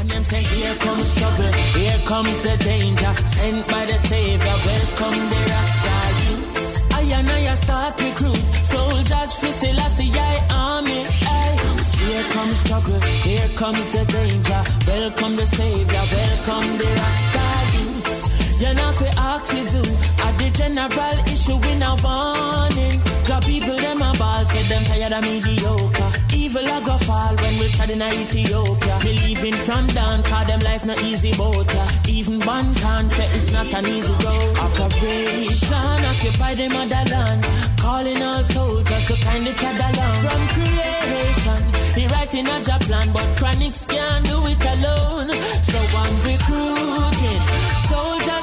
[0.00, 3.12] And them say, here comes trouble, here comes the danger.
[3.26, 6.84] Sent by the Savior, welcome the Rasta youths.
[6.94, 11.04] I and I start recruit soldiers for Selassie I army.
[11.04, 11.60] Aye.
[12.00, 14.62] Here comes trouble, here comes the danger.
[14.86, 17.46] Welcome the Savior, welcome the Rasta
[17.76, 18.60] youths.
[18.60, 19.82] You're not for who
[20.24, 23.09] at the general issue in a warning.
[23.30, 26.10] Job people them a ball, said them tired of mediocre.
[26.34, 28.98] Evil a go fall when we tried in Ethiopia.
[29.02, 31.70] Believing from down, cause them life not easy boat.
[32.08, 34.58] Even one can say it's not an easy road.
[34.58, 37.40] Operation occupy the motherland.
[37.78, 40.16] Calling all soldiers to kindly tread along.
[40.24, 41.62] From creation,
[41.94, 45.30] he writing a job plan, but chronics can't do it alone.
[45.70, 47.42] So I'm recruiting
[47.90, 48.39] soldiers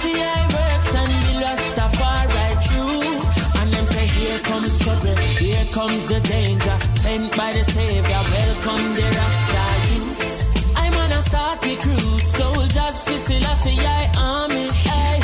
[0.00, 3.12] see I works and the Rastafari true.
[3.60, 6.76] And them say here comes trouble, here comes the danger.
[7.02, 10.36] Sent by the Savior, welcome the Rasta youths.
[10.76, 14.66] I'm on a start recruit soldiers Selassie I army.
[14.68, 15.20] Aye.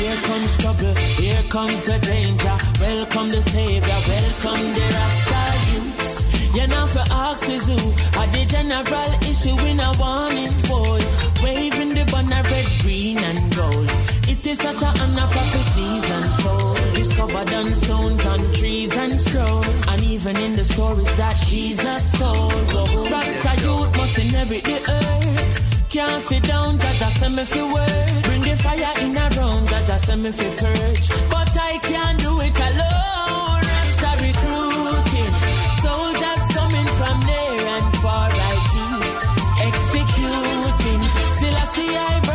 [0.00, 2.56] Here comes trouble, here comes the danger.
[2.80, 6.14] Welcome the Savior, welcome the Rasta youths.
[6.54, 7.78] You're not for axes who
[8.18, 11.00] are the general issue in a warning boy.
[11.42, 12.79] Waving the banner red,
[14.50, 16.76] is such a honor prophecies unfold.
[16.94, 19.66] Discovered on stones, on trees and scrolls.
[19.90, 22.52] And even in the stories that Jesus told.
[23.12, 25.54] Rasta youth must inherit the earth.
[25.90, 28.22] Can't sit down, Jaja send me fi work.
[28.26, 31.08] Bring the fire in a round, Jaja send me fi purge.
[31.34, 33.60] But I can't do it alone.
[33.70, 35.32] Rasta recruiting,
[35.84, 38.30] soldiers coming from near and far.
[38.52, 39.16] I choose
[39.68, 41.02] executing.
[41.38, 42.29] Still I see I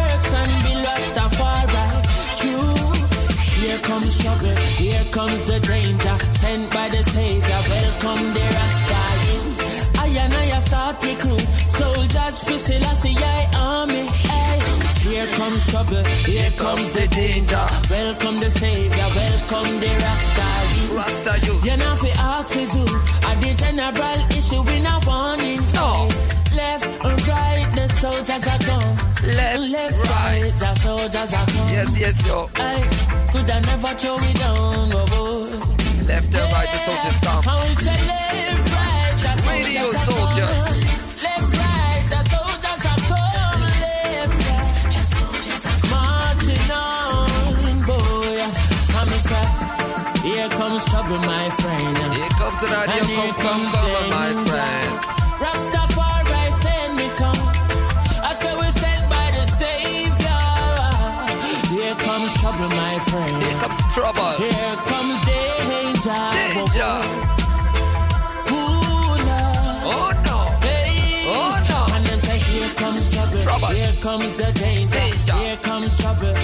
[3.76, 6.18] Here comes trouble, here comes the danger.
[6.40, 10.00] Sent by the Savior, welcome the Rasta youth.
[10.00, 11.46] I and I start recruit
[11.76, 14.06] soldiers for Selassie I army.
[14.08, 14.56] Aye.
[15.04, 17.68] Here comes trouble, here comes the danger.
[17.90, 20.92] Welcome the Savior, welcome the Rasta youth.
[20.94, 21.66] Rasta youth.
[21.66, 22.16] You're not for
[22.76, 22.84] who
[23.28, 25.45] are the general issue in a warning.
[31.12, 31.74] Soldiers are gone.
[31.74, 32.50] Yes, yes, yo.
[32.56, 32.82] I
[33.32, 36.06] could I never throw it down, oh boy.
[36.06, 37.44] Left and right, the soldiers come.
[37.44, 40.54] How we say left, right, the Radio soldiers soldiers.
[41.24, 43.62] Left, right, the soldiers are come.
[43.84, 48.42] Left, right, the soldiers are marching on, boy.
[48.94, 49.12] Come
[50.26, 51.98] here comes trouble, my friend.
[52.18, 53.75] Here comes the radio, And here come, come,
[63.96, 64.36] trouble.
[64.44, 66.24] Here comes danger.
[66.36, 66.96] Danger.
[68.52, 68.76] Ooh.
[69.88, 70.40] Oh no.
[70.68, 71.24] Hey.
[71.32, 71.80] Oh, no.
[71.96, 73.42] And then say, here comes trouble.
[73.42, 73.68] Trouble.
[73.68, 75.00] Here comes the danger.
[75.00, 75.38] Danger.
[75.40, 76.36] Here comes trouble.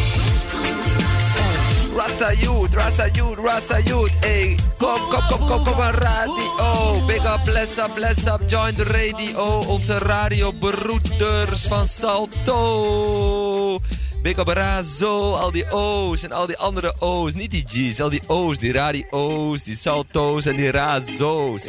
[1.93, 4.15] Rasta Youth, Rasta Youth, Rasta Youth.
[4.23, 7.05] Hey, kom, kom, kom, kom, kom aan radio.
[7.05, 8.41] Big up, bless up, bless up.
[8.47, 9.59] Join the radio.
[9.67, 13.79] Onze radiobroeders van Salto.
[14.21, 17.33] Big up Razo, al die O's en al die andere O's.
[17.33, 21.65] Niet die G's, al die O's, die radio's, die Salto's en die Razo's.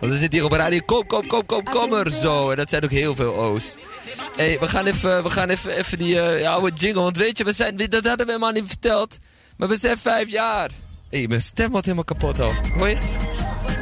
[0.00, 0.80] Want we zitten hier op radio.
[0.86, 2.50] Kom, kom, kom, kom, kom er zo.
[2.50, 3.76] En dat zijn ook heel veel O's.
[4.36, 7.02] Hey, we gaan even, we gaan even, even die eh, oude jingle.
[7.02, 9.18] Want weet je, we zijn, dat hadden we helemaal niet verteld.
[9.56, 10.70] Maar we zijn vijf jaar.
[11.10, 12.52] Hé, mijn stem wordt helemaal kapot al.
[12.76, 12.96] Hoor je?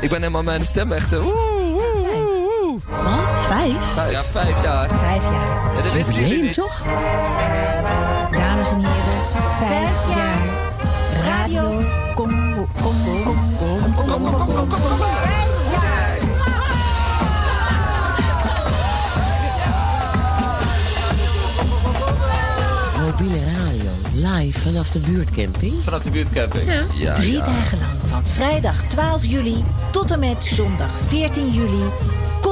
[0.00, 1.12] Ik ben helemaal mijn stem echt...
[1.12, 1.55] eh, woe.
[3.04, 3.40] Wat?
[3.40, 3.84] Vijf?
[3.94, 4.88] Vijf, ja, vijf jaar.
[4.88, 5.74] Vijf jaar.
[5.76, 6.54] Ja, dat wisten jullie niet.
[6.54, 6.82] toch?
[8.30, 9.22] Dames en heren,
[9.58, 10.44] vijf jaar.
[11.24, 11.80] Radio
[12.14, 12.66] Combo.
[12.82, 13.22] Combo.
[13.24, 13.78] Combo.
[13.96, 14.30] Combo.
[14.30, 14.66] Combo.
[14.66, 14.76] Combo.
[23.00, 23.90] Mobiele radio,
[24.36, 25.74] live vanaf de buurtcamping.
[25.82, 26.64] Vanaf de buurtcamping.
[26.72, 27.14] Ja, ja.
[27.14, 31.84] Drie dagen lang van vrijdag 12 juli tot en met zondag 14 juli.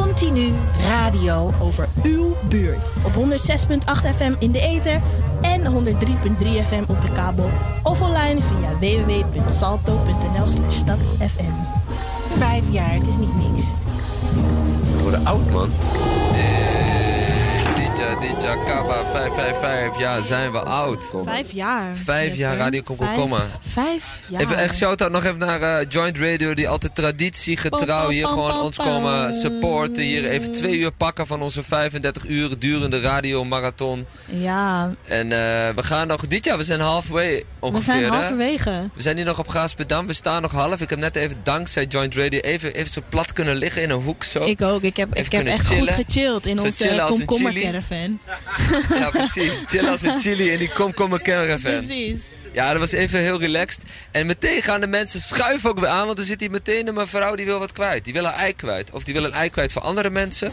[0.02, 0.52] Continu
[0.88, 2.90] radio over uw buurt.
[3.04, 5.00] Op 106.8 FM in de ether
[5.40, 7.50] en 103.3 FM op de kabel.
[7.82, 11.52] Of online via www.salto.nl slash stadsfm.
[12.28, 13.72] Vijf jaar, het is niet niks.
[14.96, 15.70] We worden oud, man.
[16.32, 16.63] Eh,
[18.08, 19.98] dit jaar, DJ Kaba 555.
[20.00, 21.10] Ja, zijn we oud.
[21.24, 21.96] Vijf jaar.
[21.96, 23.36] Vijf jaar Radio Komkomma.
[23.38, 24.40] Vijf, vijf jaar.
[24.40, 28.76] Even echt shout-out nog even naar eh, Joint Radio, die altijd traditiegetrouw hier gewoon ons
[28.76, 30.02] komen supporten.
[30.02, 34.06] Hier even twee uur pakken van onze 35 uur durende radiomarathon.
[34.26, 37.82] Ja, En eh, we gaan nog, dit jaar, we zijn halfway we ongeveer.
[37.92, 38.08] zijn hè?
[38.08, 38.88] halverwege.
[38.94, 40.80] We zijn hier nog op Gaasperdam, we staan nog half.
[40.80, 44.00] Ik heb net even dankzij Joint Radio even, even zo plat kunnen liggen in een
[44.02, 44.42] hoek zo.
[44.44, 44.82] Ik ook.
[44.82, 45.94] Ik heb, Even ik heb echt chillen.
[45.94, 47.04] goed gechilled in Zo onze chillen
[47.94, 48.98] een caravan.
[49.00, 49.64] Ja, precies.
[49.66, 51.70] Chill als een chili in die komkommer caravan.
[51.72, 52.28] Precies.
[52.52, 53.82] Ja, dat was even heel relaxed.
[54.10, 56.94] En meteen gaan de mensen schuiven ook weer aan, want er zit hier meteen een
[56.94, 58.04] mevrouw die wil wat kwijt.
[58.04, 58.90] Die wil haar ei kwijt.
[58.90, 60.52] Of die wil een ei kwijt voor andere mensen.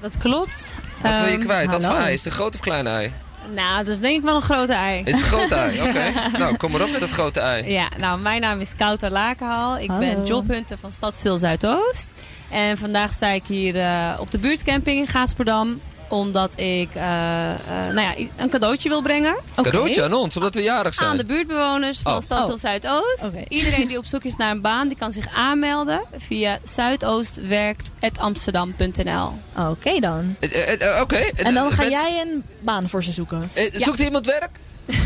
[0.00, 0.72] Dat klopt.
[1.02, 1.70] Wat wil je Ehm, kwijt?
[1.70, 2.04] Wat voor hallo.
[2.04, 2.12] ei?
[2.14, 3.12] Is het een groot of klein ei?
[3.54, 4.98] Nou, dat is denk ik wel een grote ei.
[4.98, 6.12] Het is een groot ei, oké.
[6.38, 7.70] Nou, kom maar op met dat grote ei.
[7.72, 9.78] Ja, nou, mijn naam is Kouter Lakenhal.
[9.78, 12.12] Ik ben jobhunter van Stadstil Zuidoost.
[12.50, 15.80] En vandaag sta ik hier eh, op de buurtcamping in Gaasperdam.
[16.08, 19.62] Omdat ik eh, eh, nou ja, een cadeautje wil brengen Oké.
[19.62, 21.08] Cadeautje aan ons, omdat we jarig zijn.
[21.08, 22.20] aan de buurtbewoners van Oh.
[22.20, 22.60] Stadstil Oh.
[22.60, 23.28] Zuidoost.
[23.48, 29.32] Iedereen die op zoek is naar een baan, die kan zich aanmelden via zuidoostwerkt.amsterdam.nl.
[29.70, 30.36] Oké dan.
[30.40, 31.16] Eh, Oké.
[31.16, 33.50] En dan ga mensen- jij een baan voor ze zoeken.
[33.72, 34.50] Zoekt iemand werk?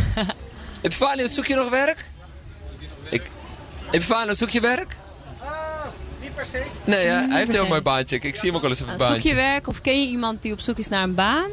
[0.82, 2.04] Epifanio, zoek je nog werk?
[3.10, 3.22] Ik...
[3.90, 4.96] Epifanio, zoek je werk?
[6.36, 6.62] Niet per se.
[6.84, 8.16] Nee, hij heeft een heel mooi baantje.
[8.16, 9.50] Ik zie hem ook wel eens op een Nou, zoek je baantje.
[9.50, 11.50] werk of ken je iemand die op zoek is naar een baan?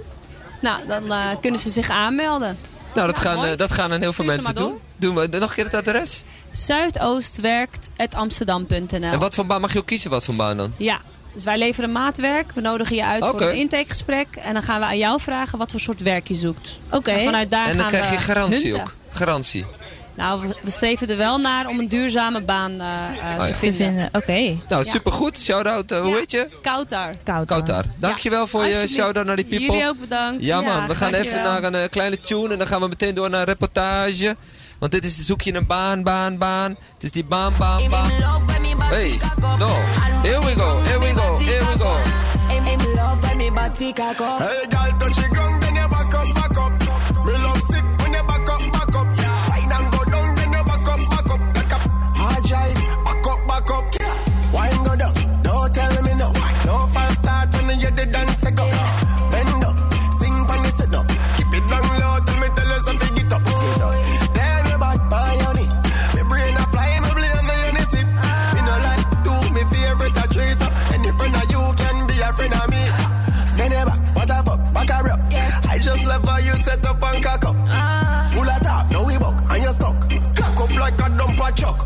[0.62, 2.58] Nou, dan eh, kunnen ze zich aanmelden.
[2.94, 4.80] Nou, dat, gaan, eh, dat gaan dan heel veel mensen doen.
[4.96, 6.24] Doen we nog een keer het adres?
[6.52, 10.10] Zuidoostwerkt.amsterdam.nl En wat voor baan mag je ook kiezen?
[10.10, 10.74] Wat voor baan dan?
[10.78, 11.02] Ja,
[11.34, 12.52] dus wij leveren maatwerk.
[12.52, 14.28] We nodigen je uit voor een intakegesprek.
[14.36, 16.80] En dan gaan we aan jou vragen wat voor soort werk je zoekt.
[16.92, 17.12] Oké.
[17.12, 18.82] En vanuit daar en dan gaan krijg je garantie hunten.
[18.82, 18.94] ook.
[19.12, 19.66] Garantie.
[20.20, 23.46] Nou, we, streven er wel naar om een duurzame baan eh, eh, ja.
[23.46, 23.76] te Te vinden.
[23.86, 24.10] vinden.
[24.14, 24.60] Oké.
[24.70, 24.92] Nou, Ja.
[24.92, 25.38] supergoed.
[25.38, 25.92] Shout-out.
[25.92, 26.16] eh, hoe Ja.
[26.18, 26.48] heet je?
[26.62, 26.96] Koud.
[27.46, 27.84] Koutar.
[27.96, 29.66] Dankjewel voor je shout-out naar die people.
[29.66, 30.44] Jullie ook bedankt.
[30.44, 33.30] Ja man, we gaan even naar een kleine tune en dan gaan we meteen door
[33.30, 34.36] naar een reportage.
[34.80, 36.70] Want dit is, zoek je een baan, baan, baan.
[36.94, 38.12] Het is die baan, baan, baan.
[38.80, 39.20] Hey,
[39.58, 39.68] no.
[40.22, 41.98] Here we go, here we go, here we go.
[44.38, 45.64] Hey, girl, touch the ground,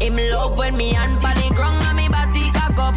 [0.03, 2.93] Him love when me hand pan the ground and me body cock up.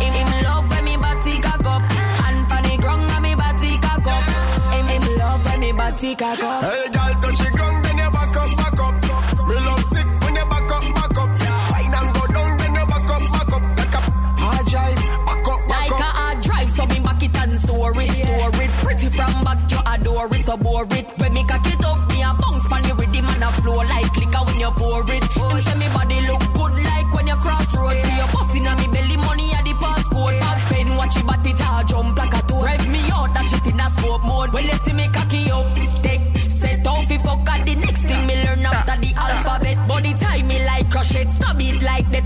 [0.00, 1.82] Him, him love when me body cock up.
[1.92, 4.24] Hand pan the ground and me body cock up.
[4.72, 6.95] Him, him love when me body cock up.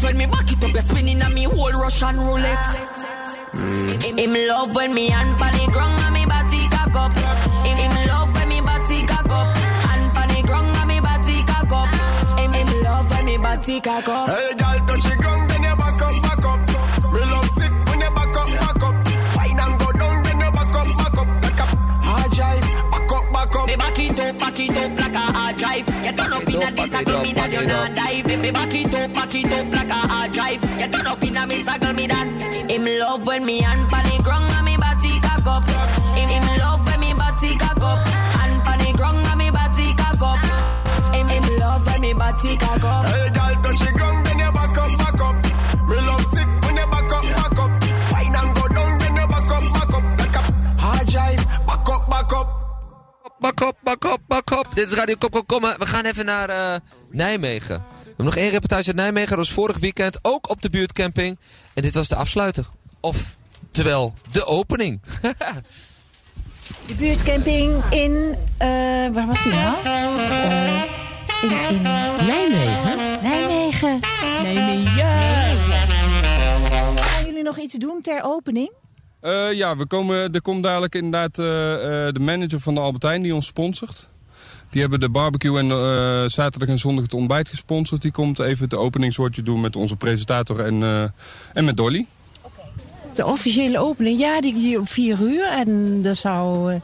[0.00, 0.06] It.
[0.06, 2.58] When me back it up, you're spinning on me whole Russian roulette.
[3.52, 4.02] Mm.
[4.02, 7.12] Him, him love when me hand pan the ground and me body cock up.
[7.66, 9.56] Him, him love when me body cock up.
[9.56, 12.38] Hand pan the ground and me body cock up.
[12.38, 14.28] Him, him love when me body cock up.
[14.28, 15.39] Hey, girl, touch the ground,
[26.30, 27.60] turn up Back it in a up, back this it circle, me back that you
[27.60, 27.96] it not up.
[27.96, 28.40] dive.
[28.40, 30.80] Me back it up, back it up like a hard drive.
[30.80, 32.70] You turn up in a me circle, me that.
[32.70, 35.68] Him love when me hand pan the ground and me body cock up.
[36.16, 38.06] Him, him love when me body cock up.
[38.06, 41.14] Hand pan the ground and me body cock up.
[41.14, 43.19] Him, him love when me body cock up.
[53.60, 54.66] Bak op, bak op, bak op.
[54.74, 55.76] Dit is Radio Kop, Kop, Komma.
[55.78, 57.76] We gaan even naar eh, Nijmegen.
[57.76, 59.28] We hebben nog één reportage uit Nijmegen.
[59.28, 61.38] Dat was vorig weekend ook op de buurtcamping.
[61.74, 62.66] En dit was de afsluiter.
[63.00, 63.36] Of,
[63.70, 65.00] terwijl, de opening.
[66.86, 68.36] De buurtcamping in...
[68.58, 68.68] eh,
[69.12, 69.76] waar was die nou?
[71.42, 71.82] In, in
[72.26, 73.22] Nijmegen?
[73.22, 74.00] Nijmegen.
[74.42, 75.54] Nee, nee, ja.
[76.96, 78.72] Gaan jullie nog iets doen ter opening?
[79.22, 81.52] Uh, ja, we komen, er komt dadelijk inderdaad uh, uh,
[82.12, 84.08] de manager van de Albertijn die ons sponsort.
[84.70, 85.68] Die hebben de barbecue en
[86.30, 88.02] zaterdag en zondag het ontbijt gesponsord.
[88.02, 91.12] Die komt even het openingswoordje doen met onze presentator en,
[91.54, 92.06] en met Dolly.
[93.12, 95.44] De officiële opening, ja, die, die om vier uur.
[95.44, 96.80] En dat zou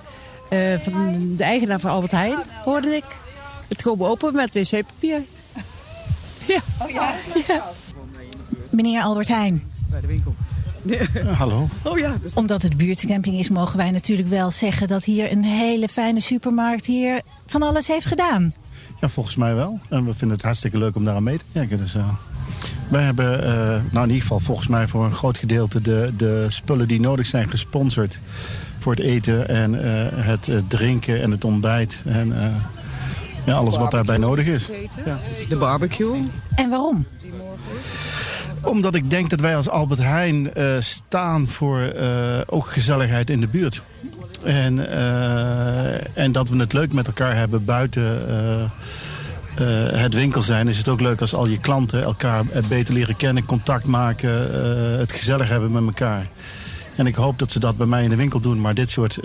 [0.79, 3.05] van de eigenaar van Albert Heijn, hoorde ik.
[3.69, 5.23] Het komen open met wc-papier.
[6.47, 6.61] Ja.
[6.83, 7.15] Oh, ja.
[7.49, 7.65] ja.
[8.71, 9.63] Meneer Albert Heijn.
[9.91, 10.35] Bij de winkel.
[11.39, 11.69] hallo.
[11.83, 12.17] Oh ja.
[12.35, 16.87] Omdat het buurtcamping is, mogen wij natuurlijk wel zeggen dat hier een hele fijne supermarkt
[16.87, 18.55] hier van alles heeft gedaan.
[19.01, 19.81] Ja, volgens mij wel.
[19.89, 21.79] En we vinden het hartstikke leuk om daar aan mee te werken.
[21.79, 22.09] Dus, uh,
[22.89, 23.49] wij hebben, uh,
[23.91, 27.27] nou in ieder geval volgens mij voor een groot gedeelte de, de spullen die nodig
[27.27, 28.19] zijn gesponsord.
[28.79, 29.81] Voor het eten en uh,
[30.25, 32.03] het drinken en het ontbijt.
[32.07, 32.35] En
[33.47, 34.71] ja, alles wat daarbij nodig is.
[35.05, 35.19] Ja.
[35.49, 36.23] De barbecue.
[36.55, 37.07] En waarom?
[38.67, 43.41] Omdat ik denk dat wij als Albert Heijn uh, staan voor uh, ook gezelligheid in
[43.41, 43.83] de buurt.
[44.43, 48.23] En, uh, en dat we het leuk met elkaar hebben buiten
[49.93, 50.69] het winkel zijn.
[50.69, 54.31] Is het ook leuk als al je klanten elkaar beter leren kennen, contact maken,
[54.99, 56.27] het gezellig hebben met elkaar.
[56.97, 58.61] En ik hoop dat ze dat bij mij in de winkel doen.
[58.61, 59.19] Maar dit soort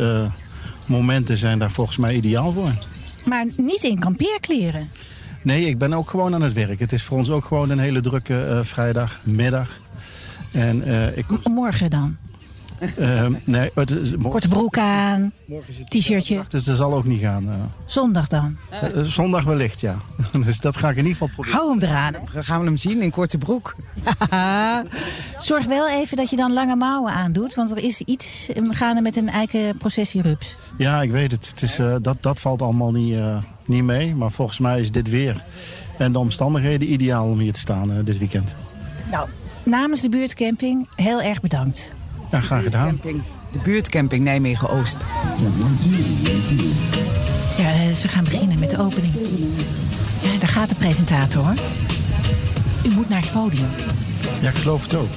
[0.86, 2.72] momenten zijn daar volgens mij ideaal voor.
[3.26, 4.90] Maar niet in kampeerkleren?
[5.44, 6.80] Nee, ik ben ook gewoon aan het werk.
[6.80, 9.80] Het is voor ons ook gewoon een hele drukke uh, vrijdagmiddag.
[10.52, 11.26] En, uh, ik...
[11.44, 12.18] Morgen dan?
[13.00, 15.32] Uh, nee, het is, Korte broek aan,
[15.88, 16.44] t-shirtje.
[16.50, 17.44] Dus dat zal ook niet gaan.
[17.44, 17.54] Uh.
[17.86, 18.58] Zondag dan?
[18.96, 19.96] Uh, zondag wellicht, ja.
[20.46, 21.58] dus dat ga ik in ieder geval proberen.
[21.58, 22.16] Hou hem eraan.
[22.34, 23.76] Dan gaan we hem zien in korte broek.
[25.38, 27.54] Zorg wel even dat je dan lange mouwen aandoet.
[27.54, 30.56] Want er is iets gaande met een eikenprocessierups.
[30.78, 31.48] Ja, ik weet het.
[31.48, 33.18] het is, dat, dat valt allemaal niet,
[33.66, 34.16] niet mee.
[34.16, 35.44] Maar volgens mij is dit weer
[35.98, 38.56] en de omstandigheden ideaal om hier te staan dit weekend.
[39.12, 39.30] Nou,
[39.64, 41.94] namens de buurtcamping heel erg bedankt.
[42.32, 43.00] Ja, graag gedaan.
[43.52, 44.98] De buurtcamping Nijmegen-Oost.
[47.58, 49.14] Ja, ze gaan beginnen met de opening.
[50.22, 51.56] Ja, daar gaat de presentator, hoor.
[52.84, 53.68] U moet naar het podium.
[54.42, 55.10] Ja, ik geloof het ook.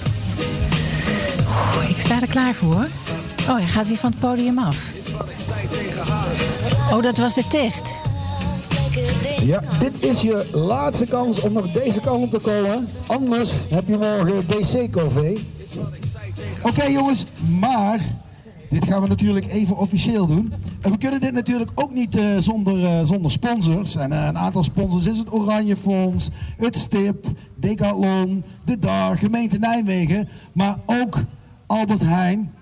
[1.48, 2.88] Oeh, ik sta er klaar voor.
[3.48, 4.92] Oh, hij gaat weer van het podium af.
[6.90, 8.00] Oh, dat was de test.
[9.42, 12.88] Ja, dit is je laatste kans om nog deze kant op te komen.
[13.06, 15.32] Anders heb je morgen DC-café.
[16.64, 17.26] Oké jongens,
[17.60, 18.00] maar
[18.70, 20.52] dit gaan we natuurlijk even officieel doen.
[20.80, 23.96] En we kunnen dit natuurlijk ook niet uh, zonder, uh, zonder sponsors.
[23.96, 29.58] En uh, een aantal sponsors is het Oranje Fonds, het STIP, Decathlon, de DAR, gemeente
[29.58, 30.28] Nijmegen.
[30.52, 31.20] Maar ook
[31.66, 32.52] Albert Heijn,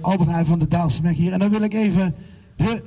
[0.00, 1.32] Albert Heijn van de Daalse hier.
[1.32, 2.14] En dan wil ik even
[2.56, 2.82] de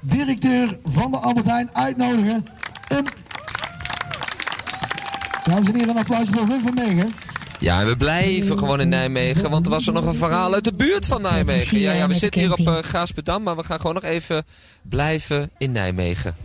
[0.00, 2.44] directeur van de Albert Heijn uitnodigen.
[5.44, 7.25] Dames en heren, een applaus voor Wim van Megen.
[7.58, 10.64] Ja, en we blijven gewoon in Nijmegen, want er was er nog een verhaal uit
[10.64, 11.78] de buurt van Nijmegen.
[11.78, 14.44] Ja, ja we zitten hier op uh, Gaaspedam, maar we gaan gewoon nog even
[14.82, 16.36] blijven in Nijmegen.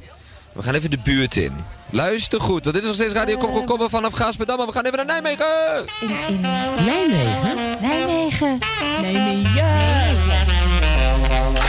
[0.53, 1.53] We gaan even de buurt in.
[1.89, 4.73] Luister goed, want dit is nog steeds Radio Kom Kom Kom vanaf Gaaspedam, maar we
[4.73, 5.85] gaan even naar Nijmegen.
[6.01, 7.81] In, in Nijmegen?
[7.81, 8.59] Nijmegen.
[9.01, 9.79] Nijmegen.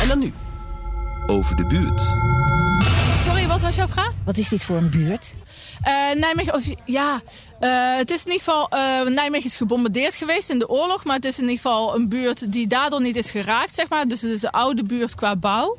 [0.00, 0.32] En dan nu,
[1.26, 2.02] over de buurt.
[3.24, 4.12] Sorry, wat was jouw vraag?
[4.24, 5.34] Wat is dit voor een buurt?
[5.86, 7.20] Uh, Nijmegen, ja,
[7.60, 11.16] uh, het is in ieder geval, uh, Nijmegen is gebombardeerd geweest in de oorlog, maar
[11.16, 14.04] het is in ieder geval een buurt die daardoor niet is geraakt, zeg maar.
[14.04, 15.76] Dus het is een oude buurt qua bouw.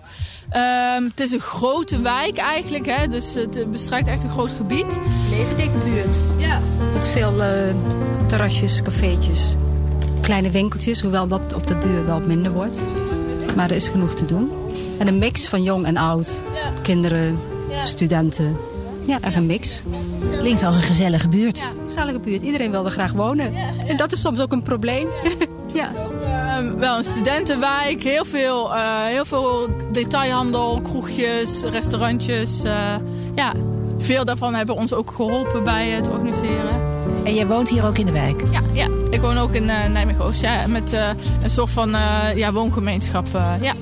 [0.54, 5.00] Uh, het is een grote wijk eigenlijk, hè, dus het bestrijkt echt een groot gebied.
[5.30, 6.16] Levendeke buurt.
[6.38, 6.60] Ja.
[6.94, 7.34] Met veel
[8.28, 9.56] terrasjes, cafeetjes,
[10.22, 12.86] kleine winkeltjes, hoewel dat op de duur wel minder wordt.
[13.56, 14.52] Maar er is genoeg te doen.
[15.00, 16.82] En een mix van jong en oud, ja.
[16.82, 17.86] kinderen, ja.
[17.86, 18.58] studenten.
[19.06, 19.84] Ja, echt een mix.
[20.38, 21.58] Klinkt als een gezellige buurt.
[21.58, 22.42] Ja, gezellige buurt.
[22.42, 23.54] Iedereen wil er graag wonen.
[23.88, 25.08] En dat is soms ook een probleem.
[25.74, 25.92] ja.
[26.54, 28.04] Uh, wel een studentenwijk.
[28.04, 32.64] Heel veel, uh, heel veel detailhandel, kroegjes, restaurantjes.
[32.64, 32.96] Uh,
[33.36, 33.54] ja,
[33.98, 36.82] veel daarvan hebben ons ook geholpen bij het organiseren.
[37.24, 38.42] En jij woont hier ook in de wijk?
[38.52, 38.88] Ja, ja.
[39.10, 40.42] ik woon ook in Nijmegen-Oost.
[40.42, 40.92] Ja, met
[41.42, 41.90] een soort van
[42.36, 43.28] ja, woongemeenschap.
[43.62, 43.74] ja.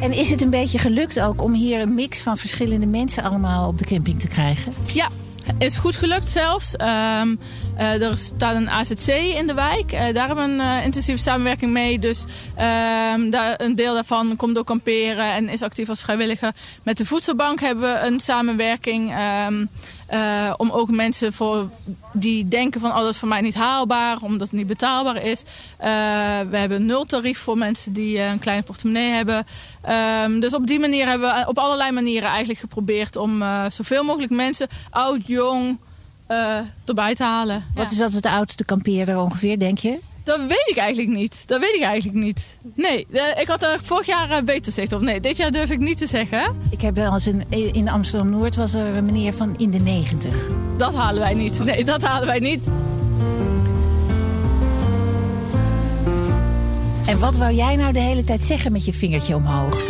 [0.00, 3.68] En is het een beetje gelukt ook om hier een mix van verschillende mensen allemaal
[3.68, 4.74] op de camping te krijgen?
[4.92, 5.10] Ja,
[5.58, 6.74] is goed gelukt zelfs.
[6.80, 7.38] Um,
[7.78, 9.92] uh, er staat een AZC in de wijk.
[9.92, 11.98] Uh, daar hebben we een uh, intensieve samenwerking mee.
[11.98, 16.52] Dus um, daar, een deel daarvan komt ook kamperen en is actief als vrijwilliger.
[16.82, 19.14] Met de voedselbank hebben we een samenwerking.
[19.46, 19.68] Um,
[20.56, 21.70] om ook mensen voor
[22.12, 25.44] die denken van oh, dat is voor mij niet haalbaar, omdat het niet betaalbaar is.
[25.78, 29.46] we hebben een nultarief voor mensen die een kleine portemonnee hebben.
[30.40, 34.68] dus op die manier hebben we op allerlei manieren eigenlijk geprobeerd om zoveel mogelijk mensen,
[34.90, 35.78] oud, jong,
[36.28, 37.64] uh, erbij te halen.
[37.74, 39.98] Wat, is, wat is de oudste kampeerder ongeveer, denk je?
[40.24, 41.42] Dat weet ik eigenlijk niet.
[41.46, 42.56] Dat weet ik eigenlijk niet.
[42.74, 45.00] Nee, eh, ik had er vorig jaar eh, beter zicht op.
[45.00, 46.56] Nee, dit jaar durf ik niet te zeggen.
[46.70, 50.46] Ik heb wel eens een, in Amsterdam-Noord was er een meneer van in de 90.
[50.76, 51.64] Dat halen wij niet.
[51.64, 52.60] Nee, dat halen wij niet.
[57.06, 59.86] En wat wou jij nou de hele tijd zeggen met je vingertje omhoog?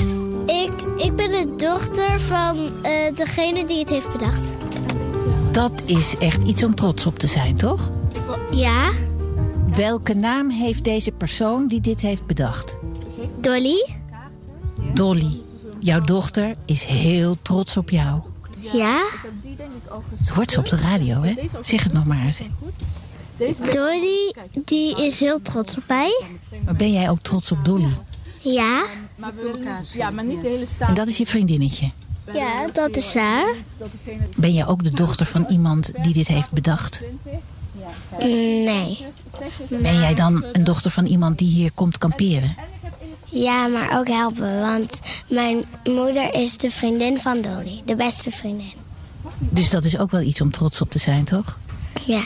[0.46, 4.67] Ik, ik ben de dochter van eh, degene die het heeft bedacht.
[5.58, 7.90] Dat is echt iets om trots op te zijn, toch?
[8.50, 8.92] Ja,
[9.72, 12.76] Welke naam heeft deze persoon die dit heeft bedacht?
[13.40, 13.86] Dolly.
[14.94, 15.40] Dolly.
[15.80, 18.20] Jouw dochter is heel trots op jou.
[18.72, 19.10] Ja,
[20.18, 21.34] Het hoort ze op de radio, hè?
[21.60, 22.42] Zeg het nog maar eens.
[23.72, 24.34] Dolly
[24.64, 26.22] die is heel trots op mij.
[26.64, 27.92] Maar ben jij ook trots op Dolly?
[28.38, 28.86] Ja,
[29.16, 30.88] Maar we, ja, maar niet de hele staat.
[30.88, 31.90] En dat is je vriendinnetje.
[32.32, 33.54] Ja, dat is waar.
[34.36, 37.02] Ben jij ook de dochter van iemand die dit heeft bedacht?
[38.18, 39.06] Nee.
[39.68, 42.56] Ben jij dan een dochter van iemand die hier komt kamperen?
[43.24, 47.82] Ja, maar ook helpen, want mijn moeder is de vriendin van Dolly.
[47.84, 48.72] De beste vriendin.
[49.38, 51.58] Dus dat is ook wel iets om trots op te zijn, toch?
[52.06, 52.24] Ja,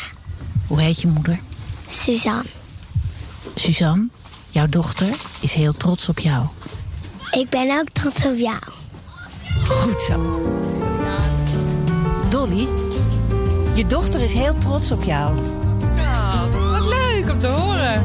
[0.66, 1.40] Hoe heet je moeder?
[1.88, 2.44] Suzanne.
[3.54, 4.08] Suzanne,
[4.50, 5.08] jouw dochter
[5.40, 6.46] is heel trots op jou.
[7.30, 8.58] Ik ben ook trots op jou.
[9.68, 10.40] Goed zo.
[12.28, 12.68] Dolly,
[13.74, 15.34] je dochter is heel trots op jou.
[16.70, 18.02] Wat leuk om te horen.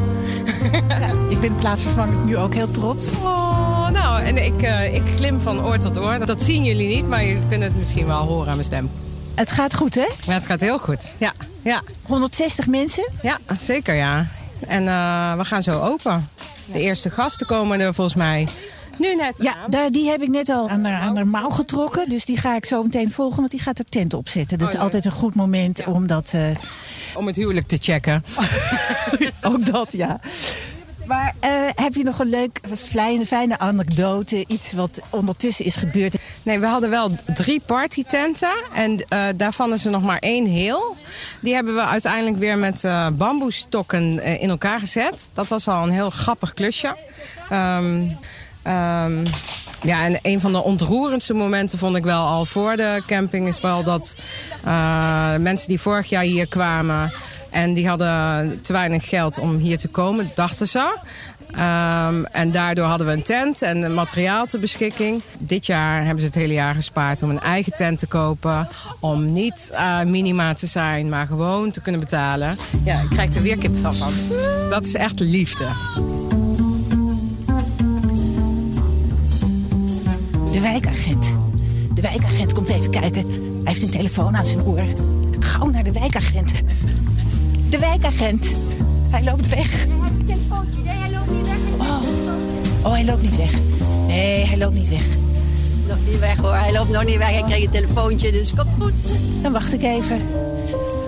[1.29, 3.11] Ik ben plaatsvervangend nu ook heel trots.
[3.11, 6.25] Oh, nou, en ik, eh, ik klim van oor tot oor.
[6.25, 8.91] Dat zien jullie niet, maar je kunt het misschien wel horen aan mijn stem.
[9.35, 10.07] Het gaat goed, hè?
[10.25, 11.15] Ja, het gaat heel goed.
[11.17, 11.81] Ja, ja.
[12.01, 13.09] 160 mensen?
[13.21, 14.27] Ja, zeker ja.
[14.67, 16.29] En eh, we gaan zo open.
[16.71, 18.47] De eerste gasten komen er volgens mij
[18.99, 22.09] nu net Ja, daar, die heb ik net al aan haar, aan haar mouw getrokken.
[22.09, 24.57] Dus die ga ik zo meteen volgen, want die gaat de tent opzetten.
[24.57, 26.29] Dat is Oh, altijd een goed moment om dat...
[26.33, 26.49] eh,
[27.15, 28.23] Om het huwelijk te checken.
[29.41, 30.19] ook dat, ja.
[31.05, 34.43] Maar eh, heb je nog een leuk, fijne, fijne anekdote?
[34.47, 36.17] Iets wat ondertussen is gebeurd?
[36.43, 38.53] Nee, we hadden wel drie partytenten.
[38.73, 40.95] En eh, daarvan is er nog maar één heel.
[41.41, 45.29] Die hebben we uiteindelijk weer met eh bamboestokken in elkaar gezet.
[45.33, 46.95] Dat was al een heel grappig klusje.
[47.49, 48.07] Ehm,
[48.67, 49.25] ehm,
[49.81, 53.47] ja, en een van de ontroerendste momenten vond ik wel al voor de camping...
[53.47, 54.15] is wel dat
[54.63, 57.13] eh, mensen die vorig jaar hier kwamen...
[57.49, 60.95] en die hadden te weinig geld om hier te komen, dachten ze...
[61.51, 65.21] Ehm, en daardoor hadden we een tent en materiaal ter beschikking.
[65.39, 68.67] Dit jaar hebben ze het hele jaar gespaard om een eigen tent te kopen.
[68.99, 72.57] Om niet eh, minima te zijn, maar gewoon te kunnen betalen.
[72.83, 74.11] Ja, ik krijg er weer kipvel van.
[74.69, 75.65] Dat is echt liefde.
[80.57, 81.37] De wijkagent.
[81.93, 83.25] De wijkagent komt even kijken.
[83.29, 83.31] Hij
[83.63, 84.83] heeft een telefoon aan zijn oor.
[85.39, 86.63] Gauw naar de wijkagent.
[87.69, 88.53] De wijkagent.
[89.09, 89.85] Hij loopt weg.
[91.77, 92.01] Oh.
[92.83, 93.51] oh, hij loopt niet weg.
[94.07, 95.05] Nee, hij loopt niet weg.
[95.87, 97.37] Nog niet weg hoor, hij loopt nog niet weg.
[97.37, 98.93] Ik kreeg een telefoontje, dus komt goed.
[99.41, 100.21] Dan wacht ik even.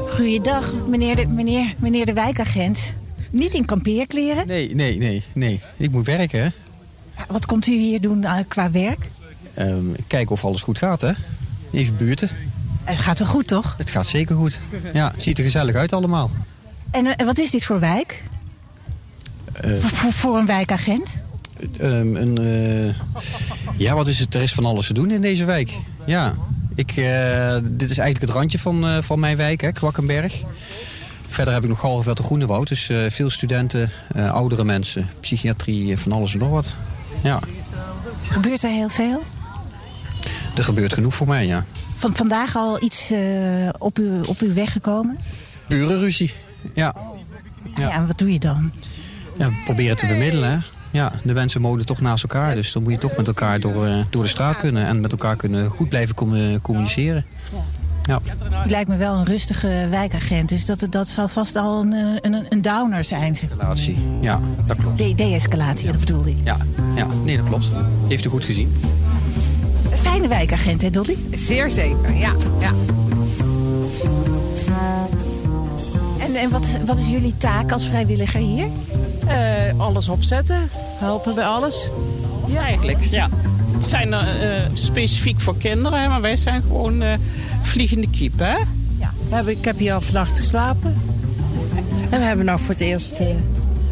[0.10, 2.94] Goeiedag, meneer de, meneer, meneer de wijkagent.
[3.32, 4.48] Niet in kampeerkleren.
[4.48, 5.62] Nee, nee, nee, nee.
[5.78, 6.54] Ik moet werken.
[7.28, 9.08] Wat komt u hier doen eh, qua werk?
[9.60, 11.12] Ehm, kijken of alles goed gaat, hè.
[11.72, 12.30] Even buurten.
[12.84, 13.76] Het gaat wel goed, toch?
[13.78, 14.60] Het gaat zeker goed.
[14.94, 16.32] Ja, het ziet er gezellig uit allemaal.
[16.92, 18.24] En eh, wat is dit voor wijk?
[19.54, 19.76] Eh,
[20.12, 21.22] Voor, een wijkagent?
[21.80, 22.96] ehm, een, eh,
[23.78, 24.36] ja, wat is het?
[24.36, 25.80] Er is van alles te doen in deze wijk.
[26.06, 26.36] Ja,
[26.76, 26.88] ik,
[27.72, 30.44] dit is eigenlijk het randje van, van mijn wijk, hè, Kwakkenberg.
[31.28, 32.68] Verder heb ik nog Galgenveld de Groenewoud.
[32.68, 33.92] Dus veel studenten,
[34.32, 36.76] oudere mensen, psychiatrie, van alles en nog wat.
[37.24, 37.40] Ja,
[38.24, 39.24] Gebeurt er heel veel?
[40.58, 41.66] Er gebeurt genoeg voor mij, ja.
[41.96, 43.20] Van vandaag al iets eh,
[43.78, 45.18] op, u, op uw weg gekomen?
[45.68, 46.34] Burenruzie,
[46.74, 46.96] ja.
[47.76, 47.92] Ja.
[47.92, 48.72] en wat doe je dan?
[49.38, 50.50] Ja, proberen te bemiddelen.
[50.52, 50.58] hè.
[50.92, 52.56] Ja, de mensen wonen toch naast elkaar.
[52.56, 54.86] Dus dan moet je toch met elkaar door, eh, door de straat kunnen.
[54.86, 57.26] En met elkaar kunnen goed blijven commu- communiceren.
[58.06, 58.20] Ja.
[58.62, 60.50] Het lijkt me wel een rustige wijkagent.
[60.50, 62.00] Dus dat, dat zal vast al een, eh,
[62.32, 63.36] een, een downer zijn.
[63.36, 63.50] zeg.
[63.50, 63.98] Relatie.
[64.22, 64.98] Ja, dat klopt.
[64.98, 66.38] De- De-escalatie, dat bedoelde ik.
[66.44, 66.58] Ja,
[66.96, 67.68] ja, nee, dat klopt.
[68.08, 68.74] Heeft u goed gezien.
[70.20, 71.18] Een fijne wijkagent, hè Dolly?
[71.36, 72.34] Zeer zeker, ja.
[72.60, 72.74] ja.
[76.20, 78.68] En, en wat, wat is jullie taak als vrijwilliger hier?
[79.28, 81.90] Eh, alles opzetten, helpen bij alles.
[82.48, 83.30] Ja, eigenlijk, ja.
[83.78, 87.14] Het zijn er eh, specifiek voor kinderen, hè, maar wij zijn gewoon eh,
[87.62, 88.58] vliegende kiep, hè?
[88.98, 89.14] Ja.
[89.30, 90.96] We hebben, ik heb hier al vannacht geslapen.
[92.10, 93.28] En we hebben nou voor het eerst eh,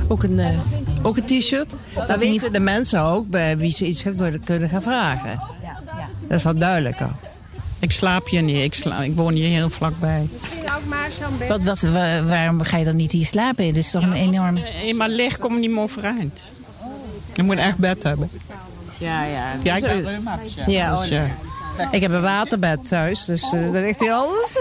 [0.07, 0.59] ook een, eh,
[1.01, 1.75] ook een t-shirt.
[2.07, 4.03] Dan weten de mensen ook bij wie ze iets
[4.43, 5.39] kunnen gaan vragen.
[6.27, 7.09] Dat is wel duidelijker.
[7.79, 10.27] Ik slaap hier niet, ik, sla ik woon hier heel vlakbij.
[11.47, 13.65] Wat, wat, wa- waarom ga je dan niet hier slapen?
[13.65, 14.57] Dit is toch een enorm...
[14.57, 16.41] Eenmaal licht kom je niet meer overeind.
[17.33, 18.29] Je moet echt bed hebben.
[18.97, 19.53] Ja, ja.
[19.63, 20.23] Ja, ik ben.
[20.55, 20.63] Ja.
[20.67, 21.25] Ja, Dus, ja.
[21.91, 24.57] Ik heb een waterbed thuis, dus eh, dat ligt anders.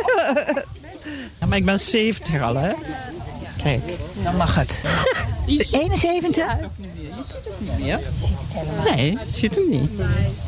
[1.40, 2.72] Ja, maar ik ben 70 al, hè?
[3.62, 3.82] Kijk.
[4.22, 4.84] Dan mag het.
[5.46, 6.44] 71?
[7.78, 8.00] Ja?
[8.84, 9.90] Nee, ziet het niet.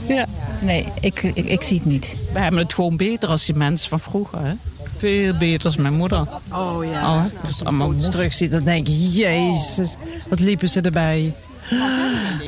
[0.06, 0.26] Ja.
[0.60, 2.16] Nee, ik, ik, ik zie het niet.
[2.32, 4.52] We hebben het gewoon beter als die mensen van vroeger, hè?
[4.96, 6.26] Veel beter als mijn moeder.
[6.52, 7.00] Oh ja.
[7.00, 9.96] Al, dat is allemaal Als ik terug zie, dan denk je, jezus,
[10.28, 11.34] wat liepen ze erbij.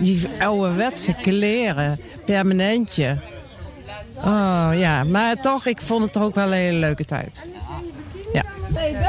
[0.01, 3.19] Die ouderwetse kleren, permanentje.
[4.17, 7.49] Oh ja, maar toch, ik vond het toch ook wel een hele leuke tijd.
[8.33, 8.45] Ja.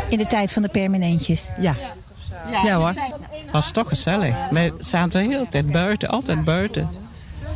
[0.09, 1.45] In de tijd van de permanentjes?
[1.59, 1.75] Ja.
[2.63, 2.93] Ja hoor.
[3.51, 4.35] Was toch gezellig.
[4.51, 6.89] Wij zaten de hele tijd buiten, altijd buiten.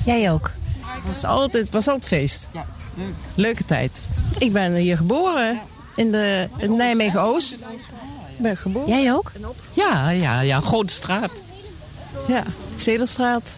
[0.06, 0.52] Jij ook?
[0.82, 2.50] Het was altijd, was altijd feest.
[3.36, 4.08] Leuke tijd.
[4.38, 5.60] Ik ben hier geboren,
[5.96, 7.54] in, de, in Nijmegen-Oost.
[8.30, 8.90] Ik ben geboren.
[8.90, 9.32] Jij ook?
[9.74, 11.44] Ja, ja, ja, Grote Straat.
[12.28, 12.44] Ja,
[12.76, 13.58] Zederstraat.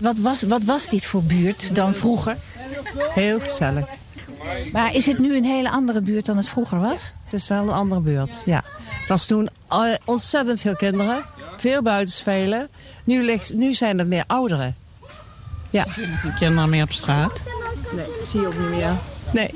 [0.00, 2.36] Wat was, wat was dit voor buurt dan vroeger?
[3.14, 3.86] Heel gezellig.
[4.72, 7.12] Maar is het nu een hele andere buurt dan het vroeger was?
[7.24, 8.62] Het is wel een andere buurt, ja.
[8.88, 11.24] Het was toen eh, ontzettend veel kinderen.
[11.56, 12.68] Veel buitenspelen.
[13.04, 14.76] Nu, ligt, nu zijn er meer ouderen.
[15.70, 15.84] Ja.
[15.88, 17.42] Geen kinderen meer op straat.
[17.92, 18.92] Nee, zie je ook niet meer.
[19.32, 19.50] Nee.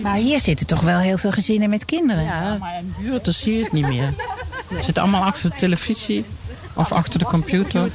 [0.00, 2.24] Maar hier zitten toch wel heel veel gezinnen met kinderen?
[2.24, 2.56] Ja.
[2.58, 4.14] Maar in de buurt, dan zie je het niet meer.
[4.68, 6.24] Ze zitten allemaal achter de televisie
[6.74, 7.90] of achter de computer.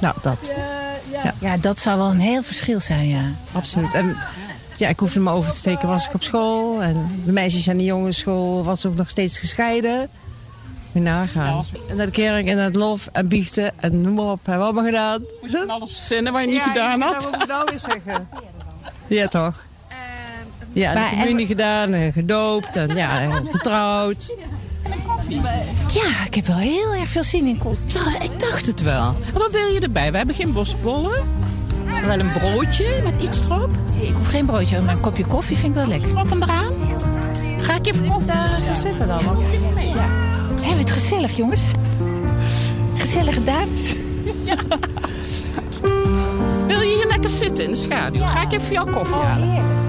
[0.00, 0.54] Nou, dat.
[1.12, 1.34] Ja.
[1.40, 3.24] ja, dat zou wel een heel verschil zijn, ja.
[3.52, 3.94] Absoluut.
[3.94, 4.16] En
[4.76, 6.82] ja, ik hoefde me over te steken, was ik op school.
[6.82, 10.08] En de meisjes aan de jongensschool was ook nog steeds gescheiden.
[10.92, 11.62] Moet je nagaan.
[11.88, 14.46] En naar de kerk en naar het lof en biechten en noem maar op.
[14.46, 15.22] Hebben we allemaal gedaan.
[15.40, 17.22] Moet je alles verzinnen wat je niet Ja, gedaan ja, had?
[17.22, 18.28] Dat moet ik nou weer zeggen.
[19.06, 19.60] Ja, toch?
[20.72, 24.34] Ja, Maar- de communie gedaan en gedoopt en ja, en getrouwd.
[25.92, 28.22] Ja, ik heb wel heel erg veel zin in koffie.
[28.22, 29.02] Ik dacht het wel.
[29.12, 30.10] Maar wat wil je erbij?
[30.10, 31.28] We hebben geen bosbollen.
[32.06, 33.70] Wel een broodje met iets erop.
[34.00, 36.10] Ik hoef geen broodje, maar een kopje koffie vind ik wel lekker.
[36.10, 36.72] Erop en eraan.
[37.62, 39.22] Ga ik even koffie Daar gaan zitten dan.
[39.78, 40.08] Ja.
[40.60, 41.70] We hebben het gezellig, jongens.
[42.94, 43.94] Gezellige dames.
[46.66, 48.20] Wil je hier lekker zitten in de schaduw?
[48.20, 49.48] Ga ik even voor jou koffie halen?
[49.56, 49.79] To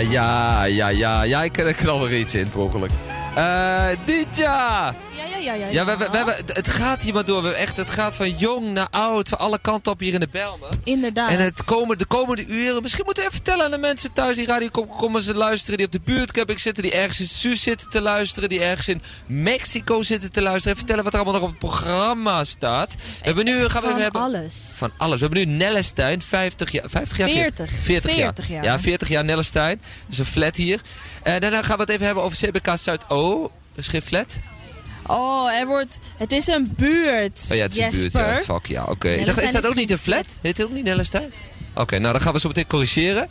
[0.00, 2.90] ja, ja, ja, ja, ik knal er iets in, per ongeluk.
[3.34, 4.94] Eh, Didja!
[5.54, 7.42] Ja, ja, we, we, we hebben- het- gaat hier maar door.
[7.42, 10.28] We, echt, het gaat van jong naar oud, van alle kanten op hier in de
[10.30, 10.68] Belmen.
[10.84, 11.30] Inderdaad.
[11.30, 14.36] En het komen, de komende uren, misschien moeten we even vertellen aan de mensen thuis
[14.36, 17.62] die radio komen, komen ze luisteren, die op de buurtcamping zitten, die ergens in Suus
[17.62, 20.76] zitten te luisteren, die ergens in Mexico zitten te luisteren.
[20.76, 22.94] Even vertellen wat er allemaal nog op het programma staat.
[22.94, 24.54] We hebben nu, gaan we Van hebben, alles.
[24.74, 25.20] van alles.
[25.20, 27.28] We hebben nu Nellestein, 50 jaar, 50 jaar?
[27.28, 27.70] 40.
[27.82, 28.34] 40 jaar.
[28.34, 28.64] 40 jaar.
[28.64, 29.80] Ja, 40 jaar Nellestein.
[30.06, 30.80] Dus een flat hier.
[31.22, 33.40] En daarna gaan we het even hebben over CBK Zuid-O.
[33.40, 33.50] Dat
[33.84, 34.36] is geen flat?
[35.10, 35.98] Oh, er wordt...
[36.16, 37.46] Het is een buurt.
[37.50, 38.12] Oh ja, het is een buurt.
[38.12, 39.08] Ja, fuck, ja, oké.
[39.08, 40.26] Ik dacht, Nellestein Is dat ook niet een flat?
[40.42, 41.32] Heet het ook niet Nellestein?
[41.74, 43.28] Oké, nou dan gaan we zo meteen corrigeren.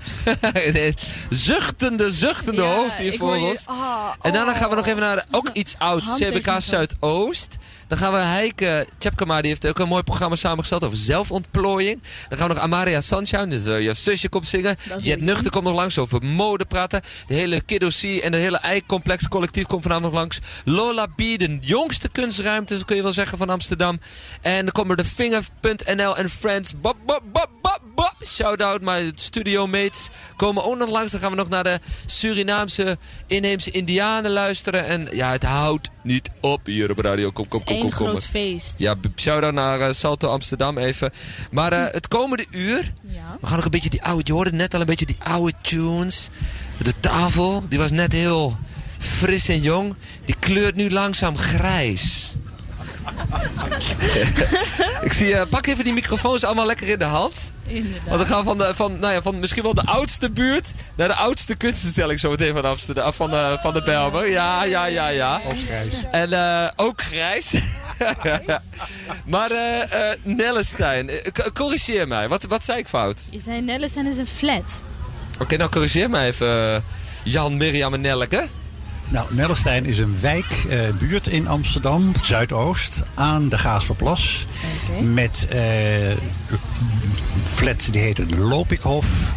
[1.29, 3.65] Zuchtende, zuchtende hoofd hier voor ons.
[3.65, 4.57] ah, en daarna oh.
[4.57, 7.57] gaan we nog even naar de- ook iets ouds, CBK Zuidoost.
[7.89, 12.01] Dan gaan we Heike Tjepkema, die heeft ook een mooi programma samengesteld over zelfontplooiing.
[12.29, 14.77] Dan gaan we nog Amaria Sunshine, dus eh, je zusje komt zingen.
[14.99, 15.21] Jet.
[15.21, 17.01] Nuchter komt nog langs over mode praten.
[17.27, 20.39] De hele Kiddo C en de hele Eikcomplex collectief komt vanavond nog langs.
[20.65, 23.99] Lola B, de jongste kunstruimte, kun je wel zeggen, van Amsterdam.
[24.41, 26.73] En dan komen er de Finger.nl en Friends.
[26.81, 27.49] Bop, bop, bop.
[28.25, 31.11] Shout-out, mijn studio mates komen ook nog langs.
[31.11, 32.97] Dan gaan we nog naar de Surinaamse
[33.27, 34.85] inheemse indianen luisteren.
[34.85, 37.31] En ja, het houdt niet op hier op radio.
[37.31, 38.07] Kom, kom, kom, Eén kom.
[38.07, 38.79] groot feest.
[38.79, 41.11] Ja, shout-out naar eh, Salto Amsterdam even.
[41.51, 42.93] Maar eh, het komende uur,
[43.41, 45.53] we gaan nog een beetje die oude, je hoorde net al een beetje die oude
[45.61, 46.29] tunes.
[46.77, 48.57] De tafel, die was net heel
[48.97, 49.95] fris en jong.
[50.25, 52.33] Die kleurt nu langzaam grijs.
[55.01, 57.53] Ik zie, eh, pak even die microfoons allemaal lekker in de hand.
[57.67, 58.07] Inderdaad.
[58.07, 61.07] Want we gaan van, de, van, nou ja, van misschien wel de oudste buurt naar
[61.07, 64.29] de oudste kunstenstelling zo meteen van Amsterdam, af van de, van de Belmer.
[64.29, 65.41] Ja, ja, ja, ja.
[65.45, 66.03] Ook grijs.
[66.11, 67.53] En eh, ook grijs.
[69.25, 72.27] maar eh eh Nellestein, eh, corrigeer mij.
[72.27, 73.21] Wat, wat zei ik fout?
[73.29, 74.83] Je zei Nellestein is een flat.
[75.39, 76.73] Oké, nou corrigeer mij even.
[76.75, 76.81] eh,
[77.23, 78.47] Jan, Mirjam en Nelleke.
[79.09, 84.45] Nou, Nellestein is een wijk, eh, buurt in Amsterdam, Zuidoost, aan de Gaasperplas.
[85.01, 85.59] Met eh
[87.47, 89.33] flats die heten Lopikhof,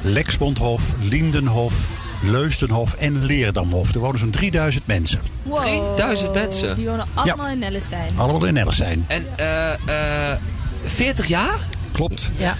[0.00, 1.74] Lexbondhof, Lindenhof,
[2.22, 3.94] Leusdenhof en Leerdamhof.
[3.94, 5.20] Er wonen zo'n 3000 mensen.
[5.42, 5.64] Wow.
[5.96, 6.76] 3000 mensen?
[6.76, 8.10] Die wonen allemaal in Nellestein.
[8.16, 9.04] Allemaal in Nellestein.
[9.08, 10.38] En eh eh
[10.84, 11.58] 40 jaar?
[11.92, 12.30] Klopt.
[12.36, 12.56] Ja.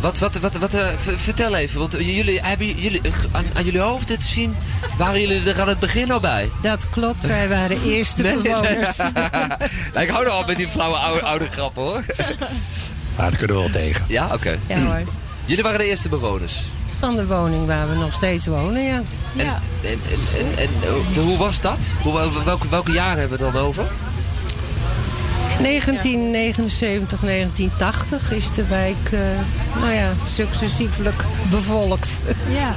[0.00, 0.86] Wat, wat, wat, wat eh,
[1.16, 4.56] vertel even, want jullie, hebben jullie, eh, aan, aan jullie hoofden te zien,
[4.98, 6.48] waren jullie er aan het begin al bij?
[6.62, 8.96] Dat klopt, wij waren eerste Nee, bewoners.
[8.96, 9.46] Nou,
[10.04, 12.04] ik hou er al met die flauwe oude, oude grappen hoor.
[13.16, 14.04] Maar dat kunnen we wel tegen.
[14.08, 14.58] Ja, oké.
[14.66, 15.02] Ja hoor.
[15.44, 16.56] Jullie waren de eerste bewoners.
[16.98, 19.02] Van de woning waar we nog steeds wonen, ja.
[19.36, 19.98] En, en, en,
[20.38, 20.70] en, en,
[21.14, 21.78] eh, hoe was dat?
[22.02, 23.84] Hoe, wel- welke, welke jaren hebben we het dan over?
[25.62, 29.20] 1979, 1980 is de wijk, eh,
[29.80, 32.20] nou ja, successievelijk bevolkt.
[32.48, 32.74] Ja.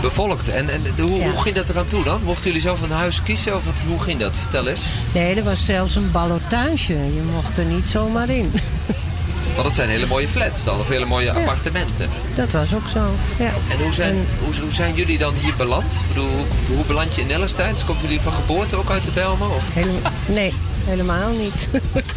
[0.00, 0.48] Bevolkt.
[0.48, 2.20] En, en hoe, hoe ging dat eraan toe dan?
[2.24, 4.36] Mochten jullie zelf een huis kiezen of wat, hoe ging dat?
[4.36, 4.80] Vertel eens.
[5.14, 6.92] Nee, er was zelfs een ballotage.
[6.92, 8.52] Je mocht er niet zomaar in.
[9.54, 12.10] Want het zijn hele mooie flats dan, of hele mooie appartementen.
[12.34, 13.52] Dat was ook zo, ja.
[13.70, 15.92] En hoe zijn, hoe, hoe zijn jullie dan hier beland?
[15.92, 17.72] Ik bedoel, hoe, hoe beland je in Nellestein?
[17.74, 19.50] Dus Komen jullie van geboorte ook uit de Belmen?
[19.50, 19.74] Of?
[19.74, 21.68] Helemaal, nee, helemaal niet.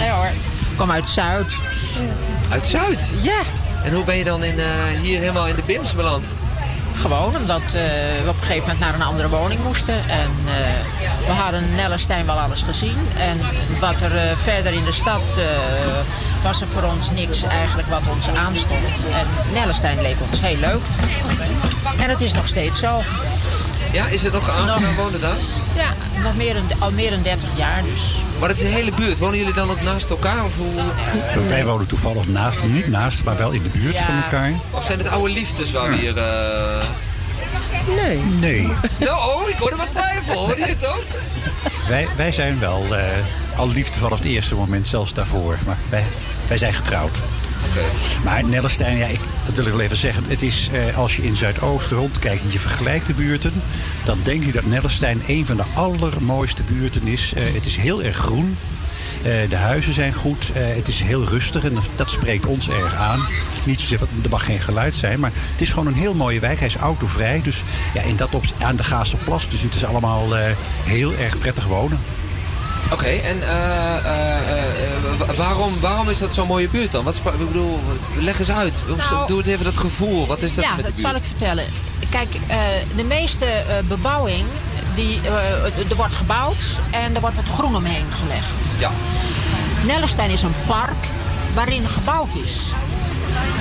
[0.00, 1.46] Nee hoor, ik kom uit Zuid.
[2.50, 3.10] Uit Zuid?
[3.22, 3.40] Ja.
[3.84, 4.66] En hoe ben je dan in, eh,
[5.00, 6.26] hier helemaal in de Bims beland?
[6.94, 7.72] Gewoon omdat eh,
[8.22, 9.94] we op een gegeven moment naar een andere woning moesten.
[9.94, 12.96] En eh, we hadden in Nellestein wel alles gezien.
[13.16, 13.40] En
[13.80, 15.38] wat er eh, verder in de stad
[16.42, 19.04] was er voor ons niks eigenlijk wat ons aanstond.
[19.12, 20.80] En Nellestein leek ons heel leuk.
[21.98, 23.02] En het is nog steeds zo.
[23.92, 25.36] Ja, is het nog aangenaam wonen daar?
[25.76, 25.88] Ja,
[26.24, 28.00] nog meer dan, al meer dan 30 jaar dus.
[28.40, 29.18] Maar het is een hele buurt.
[29.18, 30.44] Wonen jullie dan ook naast elkaar?
[30.44, 31.48] Of, hoe...
[31.48, 34.04] Wij wonen toevallig naast, niet naast, maar wel in de buurt Ja.
[34.04, 34.50] van elkaar.
[34.70, 36.16] of zijn het oude liefdes waar we hier...
[36.18, 36.86] eh,
[37.96, 38.18] Nee.
[38.40, 38.68] Nee.
[38.98, 40.46] Nou, oh, ik hoorde wat twijfel.
[40.46, 41.04] Hoor je het ook?
[41.88, 43.04] Wij, wij zijn wel eh,
[43.56, 45.58] al liefde vanaf het eerste moment, zelfs daarvoor.
[45.66, 46.04] Maar wij,
[46.48, 47.18] wij zijn getrouwd.
[48.24, 49.06] Maar Nellestein, ja,
[49.44, 50.24] dat wil ik wel even zeggen.
[50.26, 53.52] Het is, eh, als je in Zuidoost rondkijkt en je vergelijkt de buurten...
[54.04, 57.32] dan denk je dat Nellestein een van de allermooiste buurten is.
[57.34, 58.56] Eh, het is heel erg groen.
[59.24, 60.52] Eh, de huizen zijn goed.
[60.54, 63.20] Eh, het is heel rustig en dat spreekt ons erg aan.
[63.66, 66.58] Niet zozeer, er mag geen geluid zijn, maar het is gewoon een heel mooie wijk.
[66.58, 67.62] Hij is autovrij, dus
[67.94, 69.48] ja, in dat op, aan de Gaasterplas.
[69.48, 70.44] Dus het is allemaal eh,
[70.84, 71.98] heel erg prettig wonen.
[72.92, 77.04] Oké, en eh, eh, eh, wa- waarom, waarom is dat zo'n mooie buurt dan?
[77.04, 77.80] Wat, ik bedoel,
[78.16, 78.82] leg eens uit.
[79.10, 80.26] Nou, Doe het even dat gevoel.
[80.26, 81.64] Wat is dat ja, met de zal ik vertellen.
[82.10, 82.32] Kijk,
[82.96, 83.46] de meeste
[83.88, 84.44] bebouwing,
[84.94, 85.20] die,
[85.88, 88.62] er wordt gebouwd en er wordt wat groen omheen gelegd.
[88.78, 88.90] Ja.
[89.86, 91.06] Nellestein is een park
[91.54, 92.60] waarin gebouwd is.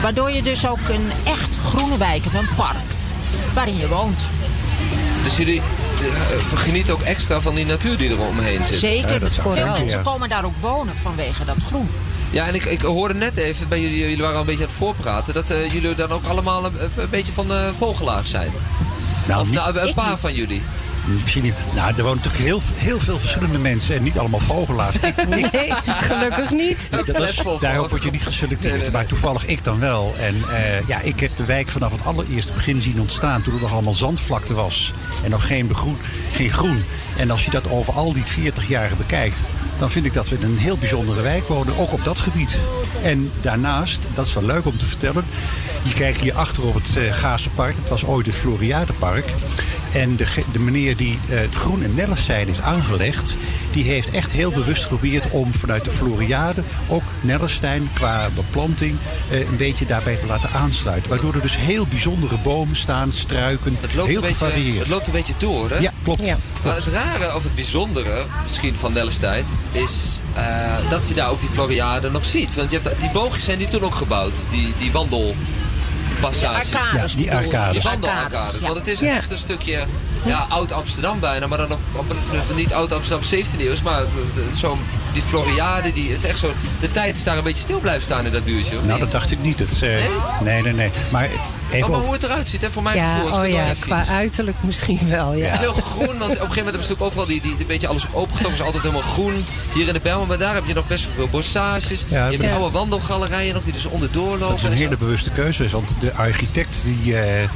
[0.01, 2.75] Waardoor je dus ook een echt groene wijk hebt, een park.
[3.53, 4.19] waarin je woont.
[5.23, 5.61] Dus jullie
[6.07, 8.79] eh, genieten ook extra van die natuur die er omheen zit?
[8.79, 11.89] Zeker, dat veel mensen komen daar ook wonen vanwege dat groen.
[12.29, 14.69] Ja, en ik, ik hoorde net even, bij jullie, jullie waren al een beetje aan
[14.69, 15.33] het voorpraten...
[15.33, 18.51] dat eh, jullie dan ook allemaal een, een beetje van de vogelaars zijn.
[19.27, 20.19] Nou, of nou, een paar niet.
[20.19, 20.61] van jullie.
[21.05, 21.53] Misschien niet.
[21.75, 24.95] Nou, er wonen natuurlijk heel, heel veel verschillende mensen en niet allemaal vogelaars.
[24.95, 26.87] Ik, ik- Nee, gelukkig niet.
[26.91, 28.91] Dat is, daarop word je niet geselecteerd.
[28.91, 30.13] Maar toevallig ik dan wel.
[30.17, 33.41] En eh, ja, ik heb de wijk vanaf het allereerste begin zien ontstaan.
[33.41, 34.93] Toen er nog allemaal zandvlakte was.
[35.23, 35.97] En nog geen, begroen,
[36.33, 36.83] geen groen.
[37.17, 39.51] En als je dat over al die 40 jaren bekijkt.
[39.77, 41.77] Dan vind ik dat we in een heel bijzondere wijk wonen.
[41.77, 42.59] Ook op dat gebied.
[43.03, 45.25] En daarnaast, dat is wel leuk om te vertellen.
[45.83, 47.75] Je kijkt hier achter op het uh, Gaasenpark.
[47.79, 49.25] Het was ooit het Floriadepark.
[49.93, 53.35] En de, de meneer die eh, het groen en Nellestein is aangelegd...
[53.71, 56.63] die heeft echt heel bewust geprobeerd om vanuit de Floriade...
[56.87, 58.97] ook Nellestein qua beplanting
[59.29, 61.09] eh, een beetje daarbij te laten aansluiten.
[61.09, 64.79] Waardoor er dus heel bijzondere bomen staan, struiken, Het loopt, heel een beetje, gevarieerd.
[64.79, 65.77] het loopt een beetje door, hè?
[65.77, 66.25] Ja, klopt.
[66.25, 66.37] Ja.
[66.63, 71.39] Maar het rare of het bijzondere, misschien van Nellestein, is eh, dat je daar ook
[71.39, 72.55] die Floriade nog ziet.
[72.55, 74.91] Want je hebt, die boogjes zijn die toen ook gebouwd, die, die
[76.23, 77.81] arcades Ja, die arcades.
[77.83, 78.59] Die Arcades.
[78.59, 79.15] Want het is Ja.
[79.15, 79.83] echt een stukje
[80.25, 82.15] ja, oud-Amsterdam bijna, maar dan op, op
[82.55, 84.07] niet oud-Amsterdam 17e eeuw, maar eh,
[84.55, 84.79] zo'n
[85.13, 88.25] die Floriade, die is echt zo, de tijd is daar een beetje stil blijven staan
[88.25, 88.99] in dat buurtje, of Nou, niet?
[88.99, 89.59] dat dacht ik niet.
[89.59, 89.89] Het, eh,
[90.41, 90.61] nee?
[90.61, 91.27] nee, nee, Maar
[91.73, 93.39] even Oh, maar hoe het eruit ziet, hè, voor mijn Ja, gevoel.
[93.39, 95.45] oh ja, qua uiterlijk misschien wel, ja.
[95.45, 97.57] Het is heel groen, want op een gegeven moment hebben ze natuurlijk overal die, die,
[97.57, 98.59] die beetje alles op opengetrokken.
[98.59, 100.27] is altijd helemaal groen hier in de Bijlmer.
[100.27, 102.05] Maar daar heb je nog best wel veel bossages.
[102.07, 102.55] Ja, je hebt ja.
[102.55, 104.47] oude wandelgalerijen nog die dus onderdoor lopen.
[104.47, 105.69] Dat is een hele bewuste keuze.
[105.69, 107.49] Want de architect die eh,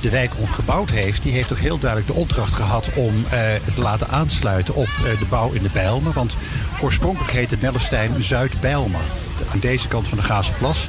[0.00, 1.22] de wijk gebouwd heeft...
[1.22, 4.88] die heeft ook heel duidelijk de opdracht gehad om eh, het te laten aansluiten op
[5.04, 6.12] eh, de bouw in de Bijlmer.
[6.12, 6.36] Want
[6.80, 9.00] oorspronkelijk heette Nellestein Zuid-Bijlmer.
[9.52, 10.88] Aan deze kant van de Gazeplas.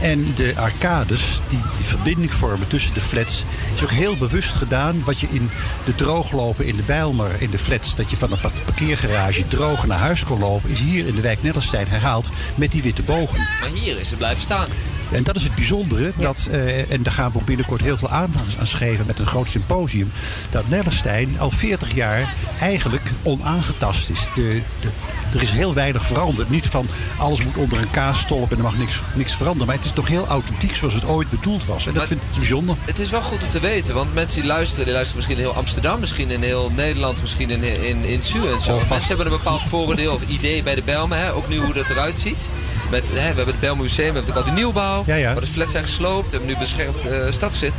[0.00, 3.44] En de arcades, die die verbinding vormen tussen de flats...
[3.74, 5.04] is ook heel bewust gedaan.
[5.04, 5.50] Wat je in
[5.84, 7.94] de drooglopen in de Bijlmer, in de flats...
[7.94, 10.70] dat je van een pa- parkeergarage droog naar huis kon lopen...
[10.70, 13.38] is hier in de wijk Nellestein herhaald met die witte bogen.
[13.60, 14.68] Maar hier is ze blijven staan.
[15.10, 16.12] En dat is het bijzondere.
[16.16, 19.48] Dat, eh, en daar gaan we binnenkort heel veel aandacht aan schrijven met een groot
[19.48, 20.10] symposium.
[20.50, 24.28] Dat Nellestein al 40 jaar eigenlijk onaangetast is.
[24.34, 24.88] De, de,
[25.34, 26.50] er is heel weinig veranderd.
[26.50, 29.66] Niet van alles moet onder een kaasstolp en er mag niks, niks veranderen.
[29.66, 31.86] Maar het is toch heel authentiek zoals het ooit bedoeld was.
[31.86, 32.76] En dat Maar- vind ik bijzonder.
[32.84, 35.50] Het is wel goed om te weten, want mensen die luisteren, die luisteren misschien in
[35.50, 38.74] heel Amsterdam, misschien in heel Nederland, misschien in, in, in en zo.
[38.74, 41.32] Oh, mensen hebben een bepaald vooroordeel of idee bij de Bijlmer, hè?
[41.32, 42.48] ook nu hoe dat eruit ziet.
[42.90, 45.32] Met, hè, we hebben het Bijlmer Museum, we hebben natuurlijk al de nieuwbouw, Ja, ja.
[45.32, 47.74] waar de flats zijn gesloopt, we hebben nu beschermd eh, stadsgezicht.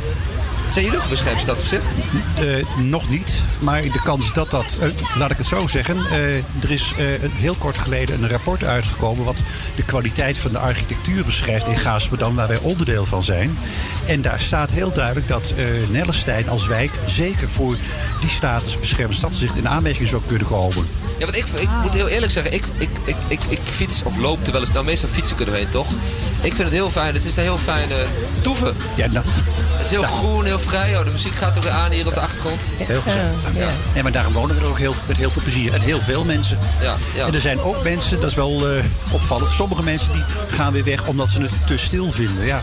[0.70, 1.84] Zijn jullie ook een beschermd stadsgezicht?
[2.36, 4.78] Eh, nog niet, maar de kans dat dat...
[4.80, 6.06] eh, laat ik het zo zeggen.
[6.10, 6.92] eh, er is
[7.32, 9.24] heel kort geleden een rapport uitgekomen...
[9.24, 9.42] wat
[9.76, 12.34] de kwaliteit van de architectuur beschrijft in Gaasperdam...
[12.34, 13.58] waar wij onderdeel van zijn.
[14.06, 15.54] En daar staat heel duidelijk dat
[15.88, 16.92] Nellestein als wijk...
[17.06, 17.76] zeker voor
[18.20, 20.86] die status beschermd stadsgezicht in aanmerking zou kunnen komen.
[21.18, 24.16] Ja, want ik, ik moet heel eerlijk zeggen, ik, ik, ik, ik, ik fiets of
[24.16, 25.86] loop er wel eens, nou meestal fiets ik er doorheen toch?
[26.40, 28.04] Ik vind het heel fijn, het is een heel fijne
[28.42, 28.74] toeven.
[28.96, 29.24] Ja, nou,
[29.80, 32.14] Het is heel groen, heel vrij, oh, de muziek gaat ook weer aan hier op
[32.14, 32.60] de achtergrond.
[32.76, 33.54] Heel gezellig.
[33.54, 33.70] Ja.
[33.94, 35.74] Nee, maar daarom wonen we er ook heel, met heel veel plezier.
[35.74, 36.58] En heel veel mensen.
[36.80, 37.26] Ja, ja.
[37.26, 39.52] En er zijn ook mensen, dat is wel eh, opvallend.
[39.52, 42.44] Sommige mensen die gaan weer weg omdat ze het te stil vinden.
[42.44, 42.62] Ja.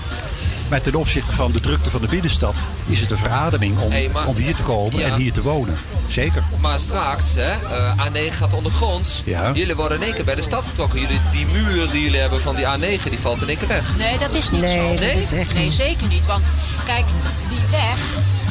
[0.70, 2.55] Maar ten opzichte van de drukte van de binnenstad
[2.86, 5.07] is het een verademing om, Hey, maar- om hier te komen Ja.
[5.07, 5.78] en hier te wonen.
[6.07, 6.43] Zeker.
[6.59, 9.22] Maar straks, hè, eh, A9 gaat ondergronds.
[9.26, 9.51] Ja.
[9.53, 10.99] Jullie worden in één keer bij de stad getrokken.
[10.99, 13.97] Jullie, die muur die jullie hebben van die A9, die valt in één keer weg.
[13.97, 15.03] Nee, dat is niet Nee, zo.
[15.03, 15.20] Nee?
[15.20, 15.74] is echt Nee, niet.
[15.74, 16.26] zeker niet.
[16.26, 16.43] Want
[16.86, 17.05] kijk,
[17.49, 17.99] die weg,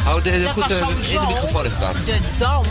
[0.04, 2.04] Hou de, dat goed was sowieso in de microfoon even praten.
[2.04, 2.62] de dam.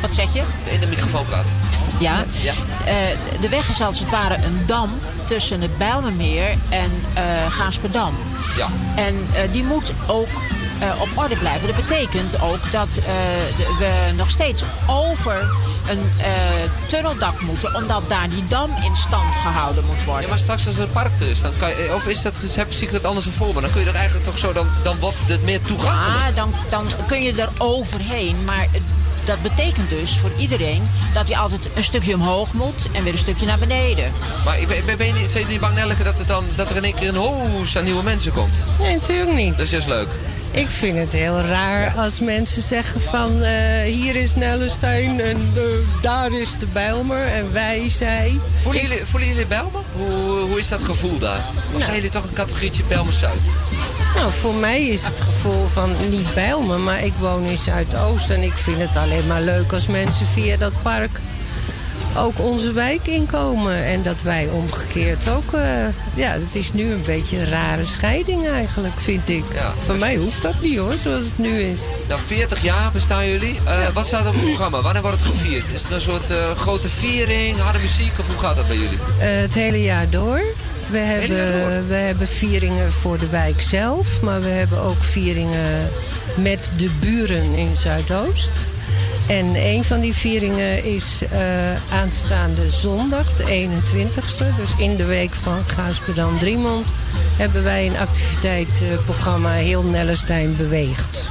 [0.00, 0.42] Wat zeg je?
[0.64, 1.50] In de microfoon praten.
[1.98, 2.24] Ja.
[2.42, 2.52] Ja.
[2.84, 2.94] Eh,
[3.40, 4.90] de weg is als het ware een dam
[5.24, 8.14] tussen het Bijlmermeer en eh Gaasperdam.
[8.56, 8.68] Ja.
[8.96, 10.28] En eh, die moet ook
[10.80, 11.66] eh, op orde blijven.
[11.68, 13.04] Dat betekent ook dat eh,
[13.56, 15.50] de- we nog steeds over
[15.90, 16.10] een
[16.86, 20.22] tunneldak moeten, omdat daar die dam in stand gehouden moet worden.
[20.22, 22.36] Ja, maar straks als er een park er is, dan kan je, of is dat,
[22.54, 23.60] heb, zie ik dat anders voor me?
[23.60, 26.18] Dan kun je er eigenlijk toch zo, dan, dan wordt het meer toegankelijk.
[26.20, 28.44] Ja, dan, dan kun je er overheen.
[28.44, 28.66] Maar
[29.24, 30.82] dat betekent dus voor iedereen
[31.14, 34.12] dat hij altijd een stukje omhoog moet en weer een stukje naar beneden.
[34.44, 36.70] Maar ik ben, ben, ben je niet, zijn jullie bang, Nelleke, dat, het dan, dat
[36.70, 38.64] er in één keer een hoos aan nieuwe mensen komt?
[38.78, 39.56] Nee, natuurlijk niet.
[39.56, 40.08] Dat is juist leuk.
[40.52, 45.62] Ik vind het heel raar als mensen zeggen van eh, hier is Nellestein en eh,
[46.02, 48.40] daar is de Bijlmer en wij, zij.
[48.60, 49.80] Voelen Ik- jullie, voelen jullie Bijlmer?
[49.92, 51.40] Hoe, hoe is dat gevoel daar?
[51.64, 51.78] Of Nou.
[51.82, 53.40] zijn jullie toch een categorietje Bijlmer-Zuid?
[54.14, 58.42] Nou, voor mij is het gevoel van niet Bijlmer, maar ik woon in Zuidoost en
[58.42, 61.10] ik vind het alleen maar leuk als mensen via dat park
[62.16, 63.84] ook onze wijk inkomen.
[63.84, 65.52] En dat wij omgekeerd ook...
[65.52, 65.62] eh,
[66.14, 69.44] ja, het is nu een beetje een rare scheiding eigenlijk, vind ik.
[69.86, 71.80] Voor mij hoeft dat niet hoor, zoals het nu is.
[72.08, 73.56] Nou, 40 jaar bestaan jullie.
[73.64, 74.80] Eh, Wat staat op het programma?
[74.80, 75.68] Wanneer wordt het gevierd?
[75.72, 78.98] Is er een soort eh, grote viering, harde muziek of hoe gaat dat bij jullie?
[79.18, 80.40] Het hele jaar door.
[80.90, 85.88] We hebben, we hebben vieringen voor de wijk zelf, maar we hebben ook vieringen
[86.34, 88.50] met de buren in Zuidoost.
[89.28, 94.56] En een van die vieringen is eh, aanstaande zondag, de 21ste.
[94.56, 96.86] Dus in de week van Gaasperdam Driemond
[97.36, 101.30] hebben wij een activiteitenprogramma Heel Nellestein beweegt.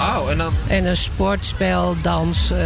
[0.00, 0.52] Oh, en dan...
[0.66, 2.58] En een sportspel, dans, eh,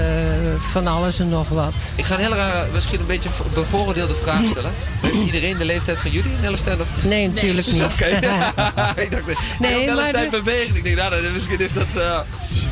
[0.59, 1.73] van alles en nog wat.
[1.97, 4.71] Ik ga een hele raar, misschien een beetje bevooroordeelde vraag stellen.
[5.03, 6.81] Heeft iedereen de leeftijd van jullie, Nellestein?
[6.81, 7.05] Of...
[7.05, 7.83] Nee, natuurlijk niet.
[7.83, 8.05] Oké.
[9.05, 10.75] ik dacht, Nee, nee, maar Nellestein de- beweegt.
[10.77, 11.97] Ik denk, nou, misschien heeft dat...
[11.97, 12.21] eh,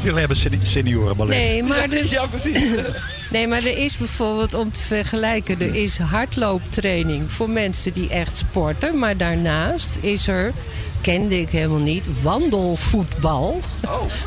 [0.03, 1.37] Jullie hebben seni- seniorenballet.
[1.37, 2.71] Nee, maar er, ja, precies.
[3.31, 5.61] nee, maar er is bijvoorbeeld om te vergelijken...
[5.61, 8.99] er is hardlooptraining voor mensen die echt sporten.
[8.99, 10.53] Maar daarnaast is er,
[11.01, 13.61] kende ik helemaal niet, wandelvoetbal.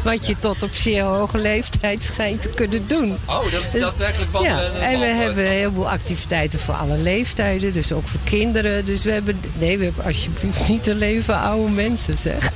[0.04, 3.18] Wat je tot op zeer hoge leeftijd schijnt te kunnen doen.
[3.26, 5.90] Oh, dat is Dus- daadwerkelijk wandelen Ja, en een en we bal hebben een heleboel
[5.90, 7.74] activiteiten voor alle leeftijden.
[7.74, 8.86] Dus ook voor kinderen.
[8.86, 12.50] Dus we hebben, nee, we hebben alsjeblieft niet alleen voor oude mensen, zeg.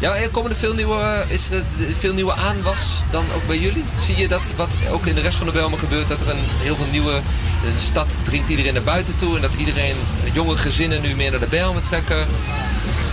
[0.00, 3.58] Ja, en komen er veel nieuwe, is er eh, veel nieuwe aanwas dan ook bij
[3.58, 3.84] jullie?
[4.00, 6.38] Zie je dat wat ook in de rest van de Belmen gebeurt, dat er een,
[6.40, 7.20] heel veel nieuwe...
[7.62, 9.94] De stad dringt iedereen naar buiten toe en dat iedereen,
[10.32, 12.26] jonge gezinnen nu meer naar de Belmen trekken.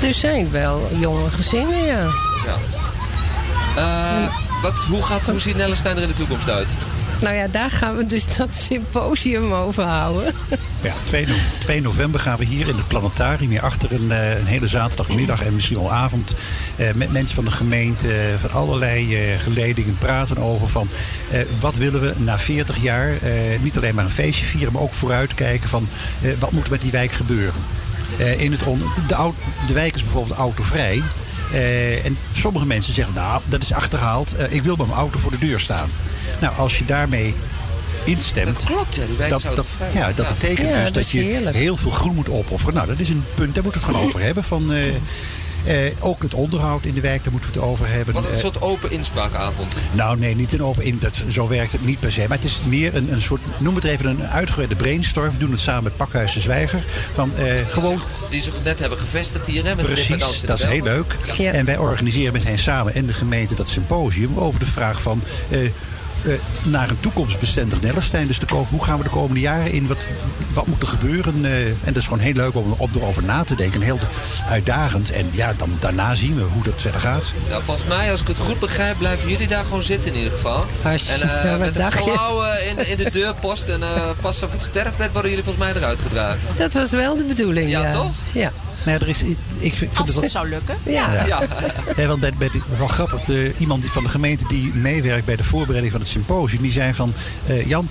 [0.04, 2.04] Er zijn wel jonge gezinnen, ja.
[2.46, 2.58] Ja.
[3.76, 6.68] Eh, wat, hoe, gaat, hoe ziet Nellestein er in de toekomst uit?
[7.22, 10.34] Nou ja, daar gaan we dus dat symposium over houden.
[10.82, 14.40] Ja, 2, no- 2 november gaan we hier in het planetarium, hier achter een, eh,
[14.40, 16.34] een hele zaterdagmiddag en misschien wel avond,
[16.76, 20.88] eh, met mensen van de gemeente, eh, van allerlei eh, geledingen praten over van
[21.32, 23.32] eh, wat willen we na 40 jaar, eh,
[23.62, 25.88] niet alleen maar een feestje vieren, maar ook vooruitkijken van
[26.22, 27.62] eh, wat moet er met die wijk gebeuren.
[28.18, 29.32] Eh, in het on- de,
[29.68, 31.02] de wijk is bijvoorbeeld autovrij.
[31.54, 34.36] Eh, en sommige mensen zeggen, nou, dat is achterhaald.
[34.36, 35.90] Eh, ik wil met mijn auto voor de deur staan.
[36.42, 37.34] Nou, als je daarmee
[38.04, 38.46] instemt...
[38.46, 39.90] Dat klopt, die wijk dat, is dat, autovrij.
[39.94, 40.32] ja, dat Ja.
[40.34, 41.56] betekent Ja, dus dat je heerlijk.
[41.56, 42.74] heel veel groen moet opofferen.
[42.74, 44.44] Nou, dat is een punt, daar moeten we het gewoon over hebben.
[44.44, 44.80] Van, eh,
[45.66, 48.14] eh, ook het onderhoud in de wijk, daar moeten we het over hebben.
[48.14, 49.74] Wat een Eh, soort open inspraakavond.
[49.92, 50.98] nou, nee, niet een open in.
[51.00, 52.26] Dat, zo werkt het niet per se.
[52.28, 55.32] Maar het is meer een, een soort, noem het even een uitgebreide brainstorm.
[55.32, 56.84] We doen het samen met Pakhuis de Zwijger.
[57.14, 59.76] Van, eh, gewoon Die zich net hebben gevestigd hier, hè?
[59.76, 61.18] Met de Precies, dat is heel leuk.
[61.38, 61.52] Ja.
[61.52, 65.24] En wij organiseren met hen samen en de gemeente dat symposium over de vraag van.
[66.26, 68.28] Eh, naar een toekomstbestendig Nellestein.
[68.28, 69.88] Dus de hoe gaan we de komende jaren in?
[69.88, 70.06] Wat,
[70.54, 71.46] wat moet er gebeuren?
[71.46, 73.80] Eh, en dat is gewoon heel leuk om, om erover na te denken.
[73.80, 73.98] En heel
[74.50, 75.12] uitdagend.
[75.12, 77.32] En ja, dan, daarna zien we hoe dat verder gaat.
[77.50, 80.32] Nou, volgens mij, als ik het goed begrijp, blijven jullie daar gewoon zitten in ieder
[80.34, 80.64] geval.
[80.82, 84.44] Hartstikke, En eh, wat met een klauw in, de- in de deurpost en eh, pas
[84.44, 86.40] op het sterfbed worden jullie volgens mij eruit gedragen.
[86.58, 87.82] Dat was wel de bedoeling, ja.
[87.82, 88.12] Ja, toch?
[88.32, 88.52] Ja.
[88.86, 90.76] Nou, ja, er is, ik vind, ik vind Als het wel, zou lukken.
[90.86, 91.26] Ja.
[91.26, 91.48] Ja.
[92.08, 95.36] Want bij, bij de- wel grappig, de, iemand die van de gemeente die meewerkt bij
[95.36, 97.14] de voorbereiding van het symposium, die zei van
[97.48, 97.88] eh, Jan,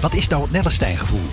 [0.00, 1.26] wat is nou het Nellestein gevoel?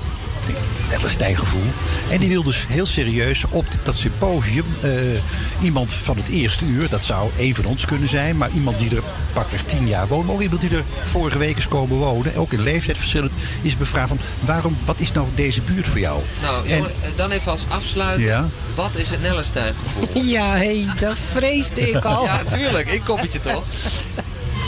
[0.50, 1.64] Ik gevoel.
[2.10, 4.91] En die wil dus heel serieus op dat symposium eh,
[5.62, 8.95] iemand van het eerste uur, dat zou één van ons kunnen zijn, maar iemand die
[8.95, 12.36] er pakweg tien jaar woont, maar ook iemand die er vorige week is komen wonen,
[12.36, 13.32] ook in leeftijd verschillend,
[13.62, 16.22] is bevraagd van waarom, wat is nou deze buurt voor jou?
[16.41, 18.26] Nou, En- jongen, eh, dan even als afsluiter.
[18.26, 18.50] Ja.
[18.76, 20.24] Wat is het Nellestein gevoel?
[20.32, 22.24] Ja, hé, dat vreesde ik al.
[22.24, 22.89] Ja, tuurlijk.
[22.89, 23.64] Ik koppetje toch?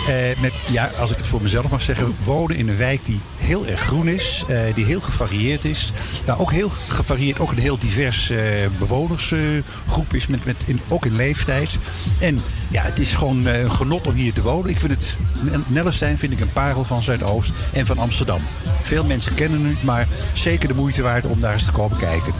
[0.08, 3.20] Eh, met, ja, als ik het voor mezelf mag zeggen, wonen in een wijk die
[3.40, 5.92] heel erg groen is, eh, die heel gevarieerd is.
[6.26, 8.40] Waar ook heel gevarieerd, ook een heel divers eh,
[8.80, 11.78] bewonersgroep is, met, met in, ook in leeftijd.
[12.20, 14.70] En ja, het is gewoon eh, een genot om hier te wonen.
[14.70, 15.18] Ik vind het,
[15.68, 18.42] Nellestein vind ik een parel van Zuidoost en van Amsterdam.
[18.82, 22.34] Veel mensen kennen het, maar zeker de moeite waard om daar eens te komen kijken.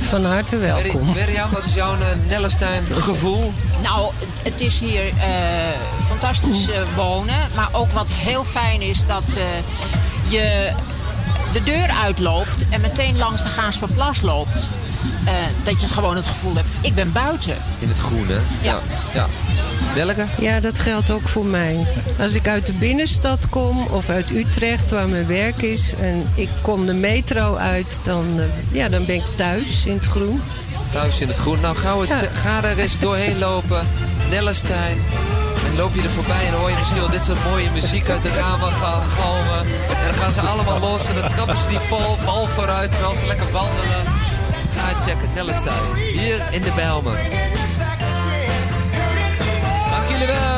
[0.00, 1.06] Van harte welkom.
[1.14, 1.94] Mirjam, wat is jouw
[2.28, 3.52] Nellestein gevoel?
[3.82, 4.12] Nou,
[4.42, 7.36] het is hier eh, fantastisch eh, wonen.
[7.54, 9.42] Maar ook wat heel fijn is dat eh,
[10.28, 10.70] je
[11.52, 14.66] de deur uitloopt en meteen langs de Gaansperplas loopt.
[15.24, 17.56] Eh, dat je gewoon het gevoel hebt, ik ben buiten.
[17.78, 18.38] In het groen, hè?
[18.68, 18.80] Ja.
[19.14, 19.26] ja.
[19.94, 20.24] Welke?
[20.38, 21.86] Ja, dat geldt ook voor mij.
[22.20, 25.94] Als ik uit de binnenstad kom of uit Utrecht, waar mijn werk is...
[26.00, 28.24] en ik kom de metro uit, dan,
[28.70, 30.40] ja, dan ben ik thuis in het groen.
[30.92, 31.60] Thuis in het groen.
[31.60, 32.28] Nou, gauw het, Ja.
[32.32, 33.86] ga er eens doorheen lopen.
[34.30, 34.98] Nellestein.
[35.76, 38.28] Loop je er voorbij en hoor je misschien wel dit soort mooie muziek uit de
[38.28, 39.58] ramen gaan galmen.
[39.58, 43.14] En dan gaan ze allemaal los en dan trappen ze die vol, bal vooruit terwijl
[43.14, 44.04] ze lekker wandelen.
[44.76, 45.94] Ga het checken, Nellestein.
[45.94, 47.18] Hier in de Bijlmer.
[49.90, 50.55] Dank jullie wel.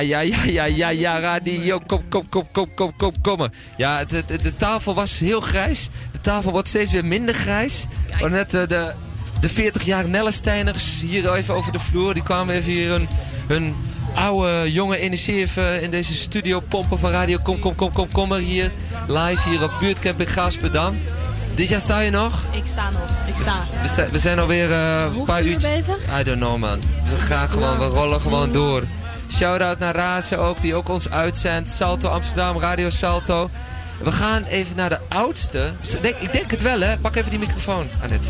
[0.00, 1.80] Ja, ja, ja, ja, ja, ja, radio.
[1.86, 3.48] Kom, kom, kom, kom, kom, kom, kom.
[3.76, 5.88] Ja, het- de tafel was heel grijs.
[6.12, 7.86] De tafel wordt steeds weer minder grijs.
[8.20, 8.92] Maar net eh, de,
[9.40, 12.14] de 40 jaar Nellesteiners hier even over de vloer.
[12.14, 13.08] Die kwamen even hier hun,
[13.46, 13.74] hun
[14.14, 17.38] oude, jonge energie even in deze studio pompen van radio.
[17.42, 18.70] Kom, kom, kom, kom, kom maar hier.
[19.08, 20.98] Live hier op buurtcamping Gaasperdam.
[21.54, 22.42] Dit sta je nog?
[22.50, 23.08] Ik sta nog.
[23.26, 23.64] Ik sta.
[23.82, 25.72] We, sta- we zijn alweer eh, een paar uur uurtjes...
[25.86, 26.20] bezig?
[26.20, 26.80] I don't know man.
[27.10, 28.82] We gaan gewoon, we rollen gewoon door.
[29.28, 31.70] Shout-out naar Raadse ook, die ook ons uitzendt.
[31.70, 33.50] Salto Amsterdam, Radio Salto.
[34.02, 35.72] We gaan even naar de oudste.
[36.18, 36.96] Ik denk, het wel hè.
[36.96, 38.28] Pak even die microfoon, Annette.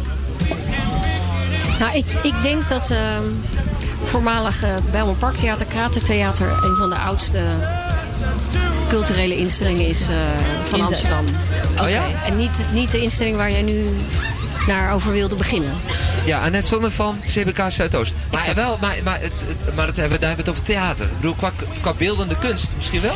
[1.78, 3.22] Nou, ik, ik denk dat ehm,
[3.98, 7.40] het voormalige Bijlmer Parktheater, Kratertheater, een van de oudste
[8.88, 10.14] culturele instellingen is eh,
[10.62, 11.24] van Amsterdam.
[11.82, 12.04] Oh ja?
[12.24, 13.88] En niet, niet de instelling waar jij nu
[14.66, 15.70] naar over wilde beginnen.
[16.24, 18.14] Ja, Annette Zonne van CBK Zuidoost.
[18.30, 18.56] Maar, Exact.
[18.56, 21.04] wel, maar, maar, het, het- maar het, hebben daar hebben we het over theater.
[21.04, 23.14] Ik bedoel, qua, qua beeldende kunst misschien wel?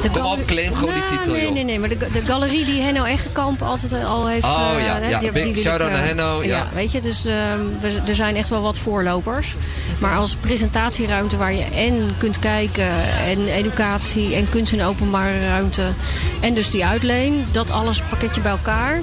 [0.00, 1.52] Kom gal- op, claim gewoon die Nou, titel, nee, joh.
[1.52, 4.44] Nee, nee, maar de, de galerie die Henno Egekamp altijd al heeft...
[4.44, 5.18] Oh, eh, ja, hè, ja.
[5.18, 6.68] die- Big die shout-out eh, naar Henno, ja.
[6.74, 9.54] weet je, dus ehm, we, er zijn echt wel wat voorlopers.
[9.98, 12.88] Maar als presentatieruimte waar je en kunt kijken...
[13.26, 15.82] en educatie en kunst in openbare ruimte...
[16.40, 19.00] en dus die uitleen, dat alles pakketje bij elkaar...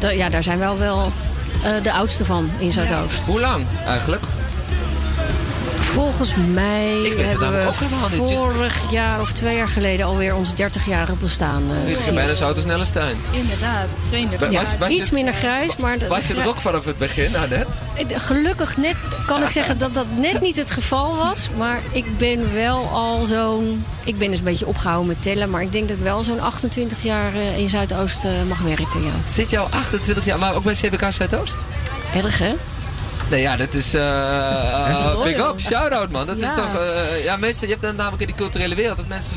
[0.00, 1.12] ja, daar zijn wel wel
[1.62, 3.26] eh, de oudste van in Zuidoost.
[3.26, 4.22] Hoe lang eigenlijk?
[5.94, 8.18] Volgens mij Ik weet het hebben we ook helemaal niet.
[8.38, 11.62] vorig jaar of twee jaar geleden alweer ons 30-jarig bestaan.
[11.70, 13.16] eh, Dit is bijna zo oud als.
[13.30, 14.78] Inderdaad, 32 Was- jaar.
[14.78, 15.98] was je- Iets minder grijs, maar...
[15.98, 17.66] de- Was je er ook vanaf het begin, Annette?
[18.14, 21.48] Gelukkig net kan ik zeggen dat dat net niet het geval was.
[21.56, 23.84] Maar ik ben wel al zo'n...
[24.04, 25.50] Ik ben dus een beetje opgehouden met tellen.
[25.50, 29.02] Maar ik denk dat ik wel zo'n 28 jaar eh, in Zuidoost eh, mag werken,
[29.02, 29.12] ja.
[29.26, 31.56] Zit je al 28 jaar, maar ook bij CBK Zuidoost?
[32.14, 32.54] Erg, hè?
[33.34, 33.94] Nee, ja, dat is...
[33.94, 36.26] eh big up, shout-out, man.
[36.26, 36.78] Dat is toch...
[37.24, 39.36] ja, mensen, je hebt dan namelijk in die culturele wereld dat mensen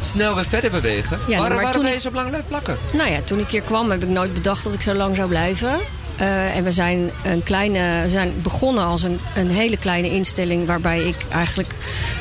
[0.00, 1.18] snel weer verder bewegen.
[1.26, 2.78] Ja, waarom maar waarom ben je zo lang blijven plakken?
[2.92, 5.28] Nou ja, toen ik hier kwam heb ik nooit bedacht dat ik zo lang zou
[5.28, 5.80] blijven.
[6.16, 10.66] Eh, en we zijn, een kleine, we zijn begonnen als een, een hele kleine instelling...
[10.66, 11.74] waarbij ik eigenlijk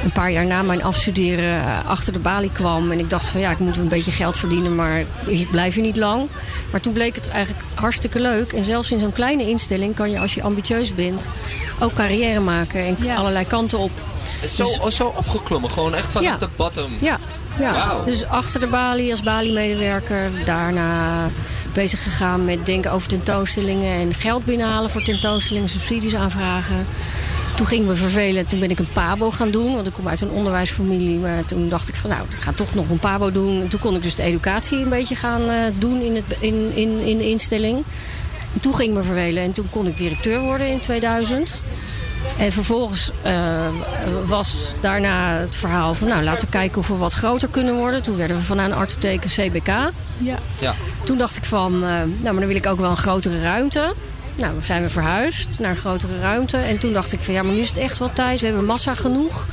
[0.03, 2.91] een paar jaar na mijn afstuderen eh, achter de balie kwam.
[2.91, 5.83] En ik dacht van ja, ik moet een beetje geld verdienen, maar ik blijf hier
[5.83, 6.27] niet lang.
[6.71, 8.53] Maar toen bleek het eigenlijk hartstikke leuk.
[8.53, 11.29] En zelfs in zo'n kleine instelling kan je, als je ambitieus bent...
[11.79, 13.91] ook carrière maken en allerlei kanten op.
[14.47, 16.37] Zo, Dus- zo opgeklommen, gewoon echt vanaf Ja.
[16.37, 16.91] de bottom.
[16.99, 17.19] Ja,
[17.59, 17.73] ja.
[17.73, 18.05] Wauw.
[18.05, 20.29] dus achter de balie als balie-medewerker.
[20.45, 21.29] Daarna
[21.75, 26.87] bezig gegaan met denken over tentoonstellingen en geld binnenhalen voor tentoonstellingen, subsidies aanvragen.
[27.55, 30.21] Toen ging me vervelen, toen ben ik een pabo gaan doen, want ik kom uit
[30.21, 31.19] een onderwijsfamilie.
[31.19, 33.61] Maar toen dacht ik van nou, ik ga toch nog een pabo doen.
[33.61, 36.71] En toen kon ik dus de educatie een beetje gaan eh, doen in, het, in,
[36.75, 37.83] in, in de instelling.
[38.53, 41.61] En toen ging me vervelen en toen kon ik directeur worden in 2000.
[42.37, 43.67] En vervolgens eh,
[44.25, 46.07] was daarna het verhaal van...
[46.07, 48.03] nou, laten we kijken of we wat groter kunnen worden.
[48.03, 49.67] Toen werden we vanuit een een CBK.
[50.17, 50.39] Ja.
[50.59, 50.73] Ja.
[51.03, 53.93] Toen dacht ik van, eh, nou, maar dan wil ik ook wel een grotere ruimte.
[54.35, 56.57] Nou, we zijn we verhuisd naar een grotere ruimte.
[56.57, 58.39] En toen dacht ik van, ja, maar nu is het echt wel tijd.
[58.39, 59.47] We hebben massa genoeg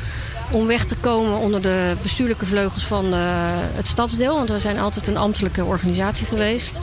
[0.51, 3.21] om weg te komen onder de bestuurlijke vleugels van eh,
[3.75, 4.37] het stadsdeel.
[4.37, 6.81] Want we zijn altijd een ambtelijke organisatie geweest.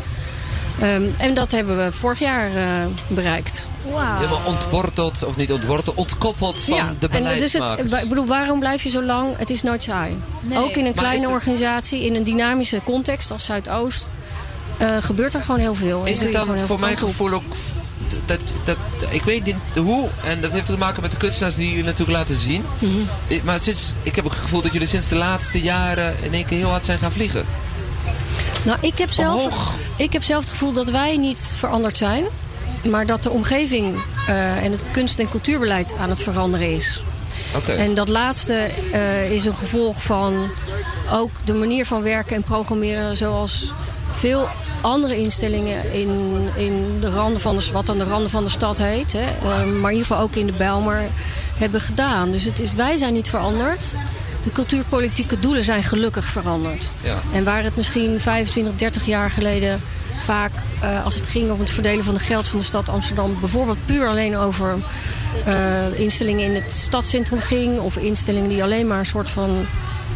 [0.79, 2.63] Ehm, en dat hebben we vorig jaar eh,
[3.07, 3.67] bereikt.
[3.85, 8.03] Helemaal ontworteld, of niet ontworteld, ontkoppeld van de en dus het, beleidsmakers.
[8.03, 9.37] ik bedoel, waarom blijf je zo lang?
[9.37, 10.17] Het is nooit saai.
[10.41, 10.57] Nee.
[10.57, 14.09] Ook in een Maar kleine het- organisatie, in een dynamische context als Zuidoost,
[14.77, 16.01] eh, gebeurt er gewoon heel veel.
[16.05, 17.43] En Is het dan voor mijn gevoel ook...
[18.25, 18.77] Dat, dat,
[19.09, 21.83] ik weet niet de hoe, en dat heeft te maken met de kunstenaars die jullie
[21.83, 22.65] natuurlijk laten zien.
[22.79, 22.91] Mhm.
[23.27, 26.33] Eh, Maar sinds, ik heb ook het gevoel dat jullie sinds de laatste jaren in
[26.33, 27.45] één keer heel hard zijn gaan vliegen.
[28.63, 29.73] Nou, ik heb, zelf, Omhoog.
[29.95, 32.25] ik heb zelf het gevoel dat wij niet veranderd zijn.
[32.83, 33.95] Maar dat de omgeving
[34.27, 37.03] eh, en het kunst- en cultuurbeleid aan het veranderen is.
[37.55, 37.71] Oké.
[37.71, 38.53] En dat laatste
[38.91, 40.49] eh, is een gevolg van
[41.11, 43.73] ook de manier van werken en programmeren zoals
[44.11, 44.47] veel
[44.81, 46.09] andere instellingen in,
[46.55, 49.13] in de randen van de, wat aan de randen van de stad heet.
[49.13, 51.09] Hè, eh, maar in ieder geval ook in de Bijlmer
[51.57, 52.31] hebben gedaan.
[52.31, 53.97] Dus het is, wij zijn niet veranderd.
[54.43, 56.91] De cultuurpolitieke doelen zijn gelukkig veranderd.
[57.03, 57.15] Ja.
[57.33, 59.81] En waar het misschien 25, 30 jaar geleden
[60.29, 60.51] vaak,
[60.81, 63.85] eh, als het ging om het verdelen van het geld van de stad Amsterdam, bijvoorbeeld
[63.85, 64.77] puur alleen over
[65.45, 69.65] eh, instellingen in het stadscentrum ging, of instellingen die alleen maar een soort van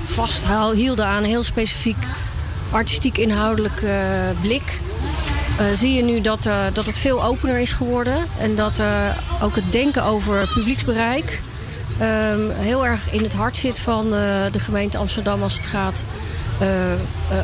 [0.05, 1.97] vasthielden aan een heel specifiek
[2.71, 3.83] artistiek inhoudelijk
[4.41, 4.79] blik.
[5.57, 8.17] eh, zie je nu dat, dat het veel opener is geworden.
[8.39, 8.81] En dat
[9.41, 11.41] ook het denken over publieksbereik
[11.99, 14.09] ehm, heel erg in het hart zit van
[14.51, 16.03] de gemeente Amsterdam als het gaat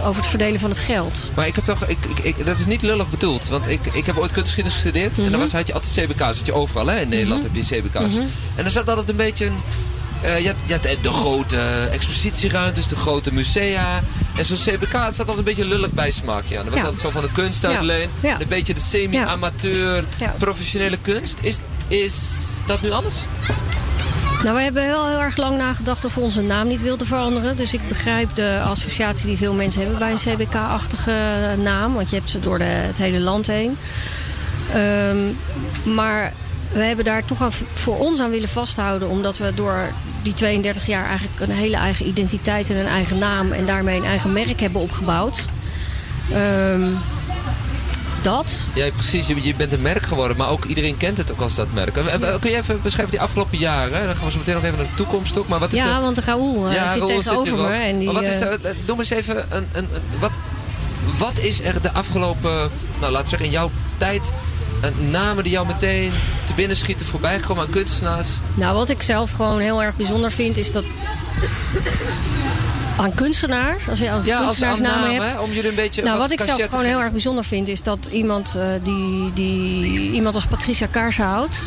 [0.04, 1.32] over het verdelen van het geld.
[1.36, 3.48] Maar ik heb toch, ik, ik, ik- dat is niet lullig bedoeld.
[3.48, 5.18] Want ik, ik heb ooit kunstgeschiedenis gestudeerd.
[5.20, 6.38] En dan was, had je altijd CBK's.
[6.38, 7.00] Had je overal hè?
[7.00, 7.54] in Nederland Mhm.
[7.56, 8.14] heb je CBK's.
[8.14, 8.26] Mhm.
[8.56, 9.58] En dan zat altijd een beetje een
[10.22, 10.60] Eh, je, hebt,
[10.92, 11.60] je de grote
[11.92, 14.02] expositieruimtes, de grote musea.
[14.38, 16.44] En zo'n CBK het staat altijd een beetje lullig bijsmaak.
[16.48, 16.56] Ja.
[16.58, 16.84] Dat was Ja.
[16.84, 17.62] altijd zo van de kunst.
[17.62, 17.82] Ja.
[18.22, 18.40] Ja.
[18.40, 20.04] Een beetje de semi-amateur,
[20.38, 21.38] professionele kunst.
[21.42, 21.58] Is,
[21.88, 22.14] is
[22.66, 23.16] dat nu anders?
[24.44, 27.56] Nou, we hebben wel heel erg lang nagedacht of we onze naam niet wilden veranderen.
[27.56, 31.12] Dus ik begrijp de associatie die veel mensen hebben bij een CBK-achtige
[31.64, 31.94] naam.
[31.94, 33.78] Want je hebt ze door het hele land heen.
[34.74, 35.18] Ehm,
[35.96, 36.34] maar
[36.72, 39.10] we hebben daar toch aan, voor ons aan willen vasthouden.
[39.10, 43.52] Omdat we door die 32 jaar eigenlijk een hele eigen identiteit en een eigen naam...
[43.52, 45.46] en daarmee een eigen merk hebben opgebouwd.
[46.34, 46.92] Ehm,
[48.24, 48.54] dat.
[48.74, 49.28] Ja, precies.
[49.28, 51.98] Je, je bent een merk geworden, maar ook iedereen kent het ook als dat merk.
[51.98, 54.06] Eh, eh, Kun je even beschrijven die afgelopen jaren?
[54.06, 55.48] Dan gaan we zo meteen nog even naar de toekomst ook.
[55.48, 56.02] Maar wat is Ja, de...
[56.02, 57.68] want de Raoul eh, zit Raoul tegenover me.
[57.76, 60.32] En die, maar wat is de, noem eens even een, een, een- wat,
[61.18, 64.32] wat is er de afgelopen, nou laten we zeggen in jouw tijd,
[64.82, 66.12] een namen die jou meteen
[66.46, 68.28] te binnen schieten voorbij gekomen aan kunstenaars?
[68.54, 70.84] Nou, wat ik zelf gewoon heel erg bijzonder vind, is dat
[73.00, 75.34] aan kunstenaars, als je over Ja, kunstenaarsnamen aan naam, hebt.
[75.34, 77.68] hè, om jullie een beetje nou, wat wat ik zelf gewoon heel erg bijzonder vind,
[77.68, 81.58] is dat iemand, eh, die, die, iemand als Patricia Kaarshout,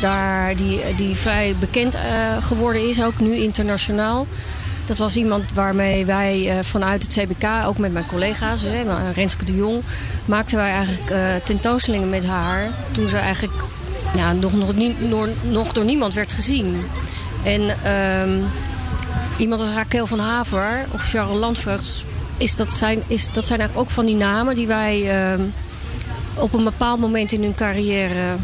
[0.00, 2.02] daar, die, die vrij bekend eh,
[2.40, 4.26] geworden is, ook nu internationaal.
[4.84, 9.44] Dat was iemand waarmee wij eh, vanuit het CBK, ook met mijn collega's, hè, Renske
[9.44, 9.82] de Jong,
[10.24, 12.68] maakten wij eigenlijk tentoonstellingen met haar.
[12.92, 13.62] Toen ze eigenlijk
[14.14, 16.84] ja, nog, nog, niet, nog, nog door niemand werd gezien.
[17.42, 18.38] En ehm,
[19.36, 22.04] iemand als Raquel van Haver of Charles Landvreugd,
[22.36, 25.42] is dat, zijn, is, dat zijn eigenlijk ook van die namen die wij ehm,
[26.34, 28.36] op een bepaald moment in hun carrière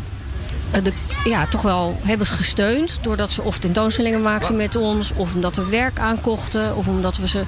[0.70, 0.92] eh, de,
[1.24, 2.98] ja, toch wel hebben gesteund.
[3.02, 7.28] Doordat ze of tentoonstellingen maakten met ons, of omdat we werk aankochten, of omdat we
[7.28, 7.44] ze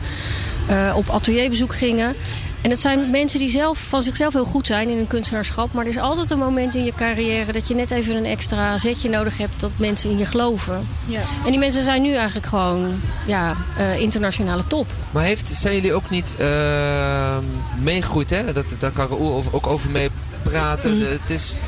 [0.67, 2.15] eh, op atelierbezoek gingen.
[2.63, 5.73] En het zijn mensen die zelf van zichzelf heel goed zijn in hun kunstenaarschap.
[5.73, 8.79] Maar er is altijd een moment in je carrière dat je net even een extra
[8.79, 10.89] zetje nodig hebt dat mensen in je geloven.
[11.07, 11.21] Ja.
[11.45, 14.87] En die mensen zijn nu eigenlijk gewoon ja, eh, internationale top.
[15.11, 17.37] Maar heeft, zijn jullie ook niet uh,
[17.81, 18.53] meegegroeid, hè?
[18.53, 20.09] Dat, daar kan Raoul ook over mee
[20.43, 20.93] praten.
[20.93, 20.99] Mm.
[20.99, 21.61] De- het, is,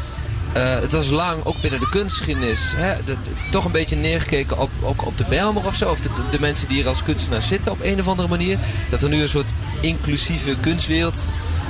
[0.55, 2.95] eh, het was lang, ook binnen de kunstgeschiedenis, hè?
[3.05, 5.91] de- de- toch een beetje neergekeken op, ook op de Bijlmer of zo.
[5.91, 8.59] Of de, de mensen die hier als kunstenaar zitten op een of andere manier.
[8.91, 9.49] Dat er nu een soort
[9.81, 11.25] inclusieve kunstwereld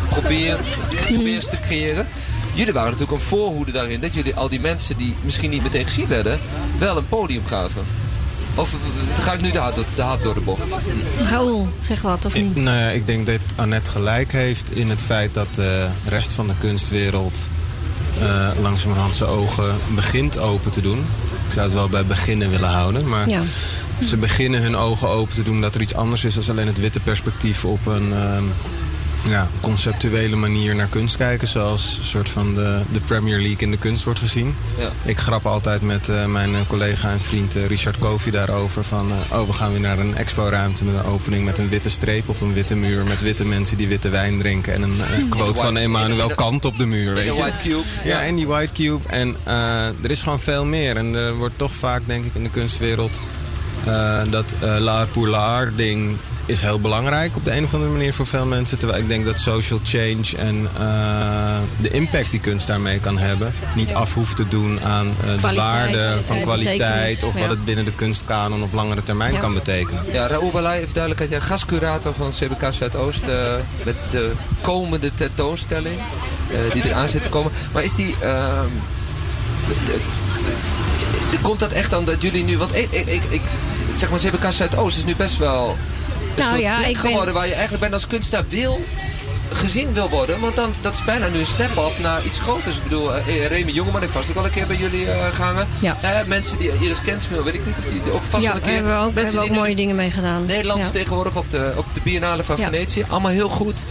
[0.08, 0.68] probeert,
[1.06, 2.06] probeert te creëren.
[2.54, 4.00] Jullie waren natuurlijk een voorhoede daarin.
[4.00, 6.40] Dat jullie al die mensen die misschien niet meteen gezien werden,
[6.78, 7.84] wel een podium gaven.
[8.54, 10.74] Of eh, ga ik nu de hart, door- de hart door de bocht?
[11.30, 12.56] Raoul, zeg wat of Ik, niet?
[12.56, 16.46] nou ja, ik denk dat Annette gelijk heeft in het feit dat de rest van
[16.46, 17.48] de kunstwereld
[18.20, 20.98] eh, langzamerhand zijn ogen begint open te doen.
[21.46, 23.40] Ik zou het wel bij beginnen willen houden, maar Ja.
[24.06, 26.78] ze beginnen hun ogen open te doen dat er iets anders is dan alleen het
[26.80, 28.44] witte perspectief op een ehm,
[29.28, 31.48] ja, conceptuele manier naar kunst kijken.
[31.48, 34.54] Zoals een soort van de, de Premier League in de kunst wordt gezien.
[34.78, 34.90] Ja.
[35.04, 38.84] Ik grap altijd met eh, mijn eh, collega en vriend eh, Richard Kofi daarover.
[38.84, 42.28] Van, oh, we gaan weer naar een expo-ruimte met een opening met een witte streep
[42.28, 43.04] op een witte muur.
[43.04, 44.74] Met witte mensen die witte wijn drinken.
[44.74, 47.08] En een quote van Emmanuel Kant op de muur.
[47.08, 47.32] In Weet je?
[47.32, 47.82] White Cube.
[48.04, 49.08] Ja, en die White Cube.
[49.08, 49.36] En
[50.02, 50.96] er is gewoon veel meer.
[50.96, 53.20] En er wordt toch vaak, denk ik, in de kunstwereld...
[54.30, 56.16] dat l'art pour l'art ding
[56.46, 58.78] is heel belangrijk op de een of andere manier voor veel mensen.
[58.78, 63.52] Terwijl ik denk dat social change en eh, de impact die kunst daarmee kan hebben...
[63.74, 67.22] niet af hoeft te doen aan eh, de waarde van en kwaliteit...
[67.22, 69.40] of wat het binnen de kunstkanon op langere termijn Ja.
[69.40, 70.02] kan betekenen.
[70.12, 71.32] Ja, Raoul Balai heeft duidelijkheid.
[71.42, 73.22] Ja, gastcurator van CBK Zuidoost.
[73.26, 75.98] eh, met de komende tentoonstelling.
[76.50, 77.52] eh, die eraan zit te komen.
[77.72, 78.14] Maar is die...
[78.20, 78.66] ehm,
[79.68, 80.00] de- de-
[81.30, 82.58] de- komt dat echt dan dat jullie nu...
[82.58, 83.42] Want ik, ik, ik, ik-
[83.96, 85.76] zeg maar CBK Zuidoost is nu best wel...
[86.36, 88.80] Een Nou soort ja, plek ik ben- geworden waar je eigenlijk bent als kunstenaar wil
[89.52, 90.40] gezien wil worden.
[90.40, 92.76] Want dan, dat is bijna nu een step-up naar iets groters.
[92.76, 95.66] Ik bedoel, eh, Remy Jongeman heeft vast ook al een keer bij jullie eh, gehangen.
[95.78, 95.96] Ja.
[96.26, 98.82] Mensen die, Iris Kensmil, weet ik niet of die ook vast ja, wel een keer...
[98.82, 100.46] mensen hebben we ook die mooie dingen mee gedaan.
[100.46, 100.84] Nederland Ja.
[100.84, 102.64] vertegenwoordigd op de, op de Biennale van Ja.
[102.64, 103.04] Venetië.
[103.08, 103.84] Allemaal heel goed.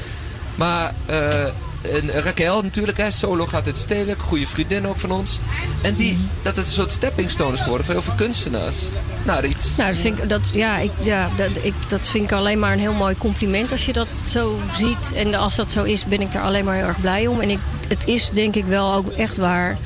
[0.55, 0.93] Maar
[1.91, 4.21] en Raquel natuurlijk, hè, solo gaat het stedelijk.
[4.21, 5.39] Goede vriendin ook van ons.
[5.81, 6.21] En die, Mhm.
[6.41, 8.77] dat het een soort stepping stone is geworden voor heel veel kunstenaars.
[9.23, 9.75] Nou, iets.
[9.75, 12.73] Nou, dat vind ik, dat, ja, ik, ja dat, ik, dat vind ik alleen maar
[12.73, 15.13] een heel mooi compliment als je dat zo ziet.
[15.15, 17.39] En als dat zo is, ben ik daar alleen maar heel erg blij om.
[17.41, 19.77] En ik, het is denk ik wel ook echt waar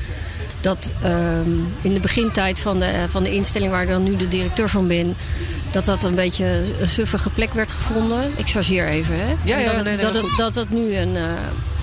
[0.60, 1.50] dat ehm,
[1.82, 4.86] in de begintijd van de, van de instelling waar ik dan nu de directeur van
[4.86, 5.16] ben...
[5.70, 8.32] dat dat een beetje een suffige plek werd gevonden.
[8.36, 9.34] Ik chargeer even, hè?
[9.44, 11.16] Ja, ja, dat, het- nee, nee, dat, dat het nu een...
[11.16, 11.22] eh,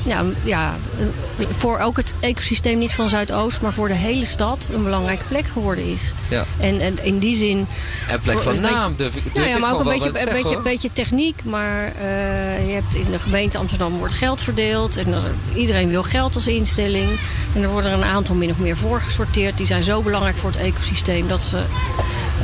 [0.06, 4.70] ja, ja, een- voor ook het ecosysteem niet van Zuidoost, maar voor de hele stad
[4.74, 6.14] een belangrijke plek geworden is.
[6.30, 6.46] Ja.
[6.60, 7.68] En, en in die zin.
[8.10, 10.34] En plek van een naam durf ik durf Nou ja, maar ook een beetje, een
[10.34, 11.44] beetje, beetje techniek.
[11.44, 14.98] Maar eh, je hebt in de gemeente Amsterdam wordt geld verdeeld.
[14.98, 15.22] En er-
[15.56, 17.10] iedereen wil geld als instelling.
[17.56, 19.58] En er worden er een aantal min of meer voorgesorteerd.
[19.58, 21.64] Die zijn zo belangrijk voor het ecosysteem dat ze eh,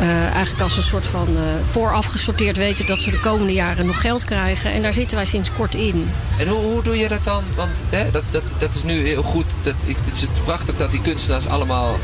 [0.07, 4.01] eigenlijk als een soort van eh, vooraf gesorteerd weten dat ze de komende jaren nog
[4.01, 4.71] geld krijgen.
[4.71, 6.11] En daar zitten wij sinds kort in.
[6.37, 7.43] En hoe, hoe doe je dat dan?
[7.55, 9.45] Want hè, dat, dat, dat is nu heel goed.
[9.61, 11.99] Dat, ik, het is prachtig dat die kunstenaars allemaal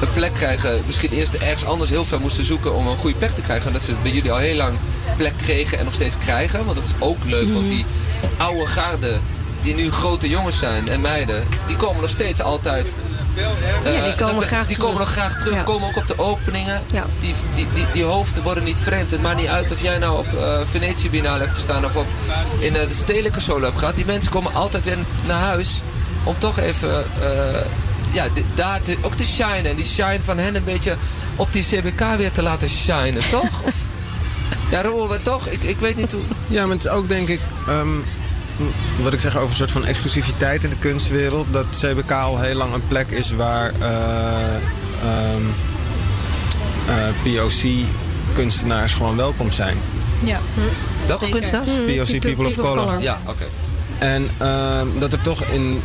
[0.00, 0.82] een plek krijgen.
[0.86, 3.66] Misschien eerst ergens anders heel ver moesten zoeken om een goede plek te krijgen.
[3.66, 4.78] En dat ze bij jullie al heel lang
[5.16, 6.64] plek kregen en nog steeds krijgen.
[6.64, 7.84] Want dat is ook leuk, want die
[8.36, 9.20] oude garde
[9.62, 12.98] die nu grote jongens zijn en meiden, die komen nog steeds altijd.
[13.34, 14.88] Ja, die eh, komen dat- graag die terug.
[14.90, 15.62] komen nog graag terug, Ja.
[15.62, 16.82] komen ook op de openingen.
[16.92, 17.06] Ja.
[17.18, 19.10] Die, die, die, die hoofden worden niet vreemd.
[19.10, 22.06] Het maakt niet uit of jij nou op eh Venetië Biennale hebt gestaan of op,
[22.58, 23.96] in eh, de stedelijke solo hebt gehad.
[23.96, 25.80] Die mensen komen altijd weer naar huis
[26.24, 27.60] om toch even eh,
[28.10, 29.66] ja, daar te- ook te shinen.
[29.66, 30.96] En die shine van hen een beetje
[31.36, 33.62] op die CBK weer te laten shinen, toch?
[33.64, 33.74] Of,
[34.70, 35.46] ja, Roel, we toch?
[35.46, 36.20] Ik, ik weet niet hoe...
[36.46, 37.40] Ja, maar het is ook denk ik...
[37.68, 37.88] ehm,
[39.00, 41.46] wat ik zeg over een soort van exclusiviteit in de kunstwereld...
[41.50, 44.54] dat CBK al heel lang een plek is waar eh,
[45.02, 45.42] ehm,
[46.86, 49.76] eh, POC-kunstenaars gewoon welkom zijn.
[50.24, 50.38] Ja.
[51.06, 51.70] Welke kunstenaars?
[51.70, 53.00] POC, People of Color.
[53.00, 53.44] Ja, oké.
[53.98, 55.82] En ehm, dat er toch in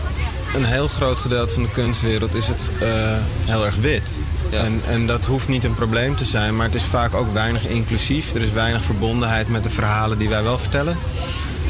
[0.54, 2.90] een heel groot gedeelte van de kunstwereld is het eh,
[3.46, 4.14] heel erg wit.
[4.52, 7.68] En, en dat hoeft niet een probleem te zijn, maar het is vaak ook weinig
[7.68, 8.34] inclusief.
[8.34, 10.98] Er is weinig verbondenheid met de verhalen die wij wel vertellen.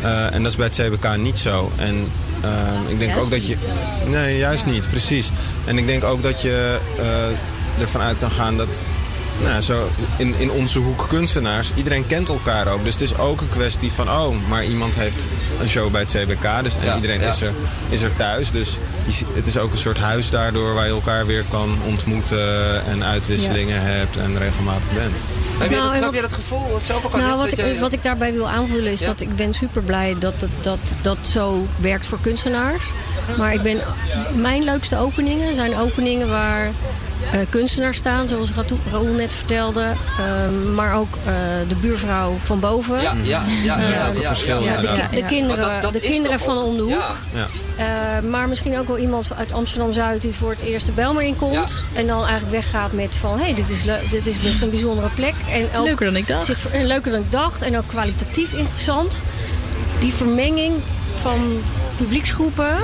[0.03, 1.71] Eh, en dat is bij het CBK niet zo.
[1.75, 3.55] En ehm, ik denk Juist ook dat je.
[3.55, 3.65] niet.
[4.11, 5.29] Nee, juist niet, precies.
[5.65, 8.81] En ik denk ook dat je eh, ervan uit kan gaan dat.
[9.41, 12.83] Nou, zo in, in onze hoek kunstenaars, iedereen kent elkaar ook.
[12.83, 15.25] Dus het is ook een kwestie van, oh, maar iemand heeft
[15.61, 16.63] een show bij het CBK.
[16.63, 17.27] Dus, en Ja, iedereen ja.
[17.29, 17.53] is, er,
[17.89, 18.51] is er thuis.
[18.51, 18.77] Dus
[19.33, 22.85] het is ook een soort huis daardoor waar je elkaar weer kan ontmoeten.
[22.85, 25.21] En uitwisselingen hebt en regelmatig bent.
[25.59, 27.49] Heb, je Nou, dat, heb je wat- dat gevoel zelf ook al Nou, net, wat
[27.49, 29.05] dat ik, jij- wat ik daarbij wil aanvullen is Ja?
[29.07, 32.91] dat ik ben super blij dat het dat, dat zo werkt voor kunstenaars.
[33.37, 33.77] Maar ik ben,
[34.35, 36.71] mijn leukste openingen zijn openingen waar
[37.31, 38.49] eh, kunstenaars staan, zoals
[38.91, 39.85] Raoul net vertelde.
[40.19, 41.33] ehm, maar ook eh,
[41.67, 43.01] de buurvrouw van boven.
[43.01, 44.93] Ja, ja, ja, Eh, ja, ja, verschil, ja, ja, de, ja.
[45.07, 46.91] ki- de kinderen, Maar dat- dat de kinderen van om de hoek.
[46.91, 47.11] Ja.
[47.33, 47.47] Ja.
[47.77, 51.83] Eh, maar misschien ook wel iemand uit Amsterdam-Zuid die voor het eerst de Bijlmer inkomt.
[51.93, 55.09] En dan eigenlijk weggaat met van, hé, hey, dit, is dit is best een bijzondere
[55.09, 55.33] plek.
[55.51, 56.45] En ook Leuker dan ik dacht.
[56.45, 57.61] zich- en leuker dan ik dacht.
[57.61, 59.21] En ook kwalitatief interessant.
[59.99, 60.73] Die vermenging
[61.15, 61.61] van
[61.95, 62.75] publieksgroepen.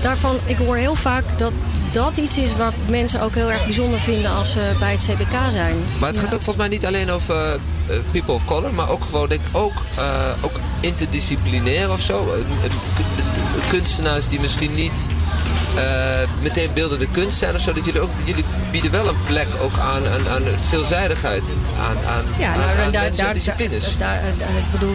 [0.00, 1.52] Daarvan, ik hoor heel vaak dat
[1.94, 5.36] dat iets is wat mensen ook heel erg bijzonder vinden als ze bij het CBK
[5.50, 5.76] zijn.
[5.98, 6.22] Maar het Ja.
[6.22, 9.28] gaat ook volgens mij niet alleen over eh, eh, people of color, maar ook gewoon
[9.28, 10.04] denk ik ook, eh,
[10.40, 12.34] ook interdisciplinair of zo.
[13.68, 15.06] Kunstenaars die misschien niet
[16.42, 17.72] meteen beeldende kunst zijn of zo.
[17.72, 21.58] Dat jullie ook, jullie bieden wel een plek ook aan, aan, veelzijdigheid.
[21.80, 23.96] Aan, aan, Ja, nou, aan daar, mensen en daar, disciplines.
[23.98, 24.16] daar,
[24.56, 24.94] ik bedoel,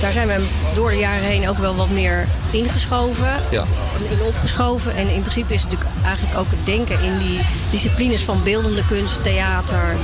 [0.00, 3.32] daar zijn we door de jaren heen ook wel wat meer ingeschoven.
[3.50, 3.64] Ja.
[4.10, 4.94] In opgeschoven.
[4.94, 7.40] En in principe is het natuurlijk eigenlijk ook het denken in die
[7.70, 9.96] disciplines van beeldende kunst, theater,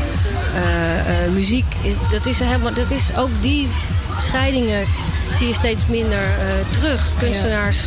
[0.54, 1.74] eh, eh, muziek.
[1.82, 3.68] Is, dat, is helemaal, dat is ook die
[4.18, 4.86] scheidingen
[5.34, 7.12] zie je steeds minder eh, terug.
[7.18, 7.78] Kunstenaars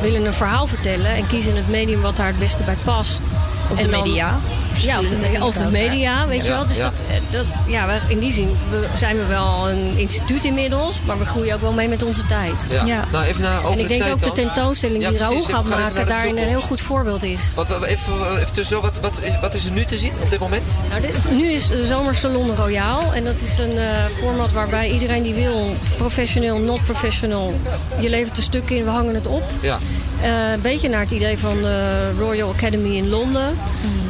[0.00, 3.22] willen een verhaal vertellen en kiezen het medium wat daar het beste bij past.
[3.70, 4.38] Of de En dan- media.
[4.82, 6.66] Ja, of de, of de media, weet je wel.
[6.66, 6.82] Dus ja.
[6.84, 11.18] Dat, eh, dat, ja, in die zin we- zijn we wel een instituut inmiddels, maar
[11.18, 12.66] we groeien ook wel mee met onze tijd.
[12.70, 12.84] Ja.
[12.84, 13.04] Ja.
[13.12, 15.18] Nou, even naar over En ik denk tijd ook de tentoonstelling Ja, die.
[15.18, 17.40] Raoul gaat maken de daarin een heel goed voorbeeld is.
[17.54, 20.38] Wat, even, even tussendoor, wat, wat, is, wat is er nu te zien op dit
[20.40, 20.70] moment?
[20.88, 23.12] Nou, dit- nu is de Zomersalon Royaal.
[23.14, 27.54] En dat is een eh, format waarbij iedereen die wil, professioneel, not professional,
[27.98, 29.42] je levert een stuk in, we hangen het op.
[29.60, 29.78] Ja.
[30.20, 33.58] Eh, een beetje naar het idee van de Royal Academy in Londen.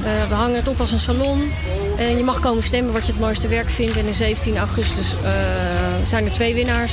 [0.05, 1.53] Eh, we hangen het op als een salon.
[1.97, 3.97] En je mag komen stemmen wat je het mooiste werk vindt.
[3.97, 5.31] En in 17 augustus eh,
[6.05, 6.93] zijn er twee winnaars.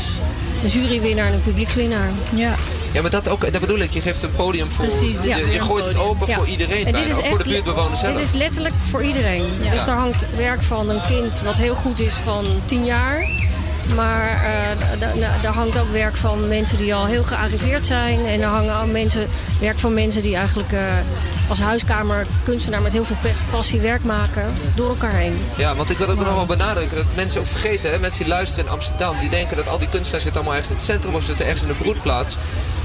[0.63, 2.09] Een jurywinnaar en een publiekswinnaar.
[2.35, 2.53] Ja.
[2.93, 3.91] Ja, maar dat ook, dat bedoel ik.
[3.91, 4.85] Je geeft een podium voor.
[4.85, 5.37] Precies, je, ja.
[5.37, 6.35] je gooit het open Ja.
[6.35, 7.15] voor iedereen En bijna.
[7.15, 8.17] Ook voor de buurtbewoners zelf.
[8.17, 9.45] Dit is letterlijk voor iedereen.
[9.63, 9.71] Ja.
[9.71, 13.27] Dus daar hangt werk van een kind wat heel goed is van 10 jaar.
[13.95, 18.25] Maar eh, da- da- daar hangt ook werk van mensen die al heel gearriveerd zijn.
[18.25, 19.27] En er hangen ook mensen,
[19.59, 20.79] werk van mensen die eigenlijk eh,
[21.47, 23.17] als huiskamer kunstenaar met heel veel
[23.51, 24.53] passie werk maken.
[24.75, 25.37] Door elkaar heen.
[25.57, 28.33] Ja, want ik wil ook nog wel benadrukken dat mensen ook vergeten, hè, mensen die
[28.33, 31.15] luisteren in Amsterdam, die denken dat al die kunstenaars zitten allemaal ergens in het centrum
[31.15, 32.37] of zitten ergens in de broedplaats.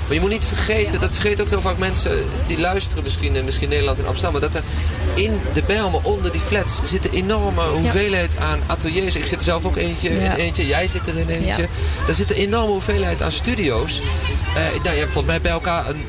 [0.08, 3.44] Maar je moet niet vergeten, dat vergeten ook heel vaak mensen die luisteren misschien in
[3.44, 4.62] misschien Nederland en Amsterdam, maar dat er
[5.14, 9.16] in de Bijlmer, onder die flats, zit een enorme hoeveelheid aan ateliers.
[9.16, 11.68] Ik zit er zelf ook eentje in eentje, jij zit er in eentje.
[12.08, 14.02] Er zit een enorme hoeveelheid aan studio's.
[14.54, 16.04] Eh, nou, je hebt volgens mij bij elkaar een,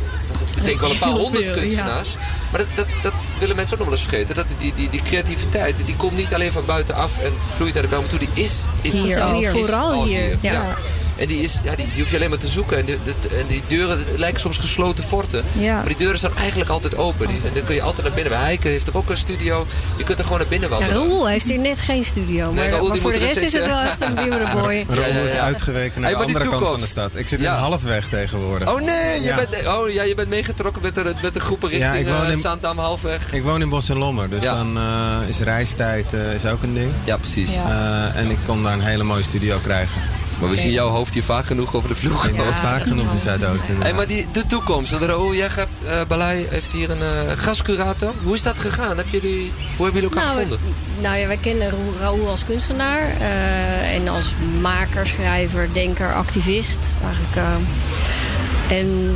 [0.56, 2.16] ik denk wel een paar honderd kunstenaars.
[2.52, 4.36] Maar dat, dat, dat willen mensen ook nog wel eens vergeten.
[4.36, 7.90] Dat die, die, die creativiteit, die komt niet alleen van buitenaf en vloeit naar de
[7.90, 8.20] Bijlmer toe.
[8.20, 10.38] Die is in Hier al, is vooral al hier.
[10.42, 10.52] Ja.
[10.52, 10.78] Ja.
[11.20, 12.78] En die, is, ja, die, die hoef je alleen maar te zoeken.
[12.78, 15.44] En, de, de- en die deuren lijken soms gesloten forten.
[15.58, 15.76] Ja.
[15.76, 17.28] Maar die deuren staan eigenlijk altijd open.
[17.28, 18.34] Die, en dan kun je altijd naar binnen.
[18.34, 19.68] Bij Heike heeft er ook een studio.
[19.98, 21.04] Je kunt er gewoon naar binnen Ja, wandelen.
[21.04, 22.52] Raoul heeft hier net geen studio.
[22.52, 24.86] Maar, Raoul, maar die voor moet de rest is het wel echt een boy.
[25.00, 25.40] Raoul is ja.
[25.40, 27.16] uitgeweken naar Hey, de andere kant van de stad.
[27.16, 27.54] Ik zit Ja.
[27.56, 28.70] in halfweg tegenwoordig.
[28.74, 29.36] Oh nee, je, Ja.
[29.36, 32.32] bent, oh, ja, je bent meegetrokken met de, met de groepen Ja, richting ik woon
[32.32, 33.34] eh, Zaandam halfweg.
[33.34, 34.54] Ik woon in Bos en Lommer, dus Ja.
[34.56, 36.92] dan eh, is reistijd eh, is ook een ding.
[37.04, 37.54] Ja, precies.
[37.56, 40.02] Eh, en ik kon daar een hele mooie studio krijgen.
[40.40, 42.26] Maar we zien jouw hoofd hier vaak genoeg over de vloer.
[42.30, 44.92] Ik woon vaak genoeg in Zuidoost Hey, maar die, de toekomst.
[44.92, 48.14] Raoul, jij gaat, eh Balai heeft hier een eh gastcurator.
[48.24, 48.98] Hoe is dat gegaan?
[48.98, 50.60] Heb jullie, hoe hebben jullie elkaar Nou, gevonden?
[51.02, 53.02] Nou ja, wij kennen Ra- Raoul als kunstenaar.
[53.20, 56.98] eh, en als maker, schrijver, denker, activist.
[57.06, 59.16] Eigenlijk, eh, en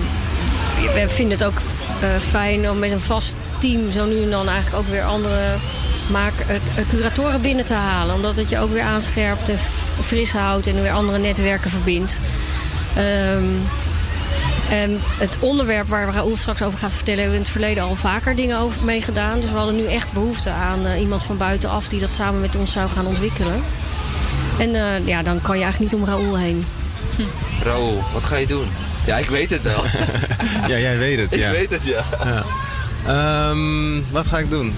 [0.94, 1.58] we vinden het ook
[2.02, 5.56] eh, fijn om met een vast team zo nu en dan eigenlijk ook weer andere
[6.12, 6.56] maak, eh,
[6.90, 8.16] curatoren binnen te halen.
[8.16, 9.60] Omdat het je ook weer aanscherpt en
[10.00, 12.20] fris houdt en weer andere netwerken verbindt.
[12.96, 13.46] Ehm,
[14.70, 17.22] en het onderwerp waar Raoul straks over gaat vertellen...
[17.22, 19.40] hebben we in het verleden al vaker dingen over meegedaan.
[19.40, 21.88] Dus we hadden nu echt behoefte aan eh, iemand van buitenaf...
[21.88, 23.64] die dat samen met ons zou gaan ontwikkelen.
[24.58, 26.66] En eh, ja, dan kan je eigenlijk niet om Raoul heen.
[27.64, 28.68] Raoul, wat ga je doen?
[29.06, 29.84] Ja, ik weet het wel.
[30.72, 31.34] ja, jij weet het.
[31.34, 31.52] ik ja.
[31.52, 32.04] weet het, ja.
[32.24, 32.44] Ja.
[33.06, 34.74] Ehm, wat ga ik doen?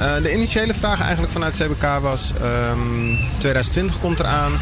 [0.00, 2.32] Eh, de initiële vraag eigenlijk vanuit CBK was...
[2.42, 4.52] ehm, 2020 komt eraan.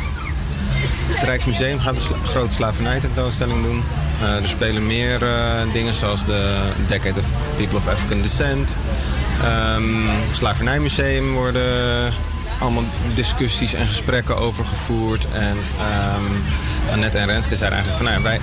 [1.08, 3.82] Het Rijksmuseum gaat een grote slavernij-tentoonstelling doen.
[4.22, 7.26] Eh, er spelen meer eh, dingen zoals de Decade of
[7.56, 8.76] People of African Descent.
[9.42, 9.82] Ehm
[10.32, 12.12] Slavernijmuseum worden
[12.60, 12.84] allemaal
[13.14, 15.26] discussies en gesprekken over gevoerd.
[15.32, 16.24] En ehm
[16.92, 18.22] Annette en Renske zeiden eigenlijk van...
[18.22, 18.40] Nou wij,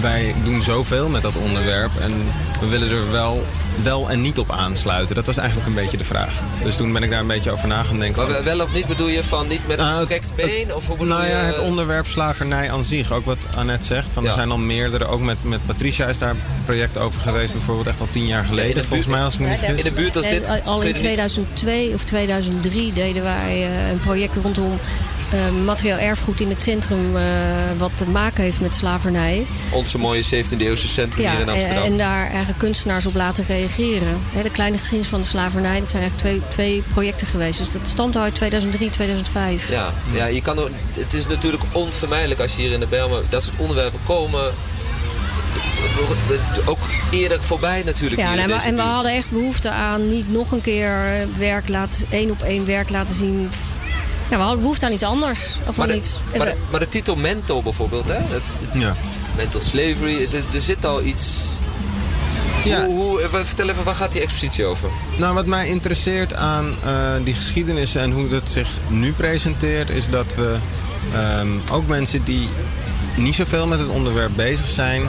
[0.00, 2.12] wij doen zoveel met dat onderwerp en
[2.60, 3.46] we willen er wel,
[3.82, 5.14] wel en niet op aansluiten.
[5.14, 6.32] Dat was eigenlijk een beetje de vraag.
[6.62, 8.28] Dus toen ben ik daar een beetje over na gaan denken.
[8.30, 10.74] Maar wel of niet bedoel je van niet met een Nou, gestrekt been?
[10.74, 11.46] Of hoe bedoel Nou ja, je?
[11.46, 13.12] het onderwerp slavernij aan zich.
[13.12, 14.12] Ook wat Annette zegt.
[14.12, 15.06] Van, Er zijn al meerdere.
[15.06, 17.52] Ook met, met Patricia is daar een project over geweest.
[17.52, 18.84] Bijvoorbeeld echt al tien jaar geleden.
[18.84, 19.78] volgens mij als ik me niet vergis.
[19.78, 20.48] In de buurt als dit...
[20.64, 24.78] Al in je niet- 2002 of 2003 deden wij eh, een project rondom
[25.30, 27.16] eh, materieel erfgoed in het centrum...
[27.16, 27.22] eh,
[27.76, 29.46] wat te maken heeft met slavernij.
[29.70, 31.84] Onze mooie 17e eeuwse centrum hier in en, Amsterdam.
[31.84, 34.20] en daar eigenlijk kunstenaars op laten reageren.
[34.42, 37.58] De kleine geschiedenis van de slavernij, dat zijn eigenlijk twee, twee projecten geweest.
[37.58, 39.70] Dus dat stamt uit 2003, 2005.
[39.70, 40.58] Ja, ja je kan
[40.92, 44.52] het is natuurlijk onvermijdelijk als je hier in de Bijlmer dat soort onderwerpen komen.
[46.64, 46.78] Ook
[47.10, 50.50] eerder voorbij natuurlijk Ja, nee, maar, deze en we hadden echt behoefte aan niet nog
[50.50, 53.50] een keer werk laten, één op één werk laten zien.
[54.30, 55.56] Ja, we hadden behoefte aan iets anders.
[55.66, 56.18] Of maar, de, iets.
[56.36, 58.14] Maar, de, maar de titel mental bijvoorbeeld, hè?
[58.14, 58.96] Het, het- Ja.
[59.36, 61.44] Mental slavery, er zit al iets...
[62.64, 62.84] Ja.
[62.84, 64.88] Hoe, hoe, eh, vertel even, waar gaat die expositie over?
[65.16, 69.90] Nou, wat mij interesseert aan eh, die geschiedenis en hoe dat zich nu presenteert...
[69.90, 70.56] is dat we
[71.12, 72.48] ehm, ook mensen die
[73.16, 75.02] niet zoveel met het onderwerp bezig zijn...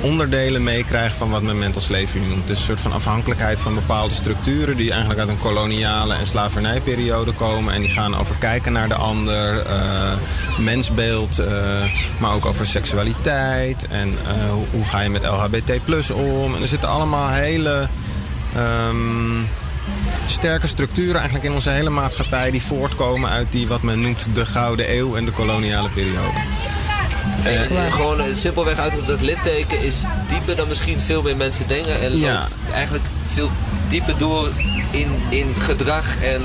[0.00, 2.46] onderdelen meekrijgen van wat men mental slavery noemt.
[2.46, 4.76] Dus een soort van afhankelijkheid van bepaalde structuren...
[4.76, 7.74] die eigenlijk uit een koloniale en slavernijperiode komen.
[7.74, 10.12] En die gaan over kijken naar de ander, eh,
[10.58, 11.38] mensbeeld...
[11.38, 11.84] eh,
[12.18, 16.54] maar ook over seksualiteit en eh, hoe, hoe ga je met LHBT plus om.
[16.54, 17.88] En er zitten allemaal hele
[18.54, 19.42] ehm,
[20.26, 22.50] sterke structuren eigenlijk in onze hele maatschappij...
[22.50, 26.38] die voortkomen uit die wat men noemt de Gouden Eeuw en de koloniale periode.
[27.44, 32.00] Eh, gewoon eh, simpelweg uit dat litteken is dieper dan misschien veel meer mensen denken.
[32.00, 32.38] En Ja.
[32.40, 33.50] loopt eigenlijk veel
[33.88, 34.48] dieper door
[34.90, 36.42] in, in gedrag en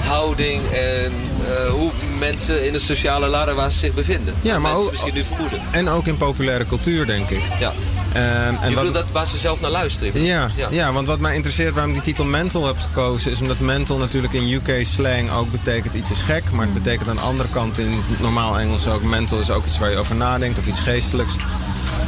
[0.00, 1.12] houding en
[1.46, 4.34] eh, hoe mensen in de sociale ladder waar ze zich bevinden.
[4.40, 5.60] Ja, maar mensen ook- misschien nu vermoeden.
[5.70, 7.42] En ook in populaire cultuur, denk ik.
[7.60, 7.72] Ja.
[8.12, 10.22] Ehm, en wat- dat waar ze zelf naar luisteren?
[10.22, 10.68] Ja, ja.
[10.70, 10.92] ja.
[10.92, 13.30] want wat mij interesseert waarom ik die titel mental heb gekozen...
[13.30, 16.50] is omdat mental natuurlijk in UK slang ook betekent iets is gek.
[16.52, 19.02] Maar het betekent aan de andere kant in normaal Engels ook...
[19.02, 21.32] mental is ook iets waar je over nadenkt of iets geestelijks.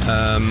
[0.07, 0.43] Ehm,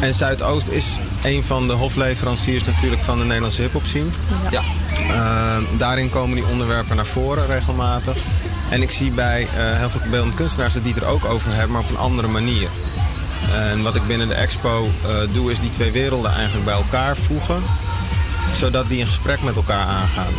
[0.00, 0.84] en Zuidoost is
[1.22, 4.08] een van de hofleveranciers natuurlijk van de Nederlandse hip-hop scene.
[4.50, 4.62] Ja.
[5.08, 8.16] Ehm, daarin komen die onderwerpen naar voren regelmatig.
[8.68, 11.52] En ik zie bij eh, heel veel beeldend kunstenaars dat die het er ook over
[11.52, 12.68] hebben, maar op een andere manier.
[13.54, 17.16] En wat ik binnen de expo eh, doe, is die twee werelden eigenlijk bij elkaar
[17.16, 17.62] voegen.
[18.52, 20.32] Zodat die een gesprek met elkaar aangaan.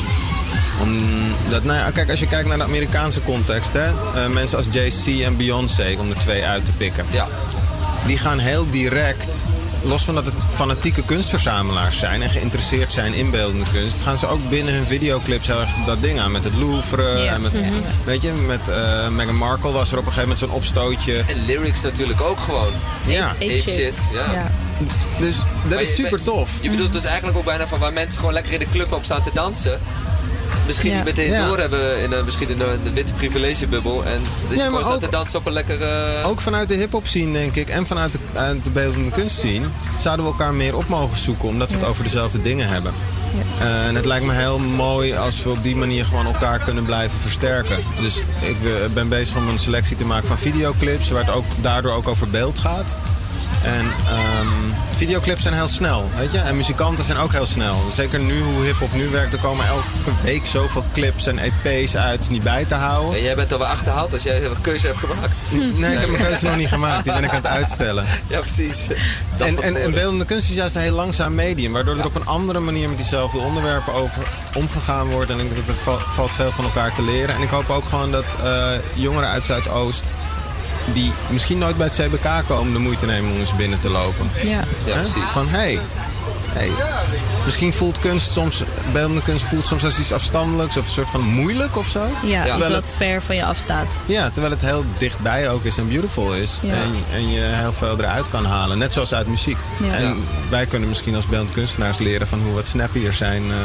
[0.81, 4.67] Omdat, nou ja, kijk, als je kijkt naar de Amerikaanse context, hè, eh, mensen als
[4.71, 7.05] Jay-Z en Beyoncé, om er twee uit te pikken.
[7.11, 7.27] Ja.
[8.05, 9.37] Die gaan heel direct,
[9.83, 14.27] los van dat het fanatieke kunstverzamelaars zijn en geïnteresseerd zijn in beeldende kunst, gaan ze
[14.27, 16.31] ook binnen hun videoclips heel erg dat ding aan.
[16.31, 17.33] Met het Louvre Ja.
[17.33, 17.73] en met, Mhm.
[18.05, 21.23] weet je, met eh, Meghan Markle was er op een gegeven moment zo'n opstootje.
[21.27, 22.73] En lyrics natuurlijk ook gewoon.
[23.05, 23.29] Ja.
[23.29, 23.95] Ape shit.
[24.13, 24.51] Ja.
[25.19, 26.51] Dus dat Maar is je- super tof.
[26.61, 29.03] Je bedoelt dus eigenlijk ook bijna van waar mensen gewoon lekker in de club op
[29.03, 29.79] staan te dansen.
[30.65, 30.95] Misschien Ja.
[30.95, 31.47] niet meteen Ja.
[31.47, 34.05] doorhebben in een, misschien in de, de witte privilegebubbel.
[34.05, 36.23] En dat Ja, je maar gewoon te dansen op een lekkere...
[36.23, 38.11] Ook vanuit de hip-hop scene, denk ik, en vanuit
[38.63, 39.65] de, beeldende kunst scene,
[39.99, 42.93] zouden we elkaar meer op mogen zoeken, omdat we het over dezelfde dingen hebben.
[43.59, 46.83] Eh, en het lijkt me heel mooi als we op die manier gewoon elkaar kunnen
[46.85, 47.77] blijven versterken.
[48.01, 51.45] Dus ik eh, ben bezig om een selectie te maken van videoclips, waar het ook,
[51.61, 52.95] daardoor ook over beeld gaat.
[53.63, 56.37] En ehm, videoclips zijn heel snel, weet je.
[56.39, 57.75] En muzikanten zijn ook heel snel.
[57.91, 59.83] Zeker nu, hoe hip-hop nu werkt, er komen elke
[60.23, 63.15] week zoveel clips en EP's uit, niet bij te houden.
[63.15, 65.33] En jij bent alweer achterhaald als jij een keuze hebt gemaakt.
[65.79, 67.03] Nee, ik heb mijn keuze nog niet gemaakt.
[67.03, 68.05] Die ben ik aan het uitstellen.
[68.27, 68.87] Ja, precies.
[69.37, 71.71] Dat En, en, en beeldende kunst is juist een heel langzaam medium.
[71.73, 74.23] Waardoor er op een andere manier met diezelfde onderwerpen over
[74.55, 75.31] omgegaan wordt.
[75.31, 77.35] En ik denk dat er val- valt veel van elkaar te leren.
[77.35, 80.13] En ik hoop ook gewoon dat eh, jongeren uit Zuidoost...
[80.93, 82.73] die misschien nooit bij het CBK komen...
[82.73, 84.29] de moeite nemen om eens binnen te lopen.
[84.43, 84.63] Ja.
[84.85, 85.31] Ja, precies.
[85.31, 85.79] Van, hé, hey,
[86.53, 86.69] hey,
[87.45, 88.63] misschien voelt kunst soms...
[88.91, 90.77] beeldende kunst voelt soms als iets afstandelijks...
[90.77, 92.05] of een soort van moeilijk of zo.
[92.23, 93.87] Ja, Terwijl het- ver van je afstaat.
[94.05, 96.59] ja, terwijl het heel dichtbij ook is en beautiful is.
[96.61, 96.73] Ja.
[96.73, 98.77] En, en je heel veel eruit kan halen.
[98.77, 99.57] Net zoals uit muziek.
[99.83, 99.93] Ja.
[99.93, 100.15] En Ja.
[100.49, 103.43] wij kunnen misschien als beeldend kunstenaars leren van hoe we wat snappier zijn.
[103.51, 103.57] eh,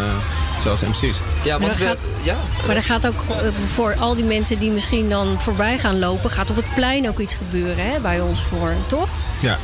[0.63, 1.21] zoals MC's.
[1.45, 1.97] Ja, want we...
[2.23, 2.37] Ja?
[2.67, 3.37] Maar er gaat ook eh,
[3.75, 6.31] voor al die mensen die misschien dan voorbij gaan lopen...
[6.31, 9.09] gaat op het plein ook iets gebeuren hè, bij ons voor, toch?
[9.41, 9.59] Ja.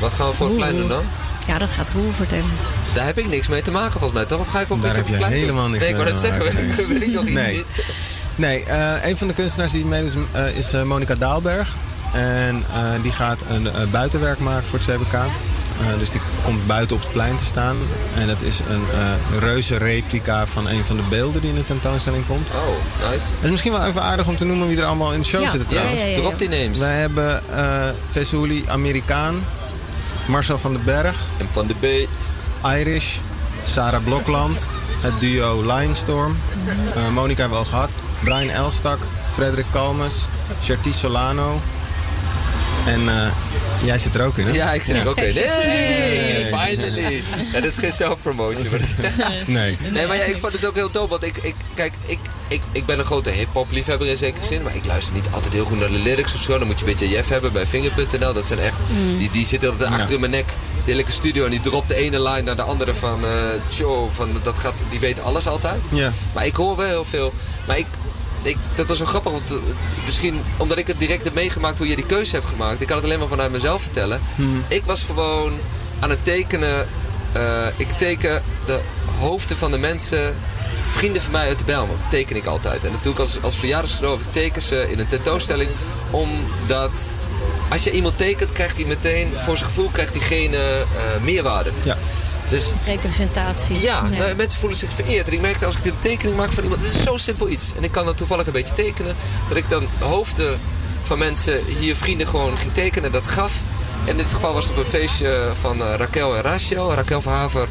[0.00, 1.02] Wat gaan we voor het plein doen dan?
[1.46, 2.50] Ja, dat gaat Roel vertellen.
[2.94, 4.40] Daar heb ik niks mee te maken volgens mij, toch?
[4.40, 6.18] Of ga ik ook Daar heb op het je helemaal niks nee, ik wou te
[6.18, 6.98] zeggen, weet, nee.
[7.08, 7.56] ik nog iets Nee.
[7.56, 7.64] niet.
[8.36, 11.74] Nee, eh, een van de kunstenaars die meedoet is, eh, is eh, Monica Daalberg.
[12.12, 15.12] En eh, die gaat een eh, buitenwerk maken voor het CBK.
[15.14, 17.76] Eh, dus die komt buiten op het plein te staan.
[18.16, 21.64] En dat is een eh reuze replica van een van de beelden die in de
[21.64, 22.48] tentoonstelling komt.
[22.50, 23.26] Oh, nice.
[23.34, 25.42] Het is misschien wel even aardig om te noemen wie er allemaal in de show
[25.42, 26.00] Ja, zitten ja, trouwens.
[26.00, 26.20] ja, ja, ja.
[26.20, 26.78] Drop die names.
[26.78, 29.44] Wij hebben eh Vesouli Amerikaan,
[30.26, 31.16] Marcel van den Berg.
[31.38, 32.08] En van de B.
[32.66, 33.16] Irish,
[33.64, 34.68] Sarah Blokland,
[35.00, 36.36] het duo Lionstorm.
[36.94, 37.90] eh Monica hebben we al gehad.
[38.24, 38.98] Brian Elstak,
[39.30, 40.26] Frederik Kalmes,
[40.62, 41.60] Sherty Solano.
[42.86, 43.26] En eh,
[43.84, 44.52] jij zit er ook in, hè?
[44.52, 45.34] Ja, ik zit er ook in.
[45.36, 46.44] Hey, Nee.
[46.44, 47.22] finally.
[47.52, 48.66] Ja, dit is geen self-promotion.
[48.70, 49.76] maar- Nee.
[49.92, 51.08] Nee, maar ja, ik vond het ook heel dope.
[51.08, 52.18] Want ik, ik, kijk, ik,
[52.48, 54.62] ik, ik ben een grote hip-hop liefhebber in zekere zin.
[54.62, 56.58] Maar ik luister niet altijd heel goed naar de lyrics of zo.
[56.58, 58.32] Dan moet je een beetje Jeff hebben bij Finger.nl.
[58.32, 58.78] Dat zijn echt.
[58.88, 59.18] Mm.
[59.18, 59.96] Die, die zit altijd Ja.
[59.96, 60.46] achter in mijn nek.
[60.84, 61.44] Die hele studio.
[61.44, 63.24] En die dropt de ene line naar de andere van.
[63.24, 63.30] eh
[63.78, 65.80] Joe, van dat gaat, die weet alles altijd.
[65.90, 66.12] Ja.
[66.34, 67.32] Maar ik hoor wel heel veel.
[67.66, 67.86] Maar ik.
[68.42, 69.56] Ik, dat was zo grappig, want eh,
[70.04, 72.80] misschien omdat ik het direct heb meegemaakt hoe je die keuze hebt gemaakt.
[72.80, 74.20] Ik kan het alleen maar vanuit mezelf vertellen.
[74.34, 74.64] Hmm.
[74.68, 75.52] Ik was gewoon
[76.00, 76.88] aan het tekenen.
[77.32, 78.80] eh, ik teken de
[79.18, 80.34] hoofden van de mensen,
[80.86, 81.96] vrienden van mij uit de Bijlmer.
[82.08, 82.84] teken ik altijd.
[82.84, 84.20] En ik als, als verjaardagscadeau.
[84.20, 85.70] Ik teken ze in een tentoonstelling.
[86.10, 87.18] Omdat
[87.68, 91.70] als je iemand tekent, krijgt hij meteen, voor zijn gevoel, krijgt diegene eh meerwaarde.
[91.84, 91.96] Ja.
[92.50, 93.80] Dus Representatie.
[93.80, 95.26] ja, nou, mensen voelen zich vereerd.
[95.26, 97.72] En ik merkte als ik een tekening maak van iemand, het is zo simpel iets.
[97.76, 99.16] En ik kan dan toevallig een beetje tekenen.
[99.48, 100.60] Dat ik dan hoofden
[101.02, 103.12] van mensen, hier vrienden gewoon ging tekenen.
[103.12, 103.52] Dat gaf.
[104.04, 106.94] En in dit geval was het op een feestje van eh, Raquel en Rachel.
[106.94, 107.68] Raquel van Haver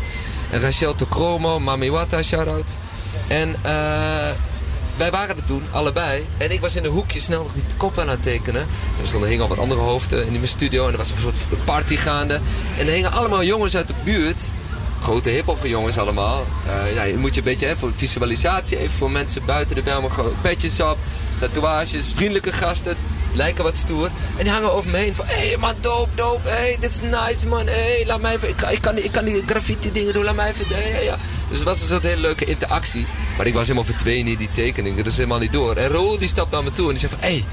[0.50, 2.78] en Rachel Tokromo, Mami Wata, shout-out.
[3.28, 4.32] En eh,
[4.98, 6.26] wij waren er toen, allebei.
[6.38, 8.62] En ik was in een hoekje snel nog die kop aan het tekenen.
[9.02, 10.86] Er stonden hingen al wat andere hoofden in mijn studio.
[10.86, 12.40] En er was een soort party gaande.
[12.78, 14.42] En er hingen allemaal jongens uit de buurt.
[15.02, 16.46] Grote hip-hop jongens allemaal.
[16.66, 20.12] Eh, ja, je moet je een beetje voor visualisatie even voor mensen buiten de Bijlmer.
[20.12, 20.98] Gewoon petjes op,
[21.40, 22.98] tatoeages, vriendelijke gasten.
[23.34, 24.10] Lijken wat stoer.
[24.38, 25.26] En die hangen over me heen van...
[25.28, 26.50] Hé hey, man, dope, dope.
[26.50, 27.66] Hé, hey, dit is nice man.
[27.68, 28.50] Hé, hey, laat mij even...
[28.50, 30.24] Ik, kan- ik, kan, die- graffiti dingen doen.
[30.24, 31.04] Laat mij even...
[31.04, 31.18] Ja.
[31.50, 33.08] Dus het was een soort hele leuke interactie.
[33.38, 35.04] Maar ik was helemaal verdwenen in die tekeningen.
[35.04, 35.76] Dus helemaal niet door.
[35.76, 37.22] En Roel die stapt naar me toe en die zei van...
[37.22, 37.46] Hé, hey,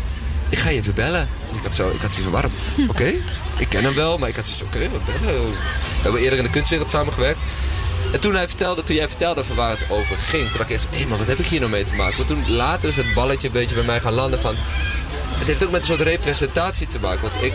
[0.49, 1.21] ik ga je even bellen.
[1.21, 1.89] En ik had zo...
[1.89, 2.53] Ik had zoiets van, waarom?
[2.89, 3.13] Oké.
[3.59, 4.81] Ik ken hem wel, maar ik had zoiets van...
[4.81, 5.51] Oké, wat bellen?
[5.51, 5.57] We
[6.03, 7.39] hebben eerder in de kunstwereld samengewerkt.
[8.13, 10.43] En toen, hij vertelde, toen jij vertelde van waar het over ging...
[10.43, 12.17] Toen dacht ik eerst, hé, maar wat heb ik hier nou mee te maken?
[12.17, 14.55] Maar toen later is het balletje een beetje bij mij gaan landen van...
[15.39, 17.21] Het heeft ook met een soort representatie te maken.
[17.21, 17.55] Want ik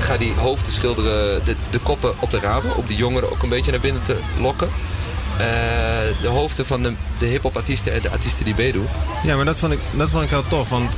[0.00, 2.76] ga die hoofden schilderen, de, de koppen op de ramen.
[2.76, 4.68] Om die jongeren ook een beetje naar binnen te lokken.
[5.38, 5.46] Eh,
[6.22, 8.88] de hoofden van de, de hip-hop artiesten en de artiesten die meedoen.
[9.22, 10.68] Ja, maar dat vond, ik, dat vond ik heel tof.
[10.68, 10.96] Want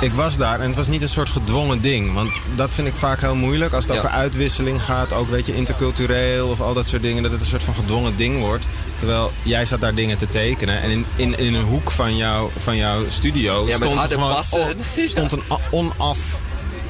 [0.00, 2.14] ik was daar en het was niet een soort gedwongen ding.
[2.14, 3.72] Want dat vind ik vaak heel moeilijk.
[3.72, 3.98] Als het Ja.
[3.98, 7.22] over uitwisseling gaat, ook weet je, intercultureel of al dat soort dingen.
[7.22, 8.66] Dat het een soort van gedwongen ding wordt.
[8.96, 10.82] Terwijl jij zat daar dingen te tekenen.
[10.82, 15.08] En in, in, in een hoek van, jou, van jouw studio Ja, stond, gewoon on-
[15.08, 16.42] stond een onaf...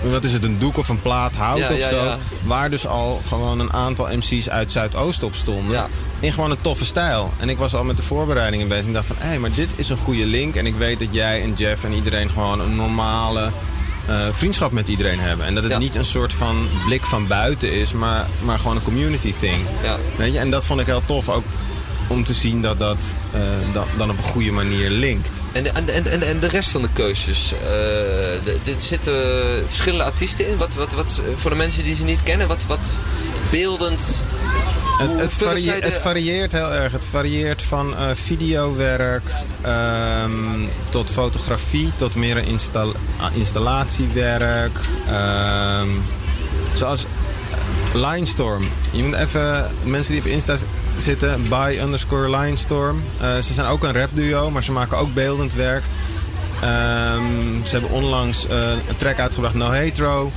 [0.03, 2.05] Wat is het, een doek of een plaat hout Ja, of ja, zo.
[2.05, 2.19] ja.
[2.43, 5.89] Waar dus al gewoon een aantal MC's uit Zuidoost op stonden.
[6.21, 7.33] In gewoon een toffe stijl.
[7.39, 8.87] En ik was al met de voorbereidingen bezig.
[8.87, 10.55] En dacht van, hé, maar dit is een goede link.
[10.55, 13.51] En ik weet dat jij en Jeff en iedereen gewoon een normale
[14.07, 15.47] eh, vriendschap met iedereen hebben.
[15.47, 15.79] En dat het Ja.
[15.79, 19.57] niet een soort van blik van buiten is, maar, maar gewoon een community thing.
[19.83, 19.97] Ja.
[20.17, 20.39] Weet je?
[20.39, 21.29] En dat vond ik heel tof.
[21.29, 21.45] Ook
[22.07, 23.41] om te zien dat dat eh,
[23.73, 25.41] dan, dan op een goede manier linkt.
[25.53, 27.49] En de, en, en, en de rest van de keuzes?
[28.45, 29.15] de- dit zitten
[29.67, 30.57] verschillende artiesten in.
[30.57, 32.87] Wat, wat, wat, voor de mensen die ze niet kennen, wat, wat
[33.51, 34.23] beeldend...
[35.01, 36.93] Het, het, varie- de- het varieert heel erg.
[36.93, 39.31] Het varieert van eh, videowerk
[39.63, 40.31] ehm,
[40.89, 42.37] tot fotografie, tot meer
[43.19, 44.79] ah, installatiewerk.
[45.09, 45.89] Ehm,
[46.73, 47.07] zoals
[47.95, 48.69] Linestorm.
[48.91, 50.57] Je moet even, mensen die op Insta
[50.97, 53.03] zitten, by underscore Linestorm.
[53.21, 55.83] Eh, ze zijn ook een rapduo, maar ze maken ook beeldend werk.
[56.61, 60.33] Ehm, ze hebben onlangs eh, een track uitgebracht, No Hetero.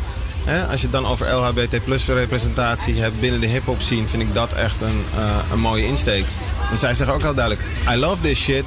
[0.45, 4.21] Hè, als je het dan over LHBT plus representatie hebt binnen de hip-hop scene, vind
[4.23, 6.25] ik dat echt een, eh, een mooie insteek.
[6.71, 8.63] En zij zeggen ook heel duidelijk: I love this shit,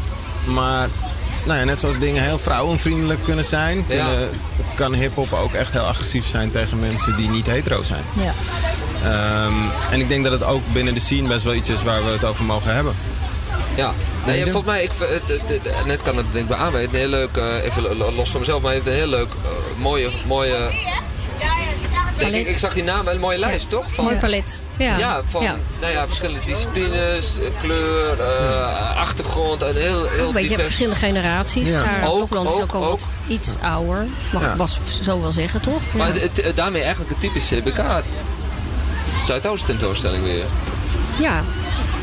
[0.46, 0.88] maar
[1.44, 3.84] nou ja, net zoals dingen heel vrouwenvriendelijk kunnen zijn, Ja.
[4.06, 4.28] kunnen-
[4.74, 8.02] kan hip-hop ook echt heel agressief zijn tegen mensen die niet hetero zijn.
[8.12, 8.32] Ja.
[9.04, 9.52] Ehm,
[9.90, 12.10] en ik denk dat het ook binnen de scene best wel iets is waar we
[12.10, 12.94] het over mogen hebben.
[13.74, 13.92] Ja,
[14.26, 14.90] nee, volgens mij, ik,
[15.86, 18.40] net kan het denk ik bij aanwijzen, een heel leuk, eh, even lo- los van
[18.40, 20.70] mezelf, maar hij heeft een heel leuk, eh, mooie, mooie,
[22.18, 23.92] denk ik, ik zag die naam, wel een mooie lijst, toch?
[23.92, 24.64] Van, Mooi palet.
[24.76, 24.96] Ja.
[24.98, 25.56] Ja, van Ja.
[25.80, 30.62] Nou ja, verschillende disciplines, eh, kleur, eh, achtergrond en heel, heel Ook een beetje divers.
[30.64, 31.68] verschillende generaties.
[31.68, 31.82] Ja.
[31.84, 32.90] Sarah Ook, is ook, ook al ook.
[32.90, 34.06] wat iets ouder.
[34.32, 35.82] Mag ik was zo wel zeggen, toch?
[35.92, 35.98] Ja.
[35.98, 37.80] Maar het, het- daarmee eigenlijk een typische CBK
[39.26, 40.44] Zuidoost tentoonstelling weer.
[41.18, 41.42] Ja,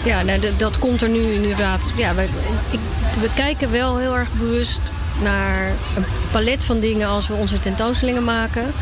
[0.04, 1.92] ja nou, dat komt er nu inderdaad.
[1.96, 2.24] Ja, we,
[2.72, 2.80] ik,
[3.22, 4.80] we kijken wel heel erg bewust
[5.22, 8.74] naar een palet van dingen als we onze tentoonstellingen maken.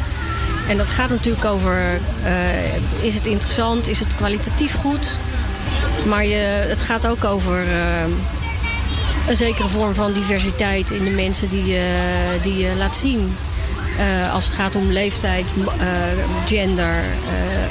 [0.68, 5.20] En dat gaat natuurlijk over, eh, is het interessant, is het kwalitatief goed?
[6.08, 8.04] Maar je, het gaat ook over eh,
[9.28, 11.86] een zekere vorm van diversiteit in de mensen die je,
[12.42, 13.36] die je laat zien.
[14.02, 15.46] Eh, als het gaat om leeftijd,
[15.80, 15.86] eh,
[16.46, 17.04] gender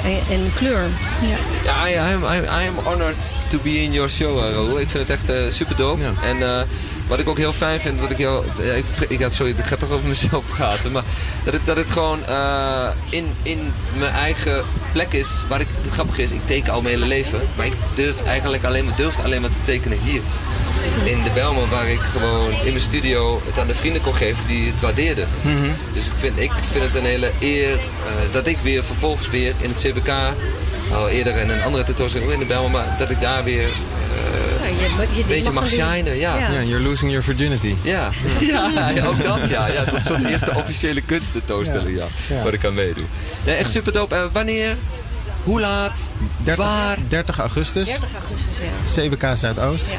[0.03, 0.83] eh, en, en kleur.
[1.63, 4.79] Ja, I, I am, I, am honored to be in your show, Raoul.
[4.79, 6.01] Ik vind het echt super dope.
[6.23, 6.61] En eh,
[7.07, 8.45] wat ik ook heel fijn vind, wat ik heel...
[8.57, 10.91] ja, ik, ik, ja, sorry, ik ga toch over mezelf praten.
[10.91, 11.03] Maar
[11.43, 15.29] dat het, dat het gewoon eh, in, in mijn eigen plek is.
[15.47, 17.39] Waar ik, het grappige is, ik teken al mijn hele leven.
[17.55, 20.21] Maar ik durf eigenlijk alleen maar, durfde alleen maar te tekenen hier.
[21.03, 24.47] In de Belmen, waar ik gewoon in mijn studio het aan de vrienden kon geven
[24.47, 25.27] die het waardeerden.
[25.93, 27.79] Dus ik vind, ik vind het een hele eer eh,
[28.31, 30.09] dat ik weer vervolgens weer in het CBK,
[30.93, 35.17] al eerder in een andere tentoonstelling in de Belmen, maar dat ik daar weer eh,
[35.17, 36.17] een beetje mag shinen.
[36.17, 36.37] Ja.
[36.37, 36.61] Ja.
[36.61, 37.75] You're losing your virginity.
[37.83, 38.09] Ja,
[38.39, 39.67] ja, ja, ook dat ja.
[39.67, 39.83] ja.
[39.83, 42.07] Dat is zo'n eerste officiële kunsttentoonstelling ja.
[42.27, 42.43] Ja.
[42.43, 43.05] waar ik aan meedoe.
[43.45, 44.15] Nee, echt super dope.
[44.15, 44.77] Eh, wanneer?
[45.43, 45.99] Hoe laat?
[46.37, 46.97] 30, Waar?
[47.07, 48.53] 30 augustus, 30 augustus,
[48.95, 49.01] ja.
[49.01, 49.85] CBK Zuidoost.
[49.91, 49.97] ja.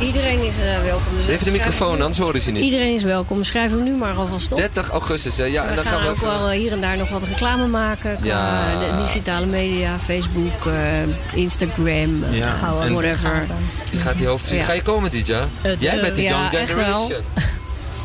[0.00, 1.16] Iedereen is eh, welkom.
[1.16, 2.00] Dus Even de microfoon, nu.
[2.02, 2.62] anders horen ze niet.
[2.62, 3.44] Iedereen is welkom.
[3.44, 4.58] Schrijf hem nu maar alvast op.
[4.58, 5.44] 30 augustus, hè?
[5.44, 5.64] ja.
[5.64, 6.26] En dan gaan, we ook even...
[6.28, 8.16] wel eh, hier en daar nog wat reclame maken.
[8.20, 8.78] Qua Ja.
[8.78, 12.58] de digitale media, Facebook, eh, Instagram, Ja.
[12.84, 13.46] En- whatever.
[13.90, 14.64] Je gaat die hoofd Ja.
[14.64, 15.46] Ga je komen dit jaar?
[15.60, 16.84] Het, Jij bent die ja, Young echt wel.
[17.06, 17.24] Generation.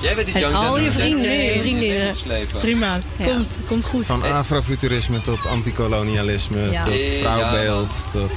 [0.01, 1.19] Jij bent die En Young al je Generation.
[1.23, 2.15] vrienden, vriendinnen.
[2.59, 3.26] Prima, Ja.
[3.26, 4.05] komt, komt goed.
[4.05, 6.84] Van afrofuturisme tot antikolonialisme, Ja.
[6.84, 8.31] tot Ja, vrouwbeeld, tot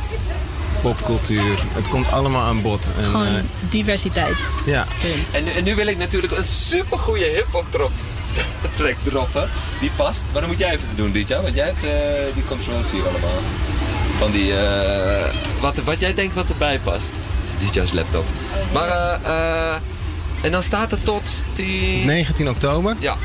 [0.93, 1.59] popcultuur.
[1.73, 2.87] Het komt allemaal aan bod.
[2.99, 4.37] En, Gewoon eh, diversiteit.
[4.67, 4.87] ja.
[5.33, 7.91] En, nu- en nu wil ik natuurlijk een supergoeie hip-hop drop
[8.77, 9.49] track droppen.
[9.81, 10.25] Die past.
[10.33, 11.43] Maar dan moet jij even te doen, Dija.
[11.43, 13.41] Want jij hebt eh, die controls hier allemaal.
[14.19, 14.57] Van die.
[14.57, 17.11] eh, wat, wat jij denkt wat erbij past.
[17.53, 18.25] Dat is Dija's laptop.
[18.73, 19.21] Maar
[20.43, 21.23] en dan staat er tot
[21.55, 22.05] die.
[22.05, 22.97] 19 oktober.
[22.99, 23.17] Ja.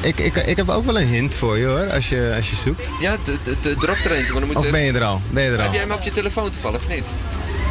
[0.00, 2.56] Ik, ik, ik heb ook wel een hint voor je hoor, als je, als je
[2.56, 2.88] zoekt.
[3.00, 4.32] Ja, de, de, de drop er eentje.
[4.32, 5.20] Maar dan moet Of ben je er al?
[5.30, 5.72] Ben je er Heb al?
[5.72, 7.06] jij hem op je telefoon toevallig of niet?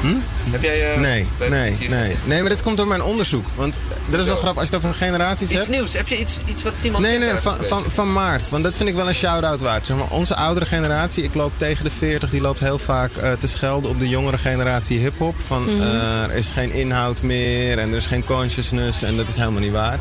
[0.02, 0.16] Hm?
[0.52, 0.94] Heb jij.
[0.94, 2.16] eh, Nee, nee, nee.
[2.26, 3.46] Nee, maar dit komt door mijn onderzoek.
[3.56, 3.76] Want
[4.10, 5.70] dat is wel grappig, als je het over generaties Iets hebt.
[5.70, 5.94] nieuws.
[5.94, 7.04] Heb je iets, iets wat iemand.
[7.06, 8.50] Nee, nee, van, van, van maart.
[8.50, 9.86] Want dat vind ik wel een shout-out waard.
[9.86, 13.32] Zeg maar, onze oudere generatie, ik loop tegen de 40, die loopt heel vaak eh,
[13.32, 15.36] te schelden op de jongere generatie hip-hop.
[15.46, 15.82] Van Mhm.
[15.82, 19.62] eh, er is geen inhoud meer en er is geen consciousness en dat is helemaal
[19.62, 20.00] niet waar.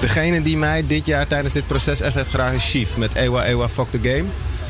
[0.00, 3.44] Degene die mij dit jaar tijdens dit proces echt heeft geraakt is Chief met Ewa
[3.46, 4.24] Ewa Fuck the Game.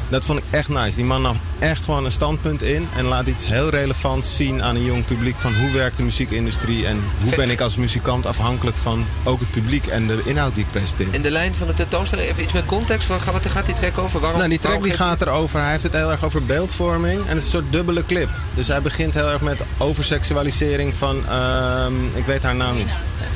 [0.08, 0.96] Dat vond ik echt nice.
[0.96, 4.76] Die man nam echt gewoon een standpunt in en laat iets heel relevants zien aan
[4.76, 8.76] een jong publiek van hoe werkt de muziekindustrie en hoe ben ik als muzikant afhankelijk
[8.76, 11.06] van ook het publiek en de inhoud die ik presenteer.
[11.10, 13.08] In de lijn van de tentoonstelling even iets met context.
[13.08, 14.20] Waar gaat, wat gaat die track over?
[14.20, 15.60] Waarom, Nou, die track die gaat erover.
[15.60, 17.20] Hij heeft het heel erg over beeldvorming.
[17.20, 18.28] En het is een soort dubbele clip.
[18.54, 21.28] Dus hij begint heel erg met overseksualisering van...
[21.28, 22.88] ehm, ik weet haar naam niet.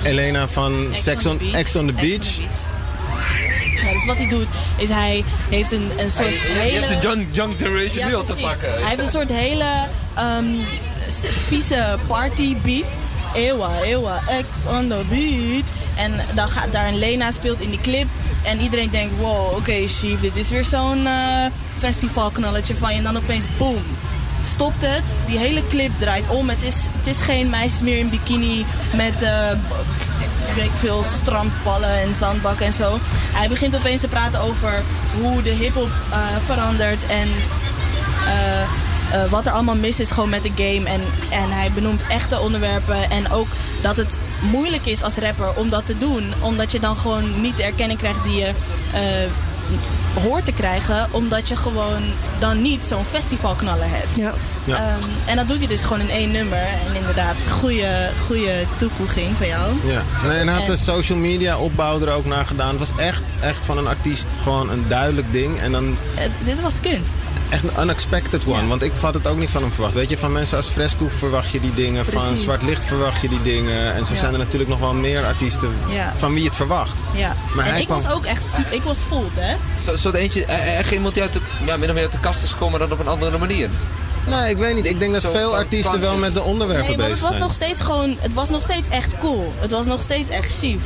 [0.03, 2.27] Elena van Sex on, Ex on the Beach.
[4.01, 4.47] Dus wat hij doet,
[4.77, 6.87] is hij heeft een, een soort hele...
[6.87, 8.73] hebt de young, young generation Ja, nu al te pakken.
[8.73, 10.45] Hij heeft een soort hele ehm,
[11.47, 12.85] vieze party beat.
[13.35, 15.65] Ewa, ewa, ex on the beach.
[15.97, 18.07] En dan gaat daar een Lena speelt in die clip.
[18.43, 21.47] En iedereen denkt, wow, oké, Chief, dit is weer zo'n eh
[21.79, 22.97] festivalknalletje van je.
[22.97, 23.83] En dan opeens, boom.
[24.45, 25.03] stopt het.
[25.27, 26.49] Die hele clip draait om.
[26.49, 28.65] Het is, het is geen meisjes meer in bikini
[28.97, 29.51] met eh,
[30.55, 32.99] weet veel strandballen en zandbakken en zo.
[33.33, 34.83] Hij begint opeens te praten over
[35.21, 37.29] hoe de hip-hop eh, verandert en
[38.27, 40.89] eh, eh, wat er allemaal mis is gewoon met de game.
[40.89, 41.01] En,
[41.31, 43.49] en hij benoemt echte onderwerpen en ook
[43.83, 46.33] dat het moeilijk is als rapper om dat te doen.
[46.41, 48.53] Omdat je dan gewoon niet de erkenning krijgt die je
[50.23, 51.09] hoort te krijgen.
[51.11, 52.03] Omdat je gewoon
[52.39, 54.17] dan niet zo'n festivalknaller hebt.
[54.17, 54.33] Ja.
[54.65, 54.77] Ja.
[54.77, 56.59] Ehm, en dat doe je dus gewoon in één nummer.
[56.87, 59.73] En inderdaad, goede, goede toevoeging van jou.
[59.85, 62.69] Ja, nee, en had En- de social media opbouw er ook naar gedaan.
[62.69, 65.61] Het was echt, echt van een artiest gewoon een duidelijk ding.
[65.61, 65.97] En dan
[66.45, 67.15] dit was kunst.
[67.51, 68.67] Echt een unexpected one.
[68.67, 69.95] Want ik had het ook niet van hem verwacht.
[69.95, 72.07] Weet je, van mensen als Fresco verwacht je die dingen.
[72.07, 72.37] Van.
[72.37, 73.95] Zwart Licht verwacht je die dingen.
[73.95, 74.19] En zo Ja.
[74.21, 76.13] zijn er natuurlijk nog wel meer artiesten Ja.
[76.17, 76.99] van wie je het verwacht.
[77.15, 77.37] Ja.
[77.55, 79.57] Maar en hij ik kwam- was ook echt super, ik was voeld, hè?
[79.85, 82.21] Zo, zo eentje, eh, echt iemand die uit de, ja, min of meer uit de
[82.21, 83.69] kast is gekomen dan op een andere manier.
[84.27, 84.87] Nee, ik weet niet.
[84.87, 87.31] Ik denk dat Zo veel artiesten wel met de onderwerpen Nee, want bezig het was
[87.31, 87.43] zijn.
[87.43, 89.55] nog steeds gewoon, het was nog steeds echt cool.
[89.59, 90.81] Het was nog steeds echt chief.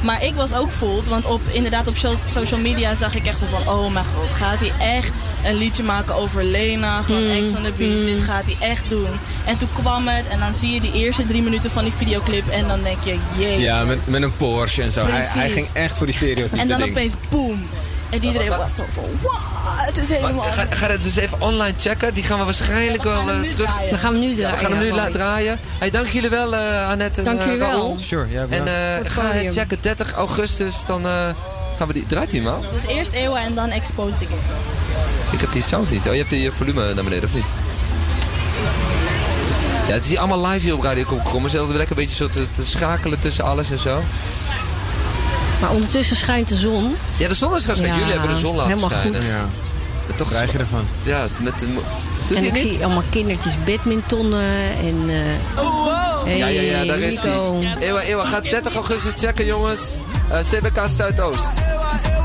[0.00, 3.38] Maar ik was ook voeld, want op, inderdaad op so- social media zag ik echt
[3.38, 3.68] zo van...
[3.74, 5.10] Oh mijn god, gaat hij echt
[5.44, 8.04] een liedje maken over Lena van Mm, Ex on the Beach?
[8.04, 9.08] Dit gaat hij echt doen.
[9.44, 12.48] En toen kwam het en dan zie je die eerste drie minuten van die videoclip
[12.48, 13.18] en dan denk je...
[13.38, 13.62] Jezus.
[13.62, 15.06] Ja, met, met een Porsche en zo.
[15.06, 16.90] Hij, hij ging echt voor die stereotype En dan ding.
[16.90, 17.66] opeens boom.
[18.10, 19.32] En iedereen was zo van, wow,
[19.86, 20.40] het is helemaal...
[20.44, 22.14] Ga, ga dat dus even online checken.
[22.14, 23.54] Die gaan we waarschijnlijk wel eh, terug...
[23.72, 23.90] draaien.
[23.90, 24.56] We gaan hem nu Ja, draaien.
[24.58, 25.58] we gaan hem nu ja, la- van- draaien.
[25.78, 27.68] Hey, dank jullie wel, eh Annette en Dank eh, jullie wel.
[27.70, 27.96] Raoul.
[28.00, 29.52] Sure, ja, En eh, het ga podium.
[29.52, 31.28] checken, 30 augustus, dan eh,
[31.78, 32.06] gaan we die...
[32.06, 32.64] Draait hij hem al?
[32.72, 34.38] Dus eerst Eeuwen en dan Exposed Again.
[35.32, 36.06] Ik heb die sound niet.
[36.06, 37.46] Oh, je hebt die eh, volume naar beneden, of niet?
[39.86, 41.50] Ja, het is hier allemaal live hier op Radio Komkommer.
[41.50, 44.00] Ze hebben lekker een beetje zo te, te schakelen tussen alles en zo.
[45.60, 46.96] Maar ondertussen schijnt de zon.
[47.16, 47.94] Ja, de zon is gaan schijnen.
[47.98, 49.22] Ja, Jullie hebben de zon laten helemaal schijnen.
[49.22, 49.30] goed.
[49.30, 49.46] Ja,
[50.06, 50.86] Maar toch krijg je ervan.
[51.02, 51.66] Ja, met de...
[52.26, 52.72] Doet en hij ik niet?
[52.72, 54.44] zie allemaal kindertjes badmintonnen
[54.78, 55.04] en...
[55.08, 55.62] eh
[56.24, 57.76] hey, Ja, ja, ja, daar is hij.
[57.80, 59.96] Ewa, Ewa, ga 30 augustus checken, jongens.
[60.30, 61.46] Eh, CBK Zuidoost.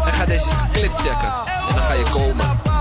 [0.05, 1.33] En ga deze clip checken.
[1.69, 2.72] En dan ga je komen.